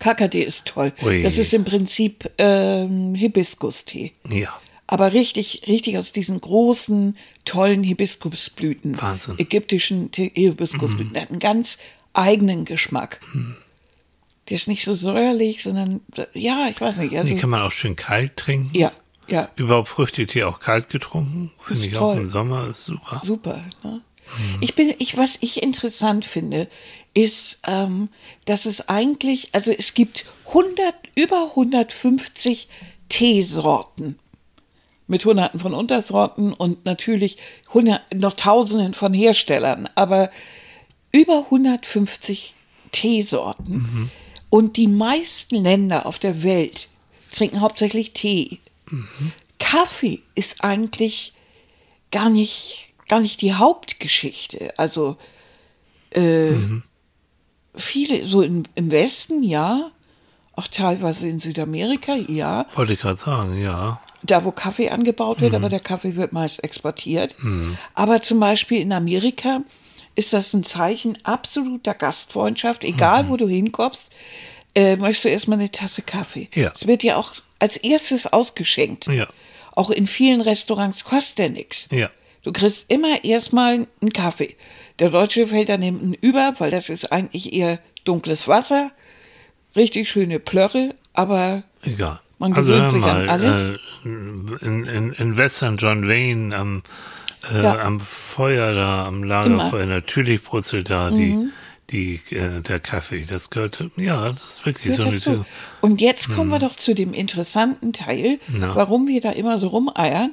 KKD 0.00 0.42
ist 0.42 0.66
toll. 0.66 0.92
Ui. 1.02 1.22
Das 1.22 1.38
ist 1.38 1.54
im 1.54 1.64
Prinzip 1.64 2.30
ähm, 2.38 3.14
Hibiskus-Tee. 3.14 4.12
Ja. 4.28 4.58
Aber 4.86 5.12
richtig, 5.12 5.62
richtig 5.68 5.98
aus 5.98 6.12
diesen 6.12 6.40
großen, 6.40 7.16
tollen 7.44 7.84
Hibiskusblüten. 7.84 9.00
Wahnsinn. 9.00 9.34
Mhm. 9.34 9.40
Ägyptischen 9.40 10.10
Hibiskusblüten. 10.12 11.12
Der 11.12 11.22
hat 11.22 11.30
einen 11.30 11.38
ganz 11.38 11.78
eigenen 12.12 12.64
Geschmack. 12.64 13.20
Der 14.50 14.56
ist 14.56 14.68
nicht 14.68 14.84
so 14.84 14.94
säuerlich, 14.94 15.62
sondern, 15.62 16.00
ja, 16.34 16.68
ich 16.68 16.80
weiß 16.80 16.98
nicht. 16.98 17.16
Also, 17.16 17.32
Die 17.32 17.40
kann 17.40 17.50
man 17.50 17.62
auch 17.62 17.72
schön 17.72 17.96
kalt 17.96 18.36
trinken. 18.36 18.76
ja, 18.76 18.92
ja, 19.28 19.48
Überhaupt 19.54 19.88
Früchtetee 19.88 20.42
auch 20.42 20.58
kalt 20.58 20.88
getrunken. 20.90 21.52
Finde 21.60 21.86
ich 21.86 21.96
auch 21.96 22.14
toll. 22.14 22.22
im 22.22 22.28
Sommer 22.28 22.66
ist 22.66 22.84
super. 22.84 23.22
super. 23.24 23.64
Ne? 23.84 24.00
Ich 24.60 24.74
bin, 24.74 24.92
ich, 24.98 25.16
was 25.16 25.38
ich 25.40 25.62
interessant 25.62 26.24
finde, 26.24 26.68
ist, 27.14 27.60
ähm, 27.66 28.08
dass 28.44 28.66
es 28.66 28.88
eigentlich, 28.88 29.50
also 29.52 29.70
es 29.70 29.94
gibt 29.94 30.24
100, 30.48 30.94
über 31.14 31.50
150 31.50 32.68
Teesorten 33.08 34.18
mit 35.06 35.24
hunderten 35.24 35.58
von 35.58 35.74
Untersorten 35.74 36.52
und 36.52 36.84
natürlich 36.84 37.36
hundert, 37.72 38.02
noch 38.14 38.34
tausenden 38.34 38.94
von 38.94 39.12
Herstellern, 39.12 39.88
aber 39.96 40.30
über 41.10 41.44
150 41.46 42.54
Teesorten. 42.92 44.10
Und 44.50 44.76
die 44.76 44.88
meisten 44.88 45.56
Länder 45.56 46.06
auf 46.06 46.18
der 46.18 46.42
Welt 46.42 46.88
trinken 47.32 47.60
hauptsächlich 47.60 48.12
Tee. 48.12 48.58
Kaffee 49.58 50.20
ist 50.34 50.62
eigentlich 50.64 51.32
gar 52.10 52.28
nicht, 52.28 52.92
gar 53.08 53.20
nicht 53.20 53.40
die 53.40 53.54
Hauptgeschichte. 53.54 54.76
Also 54.76 55.16
äh, 56.10 56.52
viele, 57.76 58.26
so 58.26 58.42
im, 58.42 58.64
im 58.74 58.90
Westen, 58.90 59.44
ja, 59.44 59.92
auch 60.56 60.66
teilweise 60.66 61.28
in 61.28 61.38
Südamerika, 61.38 62.16
ja, 62.16 62.66
Wollte 62.74 62.94
ich 62.94 63.00
gerade 63.00 63.18
sagen, 63.18 63.62
ja. 63.62 64.00
da 64.24 64.44
wo 64.44 64.50
Kaffee 64.50 64.90
angebaut 64.90 65.40
wird, 65.40 65.54
aber 65.54 65.68
der 65.68 65.80
Kaffee 65.80 66.16
wird 66.16 66.32
meist 66.32 66.64
exportiert. 66.64 67.36
Aber 67.94 68.20
zum 68.22 68.40
Beispiel 68.40 68.80
in 68.80 68.92
Amerika 68.92 69.62
ist 70.14 70.32
das 70.32 70.52
ein 70.54 70.64
Zeichen 70.64 71.18
absoluter 71.24 71.94
Gastfreundschaft, 71.94 72.84
egal 72.84 73.28
wo 73.28 73.36
du 73.36 73.48
hinkommst, 73.48 74.10
äh, 74.74 74.96
möchtest 74.96 75.24
du 75.24 75.28
erstmal 75.28 75.58
eine 75.58 75.70
Tasse 75.70 76.02
Kaffee. 76.02 76.48
Ja. 76.54 76.72
Es 76.74 76.86
wird 76.86 77.02
ja 77.02 77.16
auch 77.16 77.34
als 77.58 77.76
erstes 77.76 78.26
ausgeschenkt. 78.26 79.06
Ja. 79.06 79.26
Auch 79.72 79.90
in 79.90 80.06
vielen 80.06 80.40
Restaurants 80.40 81.04
kostet 81.04 81.38
der 81.38 81.50
nichts. 81.50 81.88
Ja. 81.90 82.10
Du 82.42 82.52
kriegst 82.52 82.90
immer 82.90 83.24
erstmal 83.24 83.86
einen 84.00 84.12
Kaffee. 84.12 84.56
Der 84.98 85.10
Deutsche 85.10 85.46
fällt 85.46 85.68
dann 85.68 85.82
hinten 85.82 86.14
über, 86.14 86.54
weil 86.58 86.70
das 86.70 86.88
ist 86.88 87.12
eigentlich 87.12 87.52
eher 87.52 87.78
dunkles 88.04 88.48
Wasser, 88.48 88.90
richtig 89.76 90.10
schöne 90.10 90.38
Plörre, 90.38 90.94
aber 91.12 91.62
Egal. 91.82 92.20
Man 92.38 92.54
also 92.54 92.72
gewöhnt 92.72 92.84
hör 92.84 92.90
sich 92.90 93.00
mal, 93.00 93.22
an 93.22 93.28
alles. 93.28 93.78
Äh, 94.04 94.66
in, 94.66 94.86
in, 94.86 95.12
in 95.12 95.36
Western 95.36 95.76
John 95.76 96.08
Wayne 96.08 96.56
am, 96.56 96.82
äh, 97.52 97.62
Ja. 97.62 97.80
am 97.80 98.00
Feuer 98.00 98.74
da, 98.74 99.06
am 99.06 99.22
Lagerfeuer, 99.24 99.86
natürlich 99.86 100.42
brutzelt 100.42 100.90
da 100.90 101.10
Mhm. 101.10 101.50
die, 101.90 102.20
die, 102.30 102.34
äh, 102.36 102.60
der 102.60 102.80
Kaffee. 102.80 103.24
Das 103.28 103.50
gehört, 103.50 103.82
ja, 103.96 104.30
das 104.32 104.44
ist 104.44 104.66
wirklich 104.66 104.96
Gehört 104.96 105.18
so 105.18 105.30
eine. 105.30 105.38
Tür. 105.38 105.46
Und 105.80 106.00
jetzt 106.00 106.32
kommen 106.34 106.50
wir 106.50 106.58
doch 106.58 106.76
zu 106.76 106.94
dem 106.94 107.12
interessanten 107.14 107.92
Teil, 107.92 108.38
Na. 108.48 108.74
warum 108.76 109.08
wir 109.08 109.20
da 109.20 109.30
immer 109.30 109.58
so 109.58 109.68
rumeiern. 109.68 110.32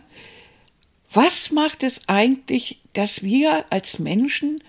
Was 1.12 1.52
macht 1.52 1.84
es 1.84 2.08
eigentlich, 2.10 2.80
dass 2.94 3.24
wir 3.24 3.66
als 3.70 3.98
Menschen, 4.00 4.62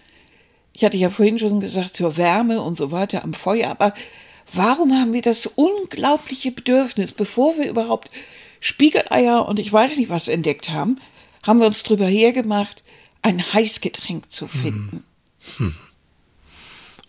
ich 0.72 0.84
hatte 0.84 0.96
ja 0.96 1.10
vorhin 1.10 1.38
schon 1.38 1.60
gesagt, 1.60 1.96
zur 1.96 2.16
Wärme 2.16 2.62
und 2.62 2.76
so 2.76 2.92
weiter 2.92 3.24
am 3.24 3.34
Feuer, 3.34 3.68
aber 3.70 3.92
warum 4.52 4.92
haben 4.94 5.12
wir 5.12 5.22
das 5.22 5.46
unglaubliche 5.46 6.52
Bedürfnis, 6.52 7.12
bevor 7.12 7.58
wir 7.58 7.68
überhaupt 7.68 8.10
Spiegeleier 8.60 9.46
und 9.46 9.58
ich 9.58 9.72
weiß 9.72 9.96
nicht 9.98 10.08
was 10.10 10.28
entdeckt 10.28 10.70
haben, 10.70 10.98
haben 11.42 11.60
wir 11.60 11.66
uns 11.66 11.82
drüber 11.82 12.06
hergemacht, 12.06 12.82
ein 13.22 13.40
Heißgetränk 13.52 14.30
zu 14.30 14.46
finden. 14.48 15.04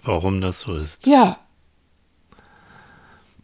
Warum 0.04 0.42
das 0.42 0.62
so 0.62 0.76
ist. 0.76 1.06
Ja, 1.08 1.40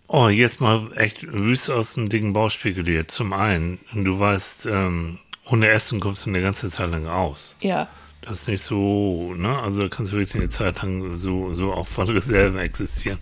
Oh, 0.07 0.27
jetzt 0.29 0.61
mal 0.61 0.87
echt 0.97 1.23
wüst 1.33 1.71
aus 1.71 1.95
dem 1.95 2.09
dicken 2.09 2.31
Bauch 2.31 2.51
spekuliert. 2.51 3.09
Zum 3.09 3.33
einen, 3.33 3.79
du 3.91 4.19
weißt, 4.19 4.67
ähm, 4.67 5.17
ohne 5.45 5.67
Essen 5.67 5.99
kommst 5.99 6.25
du 6.25 6.29
eine 6.29 6.41
ganze 6.43 6.69
Zeit 6.69 6.91
lang 6.91 7.07
aus. 7.07 7.55
ja. 7.61 7.87
Das 8.21 8.41
ist 8.41 8.47
nicht 8.47 8.63
so, 8.63 9.33
ne? 9.35 9.59
Also 9.59 9.83
da 9.83 9.87
kannst 9.89 10.11
du 10.13 10.17
wirklich 10.17 10.41
eine 10.41 10.49
Zeit 10.49 10.81
lang 10.81 11.15
so, 11.15 11.53
so 11.53 11.73
auch 11.73 11.85
von 11.85 12.09
Reserven 12.09 12.57
existieren. 12.57 13.19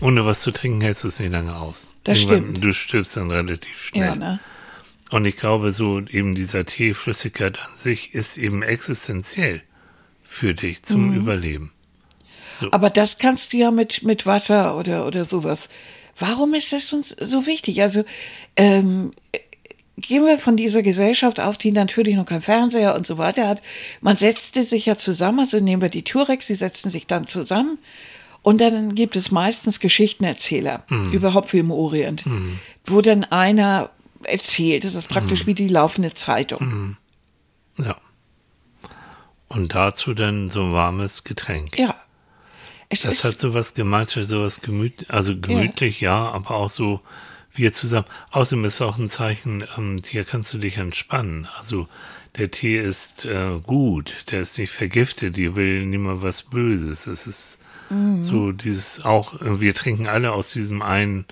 Ohne 0.00 0.24
was 0.24 0.38
zu 0.38 0.52
trinken 0.52 0.80
hältst 0.82 1.02
du 1.02 1.08
es 1.08 1.18
nicht 1.18 1.32
lange 1.32 1.56
aus. 1.56 1.88
Das 2.04 2.18
Irgendwann- 2.20 2.42
stimmt. 2.50 2.64
Du 2.64 2.72
stirbst 2.72 3.16
dann 3.16 3.30
relativ 3.32 3.76
schnell. 3.86 4.06
Ja, 4.08 4.14
ne? 4.14 4.38
Und 5.10 5.24
ich 5.24 5.36
glaube, 5.36 5.72
so 5.72 6.00
eben 6.00 6.34
dieser 6.34 6.64
Teeflüssigkeit 6.64 7.58
an 7.58 7.78
sich 7.78 8.14
ist 8.14 8.38
eben 8.38 8.62
existenziell 8.62 9.62
für 10.24 10.54
dich 10.54 10.82
zum 10.82 11.10
Mhm. 11.10 11.16
Überleben. 11.16 11.72
Aber 12.70 12.90
das 12.90 13.18
kannst 13.18 13.52
du 13.52 13.58
ja 13.58 13.70
mit, 13.70 14.02
mit 14.02 14.26
Wasser 14.26 14.76
oder, 14.76 15.06
oder 15.06 15.24
sowas. 15.24 15.68
Warum 16.18 16.54
ist 16.54 16.72
das 16.72 16.92
uns 16.92 17.10
so 17.10 17.46
wichtig? 17.46 17.82
Also, 17.82 18.04
ähm, 18.56 19.10
gehen 19.98 20.24
wir 20.24 20.38
von 20.38 20.56
dieser 20.56 20.82
Gesellschaft 20.82 21.40
auf, 21.40 21.56
die 21.56 21.72
natürlich 21.72 22.16
noch 22.16 22.26
kein 22.26 22.42
Fernseher 22.42 22.94
und 22.94 23.06
so 23.06 23.18
weiter 23.18 23.46
hat. 23.48 23.62
Man 24.00 24.16
setzte 24.16 24.62
sich 24.62 24.86
ja 24.86 24.96
zusammen, 24.96 25.40
also 25.40 25.60
nehmen 25.60 25.82
wir 25.82 25.88
die 25.88 26.04
Turex, 26.04 26.46
die 26.46 26.54
setzen 26.54 26.90
sich 26.90 27.06
dann 27.06 27.26
zusammen. 27.26 27.78
Und 28.42 28.60
dann 28.60 28.94
gibt 28.94 29.16
es 29.16 29.30
meistens 29.30 29.80
Geschichtenerzähler, 29.80 30.84
überhaupt 31.12 31.52
wie 31.52 31.58
im 31.58 31.72
Orient, 31.72 32.24
wo 32.84 33.00
dann 33.00 33.24
einer 33.24 33.90
erzählt. 34.24 34.84
Das 34.84 34.94
ist 34.94 35.08
praktisch 35.08 35.46
wie 35.46 35.54
die 35.54 35.68
laufende 35.68 36.14
Zeitung. 36.14 36.96
Ja. 37.78 37.96
Und 39.48 39.74
dazu 39.74 40.14
dann 40.14 40.50
so 40.50 40.64
ein 40.64 40.72
warmes 40.72 41.24
Getränk. 41.24 41.78
Ja. 41.78 41.94
Es 42.88 43.02
Das 43.02 43.24
hat 43.24 43.40
sowas 43.40 43.74
Gemeinschaft, 43.74 44.28
sowas 44.28 44.60
gemütlich, 44.60 45.10
also 45.10 45.38
gemütlich, 45.38 46.00
ja. 46.00 46.30
aber 46.30 46.52
auch 46.52 46.70
so 46.70 47.00
wir 47.52 47.72
zusammen. 47.72 48.06
Außerdem 48.30 48.64
ist 48.64 48.74
es 48.74 48.82
auch 48.82 48.98
ein 48.98 49.08
Zeichen, 49.08 49.64
ähm, 49.76 50.00
hier 50.06 50.24
kannst 50.24 50.52
du 50.52 50.58
dich 50.58 50.76
entspannen. 50.76 51.48
Also 51.58 51.88
der 52.36 52.50
Tee 52.50 52.78
ist 52.78 53.24
äh, 53.24 53.58
gut, 53.62 54.14
der 54.30 54.42
ist 54.42 54.58
nicht 54.58 54.70
vergiftet, 54.70 55.36
die 55.36 55.56
will 55.56 55.86
niemand 55.86 56.22
was 56.22 56.42
Böses. 56.42 57.06
Es 57.06 57.26
ist 57.26 57.58
so 58.20 58.50
dieses 58.52 59.04
auch, 59.04 59.40
äh, 59.40 59.60
wir 59.60 59.74
trinken 59.74 60.08
alle 60.08 60.32
aus 60.32 60.52
diesem 60.52 60.82
einen, 60.82 61.24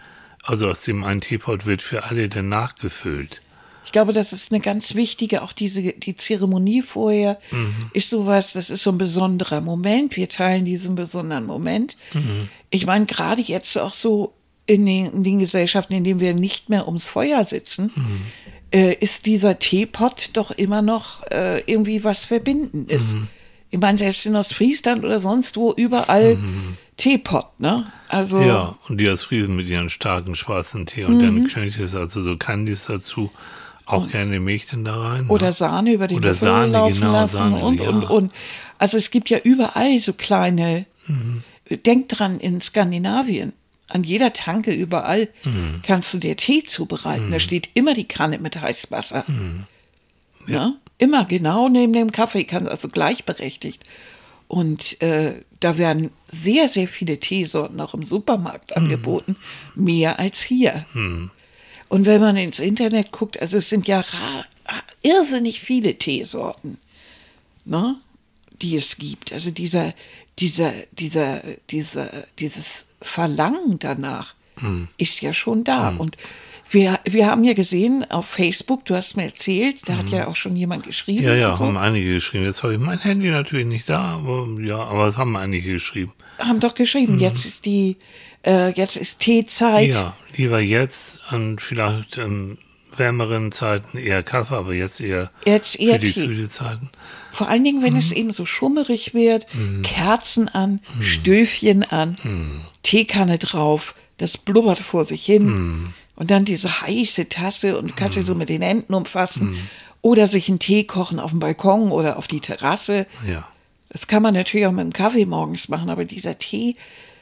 also 0.45 0.69
aus 0.69 0.83
dem 0.83 1.05
einen 1.05 1.21
Teepot 1.21 1.67
wird 1.67 1.83
für 1.83 2.05
alle 2.05 2.29
dann 2.29 2.49
nachgefüllt. 2.49 3.41
Ich 3.85 3.93
glaube, 3.93 4.13
das 4.13 4.33
ist 4.33 4.51
eine 4.51 4.61
ganz 4.61 4.95
wichtige, 4.95 5.43
auch 5.43 5.53
diese, 5.53 5.93
die 5.93 6.17
Zeremonie 6.17 6.83
vorher 6.83 7.39
ist 7.93 8.11
sowas, 8.11 8.55
das 8.55 8.71
ist 8.71 8.83
so 8.83 8.91
ein 8.91 8.99
besonderer 8.99 9.61
Moment. 9.61 10.17
Wir 10.17 10.29
teilen 10.29 10.65
diesen 10.65 10.95
besonderen 10.95 11.45
Moment. 11.47 11.97
Ich 12.71 12.87
meine, 12.87 13.07
gerade 13.07 13.43
jetzt 13.43 13.77
auch 13.77 13.93
so 13.93 14.33
in 14.67 14.87
den, 14.87 15.13
in 15.13 15.23
den 15.23 15.39
Gesellschaften, 15.39 15.93
in 15.93 16.03
denen 16.03 16.21
wir 16.21 16.35
nicht 16.35 16.71
mehr 16.71 16.87
ums 16.89 17.09
Feuer 17.11 17.45
sitzen, 17.45 17.93
äh, 18.73 18.95
ist 18.95 19.27
dieser 19.27 19.59
Teepot 19.59 20.31
doch 20.33 20.51
immer 20.51 20.83
noch 20.83 21.23
äh, 21.31 21.61
irgendwie 21.71 22.03
was 22.03 22.25
Verbindendes. 22.25 23.15
Ich 23.71 23.79
meine, 23.79 23.99
selbst 23.99 24.25
in 24.25 24.35
Ostfriesland 24.35 25.05
oder 25.05 25.21
sonst 25.21 25.57
wo, 25.57 25.73
überall 25.73 26.39
Teepot, 26.97 27.47
ne? 27.59 27.91
Also, 28.09 28.41
Ja, 28.41 28.77
und 28.89 28.99
die 29.01 29.09
aus 29.09 29.25
Friesen 29.25 29.57
mit 29.57 29.69
ihren 29.69 29.91
starken 29.91 30.37
schwarzen 30.37 30.87
Tee 30.87 31.05
und 31.05 31.17
Mhm. 31.17 31.21
dann 31.21 31.47
Knöchels, 31.49 31.95
also 31.95 32.23
so 32.23 32.37
Candies 32.37 32.87
dazu, 32.87 33.31
auch 33.87 34.09
gerne 34.09 34.41
Milch 34.41 34.67
dann 34.67 34.85
da 34.85 34.97
rein. 34.97 35.29
Oder 35.29 35.47
ne? 35.47 35.53
Sahne 35.53 35.93
über 35.93 36.07
den 36.07 36.19
Oder 36.19 36.29
Löffel 36.31 36.49
Sahne, 36.49 36.73
laufen 36.73 37.01
genau, 37.01 37.13
lassen 37.13 37.37
Sahne, 37.37 37.57
und, 37.57 37.81
ja. 37.81 37.89
und, 37.89 38.05
und. 38.05 38.33
Also 38.79 38.97
es 38.99 39.11
gibt 39.11 39.29
ja 39.31 39.39
überall 39.39 39.99
so 39.99 40.13
kleine, 40.15 40.87
Mhm. 41.07 41.43
denk 41.85 42.09
dran, 42.09 42.41
in 42.41 42.61
Skandinavien, 42.61 43.53
an 43.89 44.05
jeder 44.05 44.33
Tanke 44.33 44.73
überall 44.73 45.29
Mhm. 45.45 45.81
kannst 45.83 46.15
du 46.15 46.19
dir 46.19 46.37
Tee 46.37 46.65
zubereiten. 46.65 47.31
Da 47.31 47.39
steht 47.39 47.69
immer 47.75 47.93
die 47.95 48.09
Kanne 48.09 48.39
mit 48.39 48.61
Heißwasser. 48.61 49.25
Mhm. 49.27 49.65
Ja. 50.47 50.75
Immer 50.97 51.25
genau 51.25 51.69
neben 51.69 51.93
dem 51.93 52.13
Kaffee, 52.13 52.45
kann 52.45 52.69
also 52.69 52.89
gleichberechtigt. 52.89 53.83
Und 54.55 55.03
äh, 55.03 55.43
da 55.59 55.79
werden 55.79 56.11
sehr, 56.31 56.69
sehr 56.69 56.87
viele 56.87 57.19
Teesorten 57.19 57.81
auch 57.81 57.93
im 57.95 58.07
Supermarkt 58.07 58.71
Mhm. 58.71 58.77
angeboten, 58.85 59.37
mehr 59.75 60.21
als 60.21 60.41
hier. 60.43 60.85
Und 61.89 62.07
wenn 62.07 62.21
man 62.21 62.37
ins 62.37 62.61
Internet 62.61 63.11
guckt, 63.11 63.41
also 63.41 63.57
es 63.59 63.69
sind 63.69 63.89
ja 63.89 64.05
irrsinnig 65.03 65.61
viele 65.61 65.97
Teesorten, 65.99 66.79
ne, 67.65 67.97
die 68.63 68.77
es 68.77 68.97
gibt. 68.97 69.33
Also 69.33 69.51
dieser, 69.51 69.93
dieser, 70.39 70.73
dieser, 70.93 71.43
dieser, 71.71 72.09
dieses 72.39 72.87
Verlangen 73.03 73.79
danach 73.81 74.35
Hm. 74.59 74.87
ist 74.99 75.21
ja 75.21 75.33
schon 75.33 75.65
da. 75.65 75.89
Und 75.99 76.17
wir, 76.75 76.99
wir 77.05 77.27
haben 77.27 77.45
ja 77.45 77.55
gesehen 77.55 78.05
auf 78.11 78.27
Facebook, 78.27 78.85
du 78.85 78.95
hast 78.95 79.17
mir 79.17 79.25
erzählt, 79.25 79.89
da 79.89 79.97
hat 79.97 80.11
ja 80.11 80.27
auch 80.29 80.37
schon 80.37 80.57
jemand 80.57 80.85
geschrieben. 80.85 81.23
Ja, 81.25 81.35
ja, 81.35 81.57
so. 81.57 81.65
haben 81.65 81.77
einige 81.77 82.15
geschrieben. 82.15 82.45
Jetzt 82.45 82.63
habe 82.63 82.75
ich 82.75 82.79
mein 82.81 82.99
Handy 82.99 83.31
natürlich 83.31 83.67
nicht 83.67 83.89
da, 83.89 84.17
aber 84.17 84.47
ja, 84.61 84.79
aber 84.79 85.07
es 85.07 85.17
haben 85.17 85.37
einige 85.37 85.73
geschrieben. 85.75 86.13
haben 86.39 86.61
doch 86.61 86.75
geschrieben, 86.75 87.19
jetzt 87.21 87.45
ist 87.47 87.65
die, 87.65 87.97
äh, 88.45 88.71
jetzt 88.73 88.97
ist 88.97 89.21
Teezeit. 89.21 89.87
Mhm. 89.89 89.93
Ja, 89.95 90.17
lieber 90.37 90.61
jetzt 90.61 91.21
und 91.33 91.61
vielleicht 91.61 92.19
in 92.19 92.59
wärmeren 92.97 93.51
Zeiten 93.53 93.97
eher 93.99 94.23
Kaffee, 94.23 94.55
aber 94.57 94.73
jetzt 94.75 95.01
eher, 95.01 95.31
Jetzt 95.47 95.81
eher 95.81 95.95
für 95.95 95.99
die 96.01 96.13
Tee. 96.13 96.27
kühle 96.27 96.49
Zeiten. 96.49 96.91
Vor 97.33 97.49
allen 97.49 97.65
Dingen, 97.65 97.83
wenn 97.83 97.97
es 97.97 98.11
Mhm. 98.11 98.17
eben 98.17 98.33
so 98.33 98.47
schummerig 98.47 99.15
wird, 99.15 99.47
Kerzen 99.83 100.49
an, 100.49 100.81
Stöfchen 101.01 101.83
an, 101.83 102.17
Mhm. 102.23 102.61
Teekanne 102.85 103.39
drauf, 103.39 103.95
das 104.19 104.37
blubbert 104.39 104.79
vor 104.79 105.05
sich 105.05 105.25
hin. 105.25 105.93
Mhm. 106.17 106.21
Und 106.21 106.31
dann 106.31 106.45
diese 106.45 106.81
heiße 106.83 107.29
Tasse 107.29 107.79
und 107.79 107.89
du 107.91 107.95
kannst 107.95 108.15
sie 108.15 108.23
so 108.23 108.35
mit 108.35 108.49
den 108.49 108.63
Händen 108.63 108.95
umfassen. 108.95 109.57
Oder 110.03 110.27
sich 110.27 110.49
einen 110.49 110.59
Tee 110.59 110.85
kochen 110.85 111.19
auf 111.19 111.31
dem 111.31 111.41
Balkon 111.41 111.91
oder 111.91 112.19
auf 112.19 112.27
die 112.29 112.41
Terrasse. 112.41 113.07
Ja. 113.27 113.49
Das 113.89 114.07
kann 114.07 114.23
man 114.23 114.35
natürlich 114.35 114.67
auch 114.67 114.73
mit 114.73 114.85
dem 114.85 114.93
Kaffee 114.93 115.25
morgens 115.27 115.69
machen, 115.69 115.89
aber 115.91 116.05
dieser 116.05 116.39
Tee, 116.39 116.77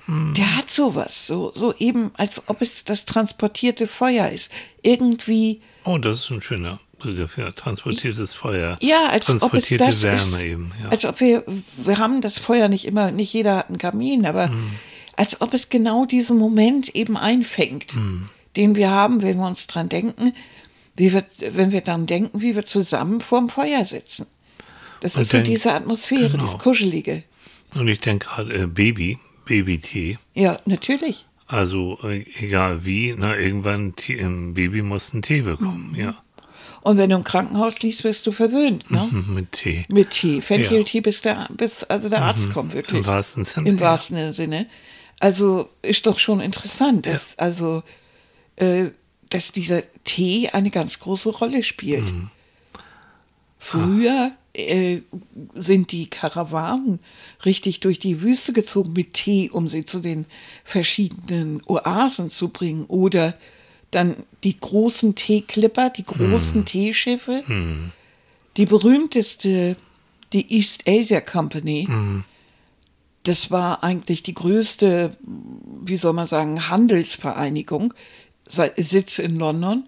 Mhm. 0.09 0.35
der 0.35 0.57
hat 0.57 0.69
sowas. 0.71 1.29
So, 1.29 1.53
so 1.55 1.73
eben, 1.77 2.11
als 2.17 2.49
ob 2.49 2.61
es 2.61 2.85
das 2.85 3.05
transportierte 3.05 3.87
Feuer 3.87 4.31
ist. 4.31 4.51
Irgendwie. 4.83 5.61
Oh, 5.85 5.97
das 5.99 6.25
ist 6.25 6.31
ein 6.31 6.43
schöner 6.43 6.81
Begriff, 7.01 7.39
ja. 7.39 7.53
Transportiertes 7.53 8.35
Feuer. 8.35 8.77
Ja, 8.81 9.07
als 9.11 9.29
ob 9.43 9.55
es 9.55 9.69
das 9.69 10.03
Wärme 10.03 10.17
ist, 10.17 10.41
eben, 10.41 10.73
ja. 10.83 10.89
als 10.91 11.05
ob 11.05 11.21
wir, 11.21 11.45
wir 11.85 11.99
haben 11.99 12.21
das 12.21 12.39
Feuer 12.39 12.69
nicht 12.69 12.85
immer, 12.85 13.13
nicht 13.13 13.33
jeder 13.33 13.57
hat 13.59 13.69
einen 13.69 13.79
Kamin, 13.79 14.27
aber 14.27 14.49
Mhm. 14.49 14.73
als 15.17 15.41
ob 15.41 15.55
es 15.55 15.69
genau 15.69 16.05
diesen 16.05 16.37
Moment 16.37 16.89
eben 16.97 17.17
einfängt, 17.17 17.95
Mhm. 17.95 18.29
Den 18.57 18.75
wir 18.77 18.91
haben, 18.91 19.23
wenn 19.23 19.39
wir 19.39 19.47
uns 19.47 19.67
dran 19.67 19.89
denken, 19.89 20.35
wie 20.97 21.13
wir, 21.13 21.25
wenn 21.53 21.73
wir 21.73 21.81
dann 21.81 22.07
denken, 22.07 22.43
wie 22.43 22.55
wir 22.55 22.65
zusammen 22.65 23.21
vorm 23.21 23.49
Feuer 23.49 23.85
sitzen. 23.85 24.27
Das 25.01 25.17
Und 25.17 25.23
ist 25.23 25.31
so 25.31 25.39
denk- 25.39 25.49
diese 25.49 25.73
Atmosphäre, 25.73 26.31
genau. 26.31 26.45
dieses 26.45 26.59
Kuschelige. 26.59 27.25
Und 27.75 27.89
ich 27.89 28.01
denke 28.01 28.27
gerade 28.27 28.55
äh, 28.55 28.67
Baby, 28.67 29.19
Babytee. 29.47 30.19
Ja, 30.35 30.59
natürlich. 30.67 31.25
Also 31.47 31.99
äh, 32.05 32.25
egal 32.39 32.85
wie, 32.85 33.15
na, 33.17 33.37
irgendwann 33.37 33.97
Tee, 33.97 34.21
ein 34.21 34.55
Baby 34.55 34.83
muss 34.83 35.13
einen 35.13 35.23
Tee 35.23 35.43
bekommen, 35.43 35.95
ja. 35.97 36.15
Und 36.83 36.97
wenn 36.99 37.11
du 37.11 37.17
im 37.17 37.25
Krankenhaus 37.25 37.81
liegst, 37.83 38.03
wirst 38.05 38.27
du 38.27 38.33
verwöhnt, 38.33 38.91
ne? 38.91 39.09
Mit 39.29 39.53
Tee. 39.53 39.85
Mit 39.89 40.11
Tee. 40.11 40.41
Fencheltee, 40.41 41.01
bis, 41.01 41.23
der, 41.23 41.49
bis 41.57 41.85
also 41.85 42.09
der 42.09 42.23
Arzt 42.23 42.53
kommt, 42.53 42.75
wirklich. 42.75 42.93
Mhm. 42.93 43.05
Im 43.05 43.07
wahrsten 43.07 43.45
Sinne. 43.45 43.69
Im 43.69 43.77
ja. 43.77 43.81
wahrsten 43.83 44.33
Sinne. 44.33 44.67
Also 45.21 45.69
ist 45.83 46.07
doch 46.07 46.19
schon 46.19 46.41
interessant, 46.41 47.07
dass, 47.07 47.39
also, 47.39 47.83
dass 48.57 49.53
dieser 49.53 49.83
Tee 50.05 50.49
eine 50.51 50.71
ganz 50.71 50.99
große 51.01 51.31
Rolle 51.31 51.63
spielt. 51.63 52.13
Mhm. 52.13 52.31
Früher 53.59 54.33
äh, 54.55 55.01
sind 55.55 55.93
die 55.93 56.11
Karawanen 56.11 56.99
richtig 57.45 57.81
durch 57.81 57.99
die 57.99 58.21
Wüste 58.23 58.53
gezogen 58.53 58.93
mit 58.93 59.13
Tee, 59.15 59.51
um 59.51 59.69
sie 59.69 59.85
zu 59.85 60.01
den 60.01 60.27
verschiedenen 60.65 61.63
Oasen 61.67 62.29
zu 62.29 62.49
bringen. 62.49 62.85
Oder 62.87 63.35
dann 63.93 64.17
die 64.43 64.59
großen 64.59 65.15
Teeklipper, 65.15 65.91
die 65.91 66.05
großen 66.05 66.61
Mhm. 66.61 66.67
Teeschiffe. 66.67 67.45
Die 68.57 68.67
berühmteste, 68.67 69.77
die 70.33 70.53
East 70.55 70.89
Asia 70.89 71.21
Company, 71.21 71.87
Mhm. 71.89 72.25
das 73.23 73.51
war 73.51 73.83
eigentlich 73.85 74.23
die 74.23 74.35
größte, 74.35 75.17
wie 75.85 75.97
soll 75.97 76.13
man 76.15 76.27
sagen, 76.27 76.69
Handelsvereinigung, 76.69 77.95
Sitz 78.49 79.19
in 79.19 79.39
London. 79.39 79.85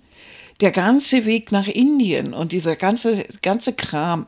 Der 0.61 0.71
ganze 0.71 1.27
Weg 1.27 1.51
nach 1.53 1.67
Indien 1.67 2.33
und 2.33 2.53
dieser 2.53 2.77
ganze, 2.77 3.25
ganze 3.43 3.73
Kram, 3.73 4.27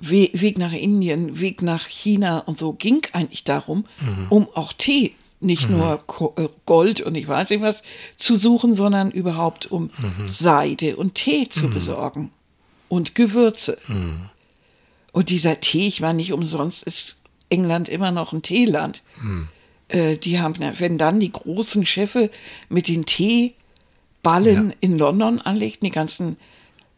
We- 0.00 0.30
Weg 0.32 0.58
nach 0.58 0.72
Indien, 0.72 1.38
Weg 1.40 1.60
nach 1.60 1.86
China 1.86 2.38
und 2.38 2.56
so, 2.56 2.72
ging 2.72 3.02
eigentlich 3.12 3.44
darum, 3.44 3.84
um 4.30 4.48
auch 4.54 4.72
Tee, 4.72 5.14
nicht 5.40 5.68
nur 5.68 5.98
Ko- 6.06 6.34
äh, 6.36 6.48
Gold 6.66 7.00
und 7.00 7.14
ich 7.14 7.28
weiß 7.28 7.50
nicht 7.50 7.60
was 7.62 7.82
zu 8.16 8.36
suchen, 8.36 8.74
sondern 8.74 9.10
überhaupt 9.10 9.66
um 9.70 9.90
Seide 10.28 10.96
und 10.96 11.14
Tee 11.14 11.48
zu 11.48 11.68
besorgen 11.68 12.30
und 12.88 13.14
Gewürze. 13.14 13.76
Und 15.12 15.30
dieser 15.30 15.60
Tee, 15.60 15.86
ich 15.88 16.00
meine, 16.00 16.16
nicht 16.16 16.32
umsonst 16.32 16.84
ist 16.84 17.20
England 17.50 17.88
immer 17.88 18.10
noch 18.12 18.32
ein 18.32 18.42
Teeland. 18.42 19.02
Äh, 19.88 20.16
die 20.16 20.38
haben, 20.40 20.54
wenn 20.78 20.98
dann 20.98 21.18
die 21.20 21.32
großen 21.32 21.84
Schiffe 21.86 22.30
mit 22.68 22.88
den 22.88 23.04
Teeballen 23.06 24.70
Ja. 24.70 24.74
in 24.80 24.98
London 24.98 25.40
anlegten, 25.40 25.86
die 25.86 25.90
ganzen 25.92 26.36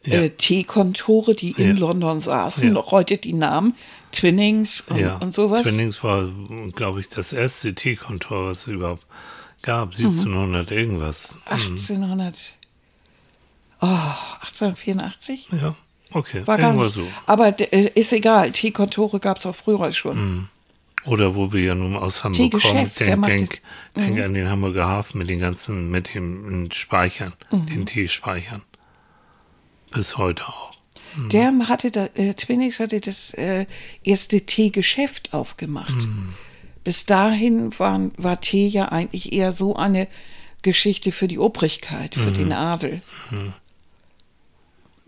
Ja. 0.03 0.15
äh, 0.21 0.29
Teekontore, 0.31 1.35
die 1.35 1.51
in 1.51 1.77
Ja. 1.77 1.79
London 1.87 2.19
saßen, 2.21 2.73
noch 2.73 2.91
heute 2.91 3.17
die 3.17 3.33
Namen, 3.33 3.75
Twinnings 4.11 4.81
und, 4.89 4.99
ja. 4.99 5.15
und 5.17 5.33
sowas. 5.33 5.61
Twinings 5.63 6.03
war, 6.03 6.27
glaube 6.75 6.99
ich, 6.99 7.07
das 7.07 7.31
erste 7.33 7.73
Teekontor, 7.75 8.47
was 8.49 8.61
es 8.61 8.67
überhaupt 8.67 9.05
gab, 9.61 9.89
Mhm. 9.89 9.93
1700 10.07 10.71
irgendwas. 10.71 11.35
1800, 11.45 12.35
oh, 13.79 13.85
1884? 14.41 15.47
Ja, 15.61 15.75
okay. 16.13 16.41
War 16.45 16.57
nicht. 16.57 16.93
so. 16.93 17.07
Aber 17.25 17.53
äh, 17.59 17.87
ist 17.95 18.11
egal, 18.11 18.51
Teekontore 18.51 19.19
gab 19.19 19.37
es 19.37 19.45
auch 19.45 19.55
früher 19.55 19.91
schon. 19.93 20.49
Oder 21.05 21.35
wo 21.35 21.51
wir 21.51 21.61
ja 21.63 21.75
nun 21.75 21.95
aus 21.95 22.23
Hamburg 22.23 22.51
kommen. 22.61 22.91
Denk, 22.99 23.25
denk, 23.25 23.61
das- 23.93 24.03
denk 24.03 24.21
an 24.21 24.33
den 24.35 24.49
Hamburger 24.49 24.87
Hafen 24.87 25.17
mit 25.17 25.29
den 25.29 25.39
ganzen, 25.39 25.89
mit 25.89 26.13
den 26.13 26.69
Speichern, 26.71 27.33
Mhm. 27.51 27.65
den 27.65 27.85
Teespeichern. 27.87 28.63
Bis 29.91 30.17
heute 30.17 30.47
auch. 30.47 30.71
Der 31.31 31.51
hatte 31.67 31.91
da, 31.91 32.05
äh, 32.15 32.33
Twinnings 32.35 32.79
hatte 32.79 33.01
das 33.01 33.33
äh, 33.33 33.65
erste 34.03 34.41
Teegeschäft 34.45 35.33
aufgemacht. 35.33 36.07
Bis 36.85 37.05
dahin 37.05 37.77
waren, 37.79 38.11
war 38.17 38.39
Tee 38.39 38.67
ja 38.67 38.85
eigentlich 38.89 39.33
eher 39.33 39.51
so 39.53 39.75
eine 39.75 40.07
Geschichte 40.61 41.11
für 41.11 41.27
die 41.27 41.39
Obrigkeit, 41.39 42.15
für 42.15 42.31
den 42.31 42.53
Adel. 42.53 43.01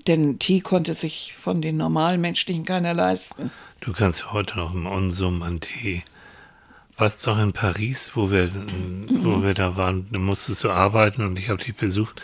Denn 0.08 0.40
Tee 0.40 0.60
konnte 0.60 0.94
sich 0.94 1.34
von 1.40 1.62
den 1.62 1.78
normalen 1.78 2.20
Menschlichen 2.22 2.66
keiner 2.66 2.94
leisten. 2.94 3.52
Du 3.80 3.94
kannst 3.94 4.22
ja 4.22 4.34
heute 4.34 4.58
noch 4.58 4.74
im 4.74 4.86
Unsummen 4.86 5.44
an 5.44 5.60
Tee. 5.62 6.04
Warst 6.96 7.26
doch 7.26 7.40
in 7.40 7.54
Paris, 7.54 8.12
wo 8.14 8.30
wir, 8.30 8.52
wo 9.10 9.42
wir 9.42 9.56
da 9.56 9.76
waren, 9.78 10.08
da 10.12 10.20
musstest 10.20 10.64
du 10.64 10.70
arbeiten 10.70 11.26
und 11.26 11.40
ich 11.40 11.50
habe 11.50 11.64
dich 11.64 11.76
besucht. 11.76 12.22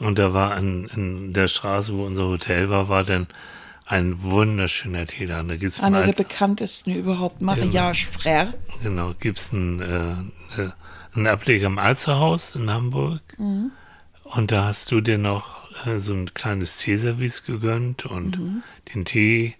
Und 0.00 0.18
da 0.18 0.32
war 0.32 0.56
in, 0.56 0.86
in 0.94 1.32
der 1.34 1.48
Straße, 1.48 1.92
wo 1.92 2.06
unser 2.06 2.24
Hotel 2.24 2.70
war, 2.70 2.88
war 2.88 3.04
dann 3.04 3.26
ein 3.84 4.22
wunderschöner 4.22 5.06
Teeladen. 5.06 5.48
Da 5.48 5.56
gibt's 5.56 5.80
Einer 5.80 6.04
der 6.04 6.12
bekanntesten 6.12 6.94
überhaupt, 6.94 7.40
Mariage 7.40 8.06
Frère. 8.08 8.54
Genau, 8.82 9.14
gibt's 9.20 9.52
einen, 9.52 9.80
äh, 9.80 10.62
äh, 10.62 10.70
einen 11.14 11.26
Ableger 11.26 11.66
im 11.66 11.78
Alzerhaus 11.78 12.54
in 12.56 12.70
Hamburg. 12.70 13.20
Mhm. 13.38 13.70
Und 14.24 14.50
da 14.50 14.64
hast 14.64 14.90
du 14.90 15.00
dir 15.00 15.18
noch 15.18 15.65
äh, 15.84 16.00
so 16.00 16.14
ein 16.14 16.32
kleines 16.34 16.76
Teeservice 16.76 17.44
gegönnt 17.44 18.06
und 18.06 18.38
Mhm. 18.38 18.62
den 18.94 19.04
Tee 19.04 19.54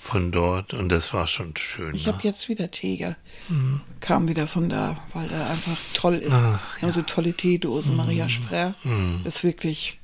von 0.00 0.32
dort. 0.32 0.72
Und 0.74 0.88
das 0.90 1.12
war 1.12 1.26
schon 1.26 1.54
schön. 1.56 1.94
Ich 1.94 2.06
ne? 2.06 2.12
habe 2.12 2.22
jetzt 2.24 2.48
wieder 2.48 2.70
Tee. 2.70 2.96
ja. 2.96 3.16
Kam 4.00 4.28
wieder 4.28 4.46
von 4.46 4.68
da, 4.68 4.96
weil 5.12 5.28
da 5.28 5.48
einfach 5.50 5.76
toll 5.94 6.14
ist. 6.16 6.32
Ach, 6.32 6.60
Wir 6.80 6.88
haben 6.88 6.94
so 6.94 7.02
tolle 7.02 7.32
Teedosen, 7.34 7.96
Mariage 7.96 8.40
Frère. 8.48 8.74
Ist 9.24 9.44
wirklich 9.44 9.98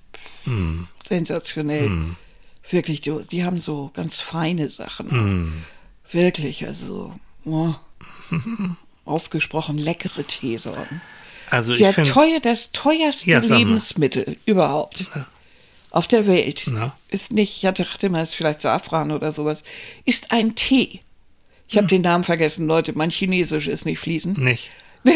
sensationell. 1.02 1.90
Wirklich, 2.68 3.00
die, 3.00 3.16
die 3.30 3.44
haben 3.44 3.60
so 3.60 3.90
ganz 3.94 4.20
feine 4.20 4.68
Sachen. 4.68 5.64
Wirklich, 6.10 6.66
also 6.66 7.14
oh, 7.44 7.74
ausgesprochen 9.04 9.78
leckere 9.78 10.24
Teesorten. 10.24 11.00
also 11.50 11.72
ich 11.72 11.78
Der 11.78 11.94
teuer, 11.94 12.40
das 12.40 12.72
teuerste 12.72 13.30
Ja. 13.30 13.38
Lebensmittel 13.38 14.36
überhaupt 14.46 15.06
auf 15.96 16.06
der 16.06 16.26
Welt 16.26 16.64
Na? 16.70 16.96
ist 17.08 17.32
nicht, 17.32 17.62
ich 17.64 17.70
dachte 17.74 18.06
immer, 18.06 18.20
es 18.20 18.30
ist 18.30 18.34
vielleicht 18.34 18.60
Safran 18.62 19.10
oder 19.10 19.32
sowas, 19.32 19.64
ist 20.04 20.30
ein 20.32 20.54
Tee. 20.54 21.00
Ich 21.68 21.74
Hm. 21.74 21.78
habe 21.78 21.86
den 21.88 22.02
Namen 22.02 22.22
vergessen, 22.24 22.66
Leute, 22.66 22.92
mein 22.96 23.10
Chinesisch 23.10 23.66
ist 23.66 23.84
nicht 23.86 23.98
fließend. 23.98 24.38
nicht. 24.38 24.70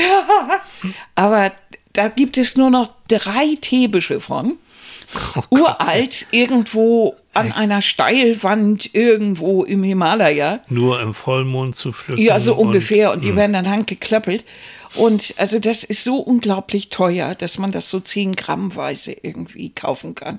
Aber 1.14 1.52
da 1.92 2.08
gibt 2.08 2.38
es 2.38 2.56
nur 2.56 2.70
noch 2.70 2.90
drei 3.08 3.56
Teebüschel 3.60 4.20
von. 4.20 4.56
Oh 5.36 5.42
Uralt, 5.50 6.26
irgendwo 6.30 7.16
an 7.34 7.50
einer 7.52 7.82
Steilwand, 7.82 8.94
irgendwo 8.94 9.64
im 9.64 9.82
Himalaya. 9.82 10.60
Nur 10.68 11.00
im 11.00 11.14
Vollmond 11.14 11.74
zu 11.74 11.92
pflücken. 11.92 12.22
Ja, 12.22 12.38
so 12.38 12.52
und- 12.52 12.58
hm. 12.60 12.66
ungefähr. 12.68 13.12
Und, 13.12 13.24
die 13.24 13.34
werden 13.34 13.52
dann 13.52 13.68
handgeklöppelt. 13.68 14.44
Und 14.94 15.34
also 15.36 15.58
das 15.58 15.82
ist 15.84 16.04
so 16.04 16.16
unglaublich 16.18 16.88
teuer, 16.90 17.34
dass 17.34 17.58
man 17.58 17.70
das 17.72 17.90
so 17.90 18.00
10 18.00 18.34
Grammweise 18.36 19.12
irgendwie 19.12 19.70
kaufen 19.70 20.14
kann. 20.14 20.38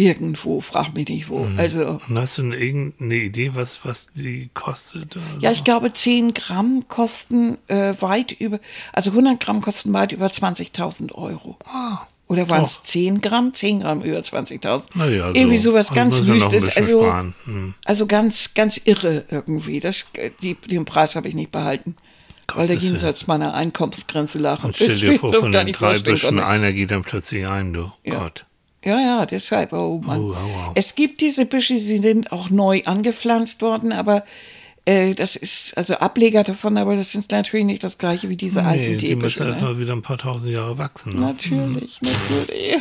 Irgendwo, 0.00 0.62
frag 0.62 0.94
mich 0.94 1.08
nicht 1.08 1.28
wo. 1.28 1.46
Also, 1.58 2.00
Und 2.08 2.18
hast 2.18 2.38
du 2.38 2.42
eine- 2.42 2.56
irgendeine 2.56 3.16
Idee, 3.16 3.50
was, 3.54 3.84
was 3.84 4.10
die 4.14 4.48
kostet? 4.54 5.14
oder 5.16 5.24
ja, 5.40 5.50
ich 5.50 5.62
glaube, 5.62 5.92
10 5.92 6.32
Gramm 6.32 6.84
kosten 6.88 7.58
äh, 7.68 7.92
weit 8.00 8.32
über, 8.32 8.60
also 8.94 9.10
100 9.10 9.38
Gramm 9.38 9.60
kosten 9.60 9.92
weit 9.92 10.12
über 10.12 10.26
20.000 10.28 11.12
Euro. 11.12 11.58
Ah, 11.66 11.98
Oder 12.28 12.48
waren 12.48 12.64
es 12.64 12.78
doch. 12.78 12.84
10 12.84 13.20
Gramm? 13.20 13.52
10 13.52 13.80
Gramm 13.80 14.00
über 14.00 14.18
20.000. 14.20 14.86
Na 14.94 15.06
ja, 15.06 15.28
so. 15.28 15.34
Irgendwie 15.34 15.58
sowas 15.58 15.90
Also 15.90 15.94
ganz 15.94 16.26
Wüstes. 16.26 16.76
Also. 16.76 17.12
Hm. 17.44 17.74
also 17.84 18.06
ganz, 18.06 18.54
ganz 18.54 18.80
irre 18.84 19.24
irgendwie. 19.30 19.80
Das, 19.80 20.06
die, 20.40 20.54
den 20.54 20.86
Preis 20.86 21.14
habe 21.14 21.28
ich 21.28 21.34
nicht 21.34 21.50
behalten. 21.52 21.94
weil 22.54 22.68
der 22.68 22.76
jenseits 22.76 23.26
meiner 23.26 23.52
Einkommensgrenze 23.54 24.38
lag. 24.38 24.64
Und 24.64 24.76
stell 24.76 24.96
dir 24.98 25.18
vor, 25.18 25.34
von 25.34 25.52
den 25.52 25.72
drei 25.72 25.98
Büschen 25.98 26.38
einer 26.40 26.72
geht 26.72 26.90
dann 26.90 27.02
plötzlich 27.02 27.46
ein, 27.46 27.72
du. 27.74 27.92
Ja. 28.02 28.14
Gott. 28.20 28.46
Ja, 28.84 28.98
ja, 28.98 29.26
deshalb, 29.26 29.72
oh 29.72 30.00
Mann. 30.02 30.20
Oh, 30.20 30.28
wow, 30.30 30.36
wow. 30.36 30.72
Es 30.74 30.94
gibt 30.94 31.20
diese 31.20 31.44
Büsche, 31.46 31.78
sie 31.78 31.98
sind 31.98 32.32
auch 32.32 32.48
neu 32.50 32.82
angepflanzt 32.86 33.60
worden, 33.60 33.92
aber 33.92 34.24
äh, 34.86 35.14
das 35.14 35.36
ist 35.36 35.76
also 35.76 35.96
Ableger 35.96 36.44
davon, 36.44 36.78
aber 36.78 36.96
das 36.96 37.14
ist 37.14 37.30
natürlich 37.30 37.66
nicht 37.66 37.84
das 37.84 37.98
gleiche 37.98 38.30
wie 38.30 38.36
diese 38.38 38.62
Nee, 38.62 38.66
alten 38.68 38.98
die 38.98 39.14
müssen 39.14 39.44
Teebüsche. 39.44 39.44
Ne? 39.44 39.60
mal 39.62 39.78
wieder 39.78 39.92
ein 39.92 40.00
paar 40.00 40.16
tausend 40.16 40.50
Jahre 40.50 40.78
wachsen. 40.78 41.12
Ne? 41.14 41.20
Natürlich, 41.26 42.00
natürlich. 42.00 42.78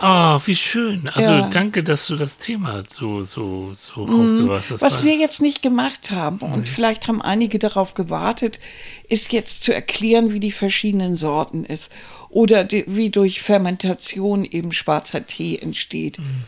Ah, 0.00 0.40
wie 0.46 0.54
schön. 0.54 1.10
Also 1.12 1.32
Ja. 1.32 1.48
danke, 1.50 1.82
dass 1.82 2.06
du 2.06 2.14
das 2.14 2.38
Thema 2.38 2.84
so, 2.88 3.24
so, 3.24 3.72
so 3.74 4.02
aufgebracht 4.02 4.70
hast. 4.70 4.80
Mhm. 4.80 4.80
Was 4.80 5.02
wir 5.02 5.16
jetzt 5.16 5.42
nicht 5.42 5.60
gemacht 5.60 6.12
haben, 6.12 6.38
und 6.38 6.68
vielleicht 6.68 7.08
haben 7.08 7.20
einige 7.20 7.58
darauf 7.58 7.94
gewartet, 7.94 8.60
ist 9.08 9.32
jetzt 9.32 9.64
zu 9.64 9.74
erklären, 9.74 10.32
wie 10.32 10.38
die 10.38 10.52
verschiedenen 10.52 11.16
Sorten 11.16 11.64
ist. 11.64 11.90
Oder 12.30 12.64
die, 12.64 12.84
wie 12.86 13.10
durch 13.10 13.42
Fermentation 13.42 14.44
eben 14.44 14.72
schwarzer 14.72 15.26
Tee 15.26 15.58
entsteht. 15.58 16.18
Mhm. 16.18 16.44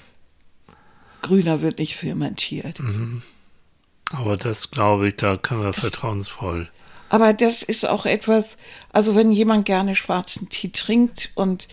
Grüner 1.23 1.63
wird 1.63 1.79
nicht 1.79 1.97
fermentiert. 1.97 2.81
Aber 4.13 4.37
das 4.37 4.71
glaube 4.71 5.09
ich, 5.09 5.17
da 5.17 5.37
können 5.37 5.63
wir 5.63 5.73
vertrauensvoll. 5.73 6.69
Aber 7.09 7.33
das 7.33 7.63
ist 7.63 7.87
auch 7.89 8.07
etwas, 8.07 8.57
also 8.93 9.17
wenn 9.17 9.33
jemand 9.33 9.67
gerne 9.67 9.97
schwarzen 9.97 10.49
Tee 10.49 10.71
trinkt 10.71 11.33
und 11.35 11.69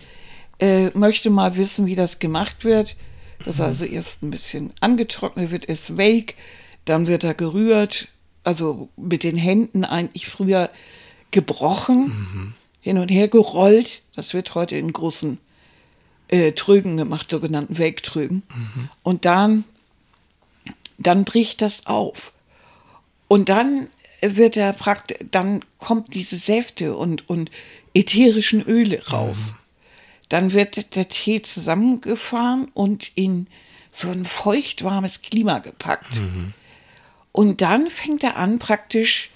äh, 0.58 0.90
möchte 0.90 1.30
mal 1.30 1.56
wissen, 1.56 1.86
wie 1.86 1.94
das 1.94 2.18
gemacht 2.18 2.64
wird, 2.64 2.96
das 3.38 3.54
ist 3.54 3.60
also 3.60 3.84
erst 3.84 4.22
ein 4.22 4.30
bisschen 4.30 4.72
angetrocknet, 4.80 5.52
wird 5.52 5.68
es 5.68 5.96
welk, 5.96 6.34
dann 6.84 7.06
wird 7.06 7.22
er 7.22 7.34
gerührt, 7.34 8.08
also 8.42 8.88
mit 8.96 9.22
den 9.22 9.36
Händen 9.36 9.84
eigentlich 9.84 10.26
früher 10.26 10.70
gebrochen, 11.30 12.54
hin 12.88 12.98
und 12.98 13.10
her 13.10 13.28
gerollt. 13.28 14.02
Das 14.16 14.32
wird 14.32 14.54
heute 14.54 14.76
in 14.76 14.92
großen 14.92 15.38
äh, 16.28 16.52
Trögen 16.52 16.96
gemacht, 16.96 17.30
sogenannten 17.30 17.76
Welktrögen. 17.76 18.42
Und 19.02 19.26
dann, 19.26 19.64
dann 20.96 21.24
bricht 21.24 21.60
das 21.60 21.84
auf. 21.86 22.32
Und 23.28 23.50
dann 23.50 23.88
wird 24.22 24.56
er 24.56 24.72
praktisch, 24.72 25.18
dann 25.30 25.60
kommt 25.78 26.14
diese 26.14 26.36
Säfte 26.36 26.96
und, 26.96 27.28
und 27.28 27.50
ätherischen 27.94 28.62
Öle 28.66 29.06
raus. 29.08 29.52
Dann 30.30 30.54
wird 30.54 30.96
der 30.96 31.08
Tee 31.08 31.42
zusammengefahren 31.42 32.68
und 32.72 33.12
in 33.16 33.48
so 33.90 34.08
ein 34.08 34.24
feuchtwarmes 34.24 35.20
Klima 35.20 35.58
gepackt. 35.58 36.20
Und 37.32 37.60
dann 37.60 37.90
fängt 37.90 38.24
er 38.24 38.36
an, 38.36 38.58
praktisch 38.58 39.30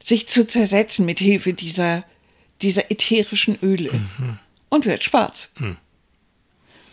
sich 0.00 0.28
zu 0.28 0.46
zersetzen 0.46 1.04
mit 1.04 1.18
Hilfe 1.18 1.52
dieser, 1.52 2.04
dieser 2.62 2.90
ätherischen 2.90 3.58
Öle 3.62 3.90
und 4.68 4.86
wird 4.86 5.04
schwarz. 5.04 5.50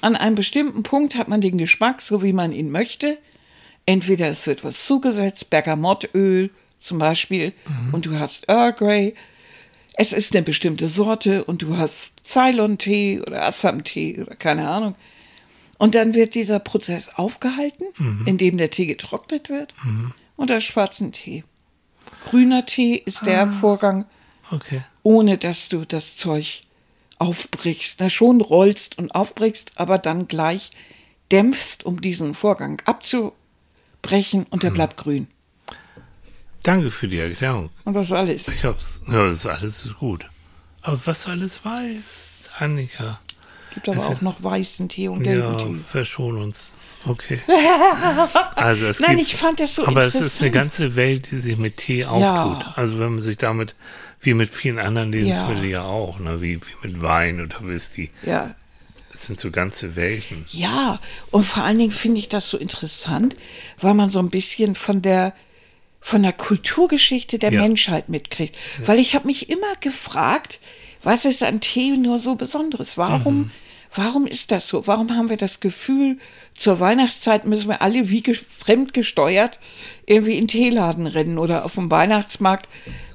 An 0.01 0.15
einem 0.15 0.35
bestimmten 0.35 0.83
Punkt 0.83 1.15
hat 1.15 1.27
man 1.27 1.41
den 1.41 1.57
Geschmack, 1.57 2.01
so 2.01 2.23
wie 2.23 2.33
man 2.33 2.51
ihn 2.51 2.71
möchte. 2.71 3.17
Entweder 3.85 4.27
es 4.29 4.45
wird 4.47 4.63
was 4.63 4.85
zugesetzt, 4.85 5.49
Bergamottöl 5.49 6.51
zum 6.77 6.99
Beispiel, 6.99 7.53
und 7.91 8.05
du 8.05 8.17
hast 8.19 8.47
Earl 8.47 8.73
Grey. 8.73 9.15
Es 9.95 10.13
ist 10.13 10.33
eine 10.33 10.43
bestimmte 10.43 10.87
Sorte 10.87 11.43
und 11.43 11.61
du 11.61 11.77
hast 11.77 12.21
Ceylon-Tee 12.23 13.19
oder 13.19 13.45
Assam-Tee 13.45 14.21
oder 14.21 14.35
keine 14.35 14.69
Ahnung. 14.69 14.95
Und 15.77 15.95
dann 15.95 16.13
wird 16.13 16.35
dieser 16.35 16.59
Prozess 16.59 17.09
aufgehalten, 17.09 17.85
indem 18.25 18.57
der 18.57 18.69
Tee 18.69 18.85
getrocknet 18.85 19.49
wird 19.49 19.73
und 20.37 20.49
der 20.49 20.61
schwarzen 20.61 21.11
Tee. 21.11 21.43
Grüner 22.29 22.65
Tee 22.65 22.95
ist 22.95 23.25
der 23.25 23.47
Vorgang, 23.47 24.05
Okay. 24.51 24.83
ohne 25.03 25.37
dass 25.37 25.69
du 25.69 25.85
das 25.85 26.15
Zeug 26.17 26.61
aufbrichst. 27.17 27.99
Na, 27.99 28.09
schon 28.09 28.41
rollst 28.41 28.97
und 28.97 29.13
aufbrichst, 29.13 29.73
aber 29.75 29.97
dann 29.97 30.27
gleich 30.27 30.71
dämpfst, 31.31 31.83
um 31.83 32.01
diesen 32.01 32.33
Vorgang 32.35 32.81
abzubrechen 32.85 34.45
und 34.49 34.63
der 34.63 34.71
bleibt 34.71 34.97
grün. 34.97 35.27
Danke 36.63 36.91
für 36.91 37.07
die 37.07 37.19
Erklärung. 37.19 37.69
Und 37.85 37.93
das 37.93 38.11
alles. 38.11 38.47
Ich 38.47 38.63
hab's. 38.63 38.99
Ja, 39.07 39.27
das 39.27 39.39
ist 39.39 39.45
alles 39.45 39.89
gut. 39.99 40.25
Aber 40.81 40.99
was 41.05 41.23
du 41.23 41.29
alles 41.31 41.63
weißt, 41.63 42.49
Annika. 42.59 43.19
Gibt 43.73 43.87
aber 43.89 43.97
Also- 43.97 44.13
auch 44.13 44.21
noch 44.21 44.41
weißen 44.43 44.89
Tee 44.89 45.07
und 45.09 45.23
gelben 45.23 45.57
Ja, 45.59 45.65
Tee. 45.65 45.75
verschon 45.87 46.37
uns. 46.41 46.73
Okay. 47.05 47.39
Also 48.55 48.87
es 48.87 48.99
Nein, 48.99 49.17
gibt, 49.17 49.29
ich 49.29 49.35
fand 49.35 49.59
das 49.59 49.75
so 49.75 49.87
Aber 49.87 50.05
es 50.05 50.15
ist 50.15 50.41
eine 50.41 50.51
ganze 50.51 50.95
Welt, 50.95 51.29
die 51.31 51.37
sich 51.37 51.57
mit 51.57 51.77
Tee 51.77 52.05
auftut. 52.05 52.65
Also 52.77 52.99
wenn 52.99 53.13
man 53.13 53.21
sich 53.21 53.37
damit, 53.37 53.75
wie 54.19 54.33
mit 54.33 54.49
vielen 54.49 54.79
anderen 54.79 55.11
Lebensmitteln 55.11 55.69
ja, 55.69 55.83
auch, 55.83 56.19
ne? 56.19 56.41
wie, 56.41 56.59
wie 56.59 56.87
mit 56.87 57.01
Wein 57.01 57.39
oder 57.41 57.55
Whisky. 57.61 58.09
Ja. 58.23 58.53
Das 59.11 59.25
sind 59.25 59.39
so 59.39 59.49
ganze 59.49 59.95
Welten. 59.95 60.45
Ja, 60.51 60.99
und 61.31 61.45
vor 61.45 61.63
allen 61.63 61.77
Dingen 61.79 61.91
finde 61.91 62.19
ich 62.19 62.27
das 62.29 62.49
so 62.49 62.57
interessant, 62.57 63.35
weil 63.79 63.93
man 63.93 64.09
so 64.09 64.19
ein 64.19 64.29
bisschen 64.29 64.75
von 64.75 65.01
der 65.01 65.33
von 66.01 66.23
der 66.23 66.31
Kulturgeschichte 66.33 67.39
der 67.39 67.51
Ja. 67.51 67.61
Menschheit 67.61 68.07
mitkriegt. 68.07 68.57
Weil 68.85 68.99
ich 68.99 69.15
habe 69.15 69.27
mich 69.27 69.49
immer 69.49 69.75
gefragt, 69.81 70.59
was 71.03 71.25
ist 71.25 71.43
an 71.43 71.59
Tee 71.59 71.97
nur 71.97 72.19
so 72.19 72.35
Besonderes? 72.35 72.97
Warum, 72.97 73.37
Mhm. 73.37 73.51
Warum 73.93 74.27
ist 74.27 74.51
das 74.51 74.67
so? 74.67 74.85
Warum 74.87 75.15
haben 75.15 75.29
wir 75.29 75.37
das 75.37 75.59
Gefühl, 75.59 76.17
zur 76.55 76.79
Weihnachtszeit 76.79 77.45
müssen 77.45 77.69
wir 77.69 77.81
alle 77.81 78.09
wie 78.09 78.21
ge- 78.21 78.35
fremdgesteuert 78.35 79.59
irgendwie 80.05 80.33
in 80.35 80.41
den 80.43 80.47
Teeladen 80.47 81.07
rennen 81.07 81.37
oder 81.37 81.65
auf 81.65 81.75
dem 81.75 81.89
Weihnachtsmarkt 81.91 82.67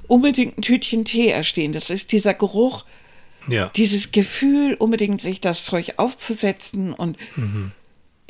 unbedingt 0.07 0.57
ein 0.57 0.61
Tütchen 0.61 1.05
Tee 1.05 1.29
erstehen? 1.29 1.71
Das 1.73 1.89
ist 1.89 2.11
dieser 2.11 2.33
Geruch, 2.33 2.85
Ja. 3.47 3.69
dieses 3.75 4.11
Gefühl, 4.11 4.73
unbedingt 4.75 5.21
sich 5.21 5.39
das 5.41 5.65
Zeug 5.65 5.93
aufzusetzen 5.97 6.93
und 6.93 7.17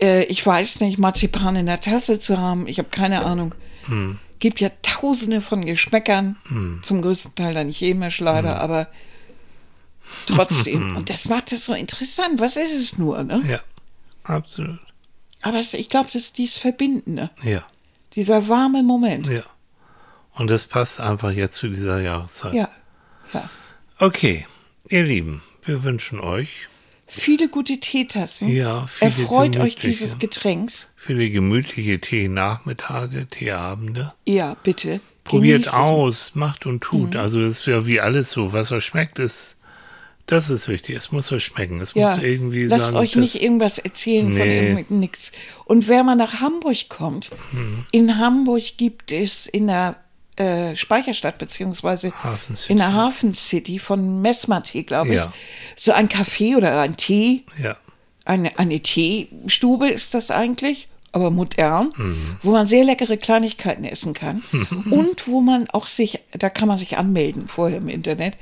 äh, 0.01 0.23
ich 0.25 0.45
weiß 0.45 0.81
nicht, 0.81 0.97
Marzipan 0.97 1.55
in 1.55 1.65
der 1.67 1.79
Tasse 1.81 2.19
zu 2.19 2.37
haben, 2.37 2.67
ich 2.67 2.77
habe 2.79 2.89
keine 2.89 3.23
Ahnung. 3.25 3.55
Gibt 4.39 4.59
ja 4.59 4.69
tausende 4.81 5.39
von 5.41 5.65
Geschmäckern, 5.65 6.35
zum 6.83 7.01
größten 7.01 7.35
Teil 7.35 7.53
dann 7.53 7.69
chemisch 7.71 8.19
leider, 8.19 8.59
aber 8.59 8.87
trotzdem. 10.27 10.95
und 10.97 11.09
das 11.09 11.25
macht 11.25 11.51
es 11.51 11.65
so 11.65 11.73
interessant. 11.73 12.39
Was 12.39 12.55
ist 12.55 12.73
es 12.75 12.97
nur, 12.97 13.23
ne? 13.23 13.43
ja, 13.47 13.59
absolut. 14.23 14.79
Aber 15.41 15.59
es, 15.59 15.73
ich 15.73 15.89
glaube, 15.89 16.07
das 16.11 16.23
ist 16.23 16.37
dieses 16.37 16.57
Verbindende, 16.57 17.29
Ja, 17.43 17.63
dieser 18.13 18.47
warme 18.47 18.83
Moment. 18.83 19.27
ja. 19.27 19.43
Und 20.33 20.47
das 20.47 20.65
passt 20.65 20.99
einfach 20.99 21.31
jetzt 21.31 21.55
zu 21.55 21.69
dieser 21.69 22.01
Jahreszeit. 22.01 22.53
Ja, 22.53 22.69
ja. 23.33 23.49
Okay, 23.99 24.45
ihr 24.89 25.03
Lieben, 25.03 25.41
wir 25.63 25.83
wünschen 25.83 26.19
euch 26.19 26.49
Viele 27.07 27.47
gute 27.49 27.79
Teetassen. 27.79 28.49
Ja, 28.49 28.87
viele 28.87 29.11
Erfreut 29.11 29.57
euch 29.57 29.77
dieses 29.77 30.17
Getränks. 30.19 30.89
viele 30.97 31.29
gemütliche 31.29 32.01
Tee-Nachmittage, 32.01 33.27
Teeabende. 33.27 34.13
Ja, 34.25 34.55
bitte. 34.63 34.99
Probiert 35.23 35.63
Genießt 35.63 35.73
es. 35.73 35.79
aus, 35.79 36.31
macht 36.33 36.65
und 36.65 36.81
tut. 36.81 37.13
Mhm. 37.13 37.19
Also 37.19 37.39
das 37.41 37.59
ist 37.59 37.67
ja 37.67 37.85
wie 37.87 38.01
alles 38.01 38.31
so. 38.31 38.53
Was 38.53 38.71
euch 38.71 38.85
schmeckt, 38.85 39.19
ist, 39.19 39.57
das 40.27 40.49
ist 40.49 40.67
wichtig. 40.67 40.95
Es 40.95 41.11
muss 41.11 41.31
euch 41.31 41.45
schmecken. 41.45 41.79
Es 41.81 41.93
Ja, 41.93 42.09
muss 42.09 42.17
irgendwie 42.23 42.63
lasst 42.65 42.85
sagen, 42.87 42.97
euch 42.97 43.11
das- 43.11 43.21
nicht 43.21 43.41
irgendwas 43.43 43.77
erzählen 43.77 44.31
von 44.33 44.41
Nee. 44.41 44.69
irgend 44.69 44.91
nix. 44.91 45.31
Und 45.65 45.87
wer 45.87 46.03
mal 46.03 46.15
nach 46.15 46.39
Hamburg 46.41 46.89
kommt, 46.89 47.29
Mhm. 47.51 47.85
in 47.91 48.17
Hamburg 48.17 48.63
gibt 48.77 49.11
es 49.11 49.45
in 49.47 49.67
der 49.67 49.95
äh, 50.37 50.75
Speicherstadt 50.75 51.37
beziehungsweise 51.37 52.11
Hafen 52.21 52.57
City. 52.57 52.71
in 52.73 52.79
der 52.79 52.91
Hafen 52.91 53.33
City 53.33 53.79
von 53.79 54.21
Mesmatee, 54.21 54.83
glaube 54.83 55.07
ich, 55.11 55.15
Ja. 55.15 55.31
so 55.77 55.93
ein 55.93 56.09
Café 56.09 56.57
oder 56.57 56.81
ein 56.81 56.97
Tee, 56.97 57.43
Ja, 57.63 57.77
eine, 58.25 58.59
eine 58.59 58.81
Teestube 58.81 59.87
ist 59.87 60.13
das 60.13 60.31
eigentlich, 60.31 60.89
aber 61.13 61.31
modern, 61.31 61.93
Mhm. 61.95 62.35
wo 62.43 62.51
man 62.51 62.67
sehr 62.67 62.83
leckere 62.83 63.15
Kleinigkeiten 63.15 63.85
essen 63.85 64.13
kann 64.13 64.43
und 64.91 65.25
wo 65.27 65.39
man 65.39 65.69
auch 65.69 65.87
sich, 65.87 66.19
da 66.37 66.49
kann 66.49 66.67
man 66.67 66.77
sich 66.79 66.97
anmelden 66.97 67.47
vorher 67.47 67.77
im 67.77 67.87
Internet, 67.87 68.33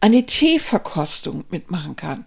eine 0.00 0.26
Teeverkostung 0.26 1.44
mitmachen 1.50 1.96
kann. 1.96 2.26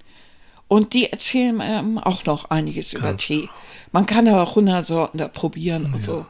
Und 0.68 0.94
die 0.94 1.12
erzählen 1.12 1.60
ähm, 1.62 1.98
auch 2.00 2.26
noch 2.26 2.50
einiges 2.50 2.94
über 2.94 3.16
Tee. 3.18 3.50
Man 3.92 4.06
kann 4.06 4.28
aber 4.28 4.42
auch 4.44 4.50
100 4.52 4.86
Sorten 4.86 5.18
da 5.20 5.28
probieren 5.28 5.86
und 5.94 6.02
so. 6.02 6.26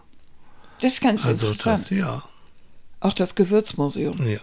Das 0.81 0.93
ist 0.93 1.01
ganz 1.01 1.25
also 1.25 1.47
interessant. 1.47 1.79
das, 1.79 1.89
ja, 1.91 2.23
Auch 2.99 3.13
das 3.13 3.35
Gewürzmuseum. 3.35 4.27
ja. 4.27 4.39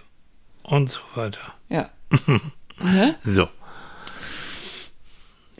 Und 0.63 0.89
so 0.89 0.99
weiter. 1.15 1.53
Ja. 1.69 1.89
ne? 2.79 3.15
So. 3.23 3.47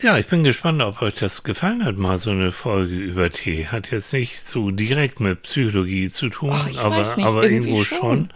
Ja, 0.00 0.18
ich 0.18 0.26
bin 0.26 0.42
gespannt, 0.42 0.82
ob 0.82 1.00
euch 1.02 1.14
das 1.14 1.44
gefallen 1.44 1.84
hat, 1.84 1.96
mal 1.96 2.18
so 2.18 2.30
eine 2.30 2.50
Folge 2.50 2.94
über 2.94 3.30
Tee. 3.30 3.66
Hat 3.66 3.92
jetzt 3.92 4.12
nicht 4.12 4.48
so 4.48 4.72
direkt 4.72 5.20
mit 5.20 5.42
Psychologie 5.42 6.10
zu 6.10 6.28
tun, 6.28 6.52
Ach, 6.52 6.76
aber, 6.78 6.98
nicht, 6.98 7.18
aber 7.18 7.44
irgendwo 7.44 7.84
schon. 7.84 7.98
schon. 7.98 8.30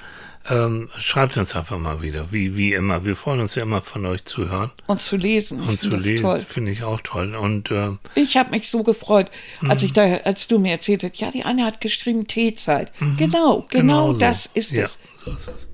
Ähm, 0.48 0.88
schreibt 0.98 1.36
uns 1.36 1.56
einfach 1.56 1.78
mal 1.78 2.02
wieder, 2.02 2.30
wie, 2.32 2.56
wie 2.56 2.72
immer. 2.72 3.04
Wir 3.04 3.16
freuen 3.16 3.40
uns 3.40 3.54
ja 3.56 3.62
immer 3.62 3.82
von 3.82 4.06
euch 4.06 4.24
zu 4.24 4.48
hören 4.48 4.70
Und 4.86 5.00
zu 5.02 5.16
lesen. 5.16 5.60
Und 5.60 5.80
zu 5.80 5.90
lesen. 5.90 6.46
Finde 6.48 6.70
ich 6.72 6.82
auch 6.84 7.00
toll. 7.02 7.34
Und 7.34 7.70
ähm, 7.70 7.98
Ich 8.14 8.36
habe 8.36 8.50
mich 8.50 8.68
so 8.70 8.82
gefreut, 8.84 9.30
als 9.68 9.82
Mhm. 9.82 9.86
ich 9.86 9.92
da, 9.92 10.02
als 10.18 10.46
du 10.48 10.58
mir 10.58 10.72
erzählt 10.72 11.02
hast, 11.02 11.16
ja, 11.18 11.30
die 11.30 11.44
Anne 11.44 11.64
hat 11.64 11.80
geschrieben 11.80 12.26
Teezeit. 12.26 12.92
Genau, 13.16 13.66
genau, 13.70 14.08
Mhm. 14.08 14.12
so. 14.14 14.18
das 14.20 14.46
ist 14.46 14.72
ja, 14.72 14.84
es. 14.84 14.98
So 15.16 15.30
ist 15.32 15.48
es. 15.48 15.68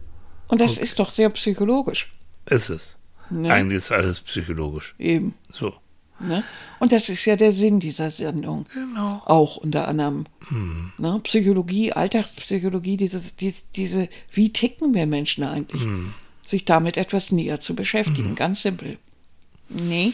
Und 0.49 0.61
das 0.61 0.79
ist 0.79 0.99
doch 0.99 1.11
sehr 1.11 1.29
psychologisch. 1.31 2.11
Ist 2.47 2.69
es. 2.71 2.97
Ne? 3.31 3.51
Eigentlich 3.53 3.79
ist 3.79 3.93
alles 3.93 4.21
psychologisch. 4.21 4.95
Eben. 4.99 5.35
So. 5.51 5.75
Ne? 6.27 6.45
Und 6.79 6.93
das 6.93 7.09
ist 7.09 7.25
ja 7.25 7.37
der 7.37 7.53
Sinn 7.53 7.81
dieser 7.81 8.11
Sendung. 8.11 8.67
Genau. 8.75 9.23
Auch 9.27 9.57
unter 9.57 9.87
anderem. 9.89 10.25
Hm. 10.49 10.93
Ne? 10.99 11.21
Psychologie, 11.25 11.93
Alltagspsychologie, 11.93 12.97
diese, 12.97 13.21
diese, 13.39 13.63
diese, 13.77 14.09
wie 14.33 14.53
ticken 14.53 14.95
wir 14.95 15.07
Menschen 15.07 15.45
eigentlich? 15.45 15.83
Hm. 15.83 16.15
Sich 16.45 16.65
damit 16.65 16.97
etwas 16.97 17.31
näher 17.33 17.61
zu 17.61 17.75
beschäftigen. 17.75 18.35
Ganz 18.35 18.63
simpel. 18.63 18.99
Nee? 19.69 20.13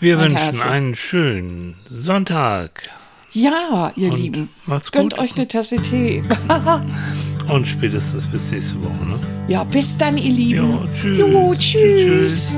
Wir 0.00 0.16
Mein 0.16 0.26
wünschen 0.30 0.42
Herzchen. 0.44 0.62
einen 0.70 0.94
schönen 0.94 1.74
Sonntag 1.88 2.88
Ja, 3.32 3.92
ihr 3.96 4.12
Und 4.12 4.18
Lieben. 4.18 4.48
macht's 4.66 4.90
Gönnt 4.90 5.14
gut. 5.14 5.20
euch 5.20 5.36
eine 5.36 5.46
Tasse 5.48 5.76
Tee. 5.76 6.22
und 7.52 7.66
spätestens 7.68 8.26
bis 8.26 8.50
nächste 8.50 8.82
Woche. 8.82 9.04
Ne? 9.06 9.20
ja, 9.48 9.64
bis 9.64 9.98
dann, 9.98 10.16
ihr 10.16 10.32
Lieben. 10.32 10.72
Jo, 10.72 10.84
tschüss. 10.94 11.18
Jo, 11.18 11.54
tschüss. 11.56 12.48
tschüss. 12.48 12.52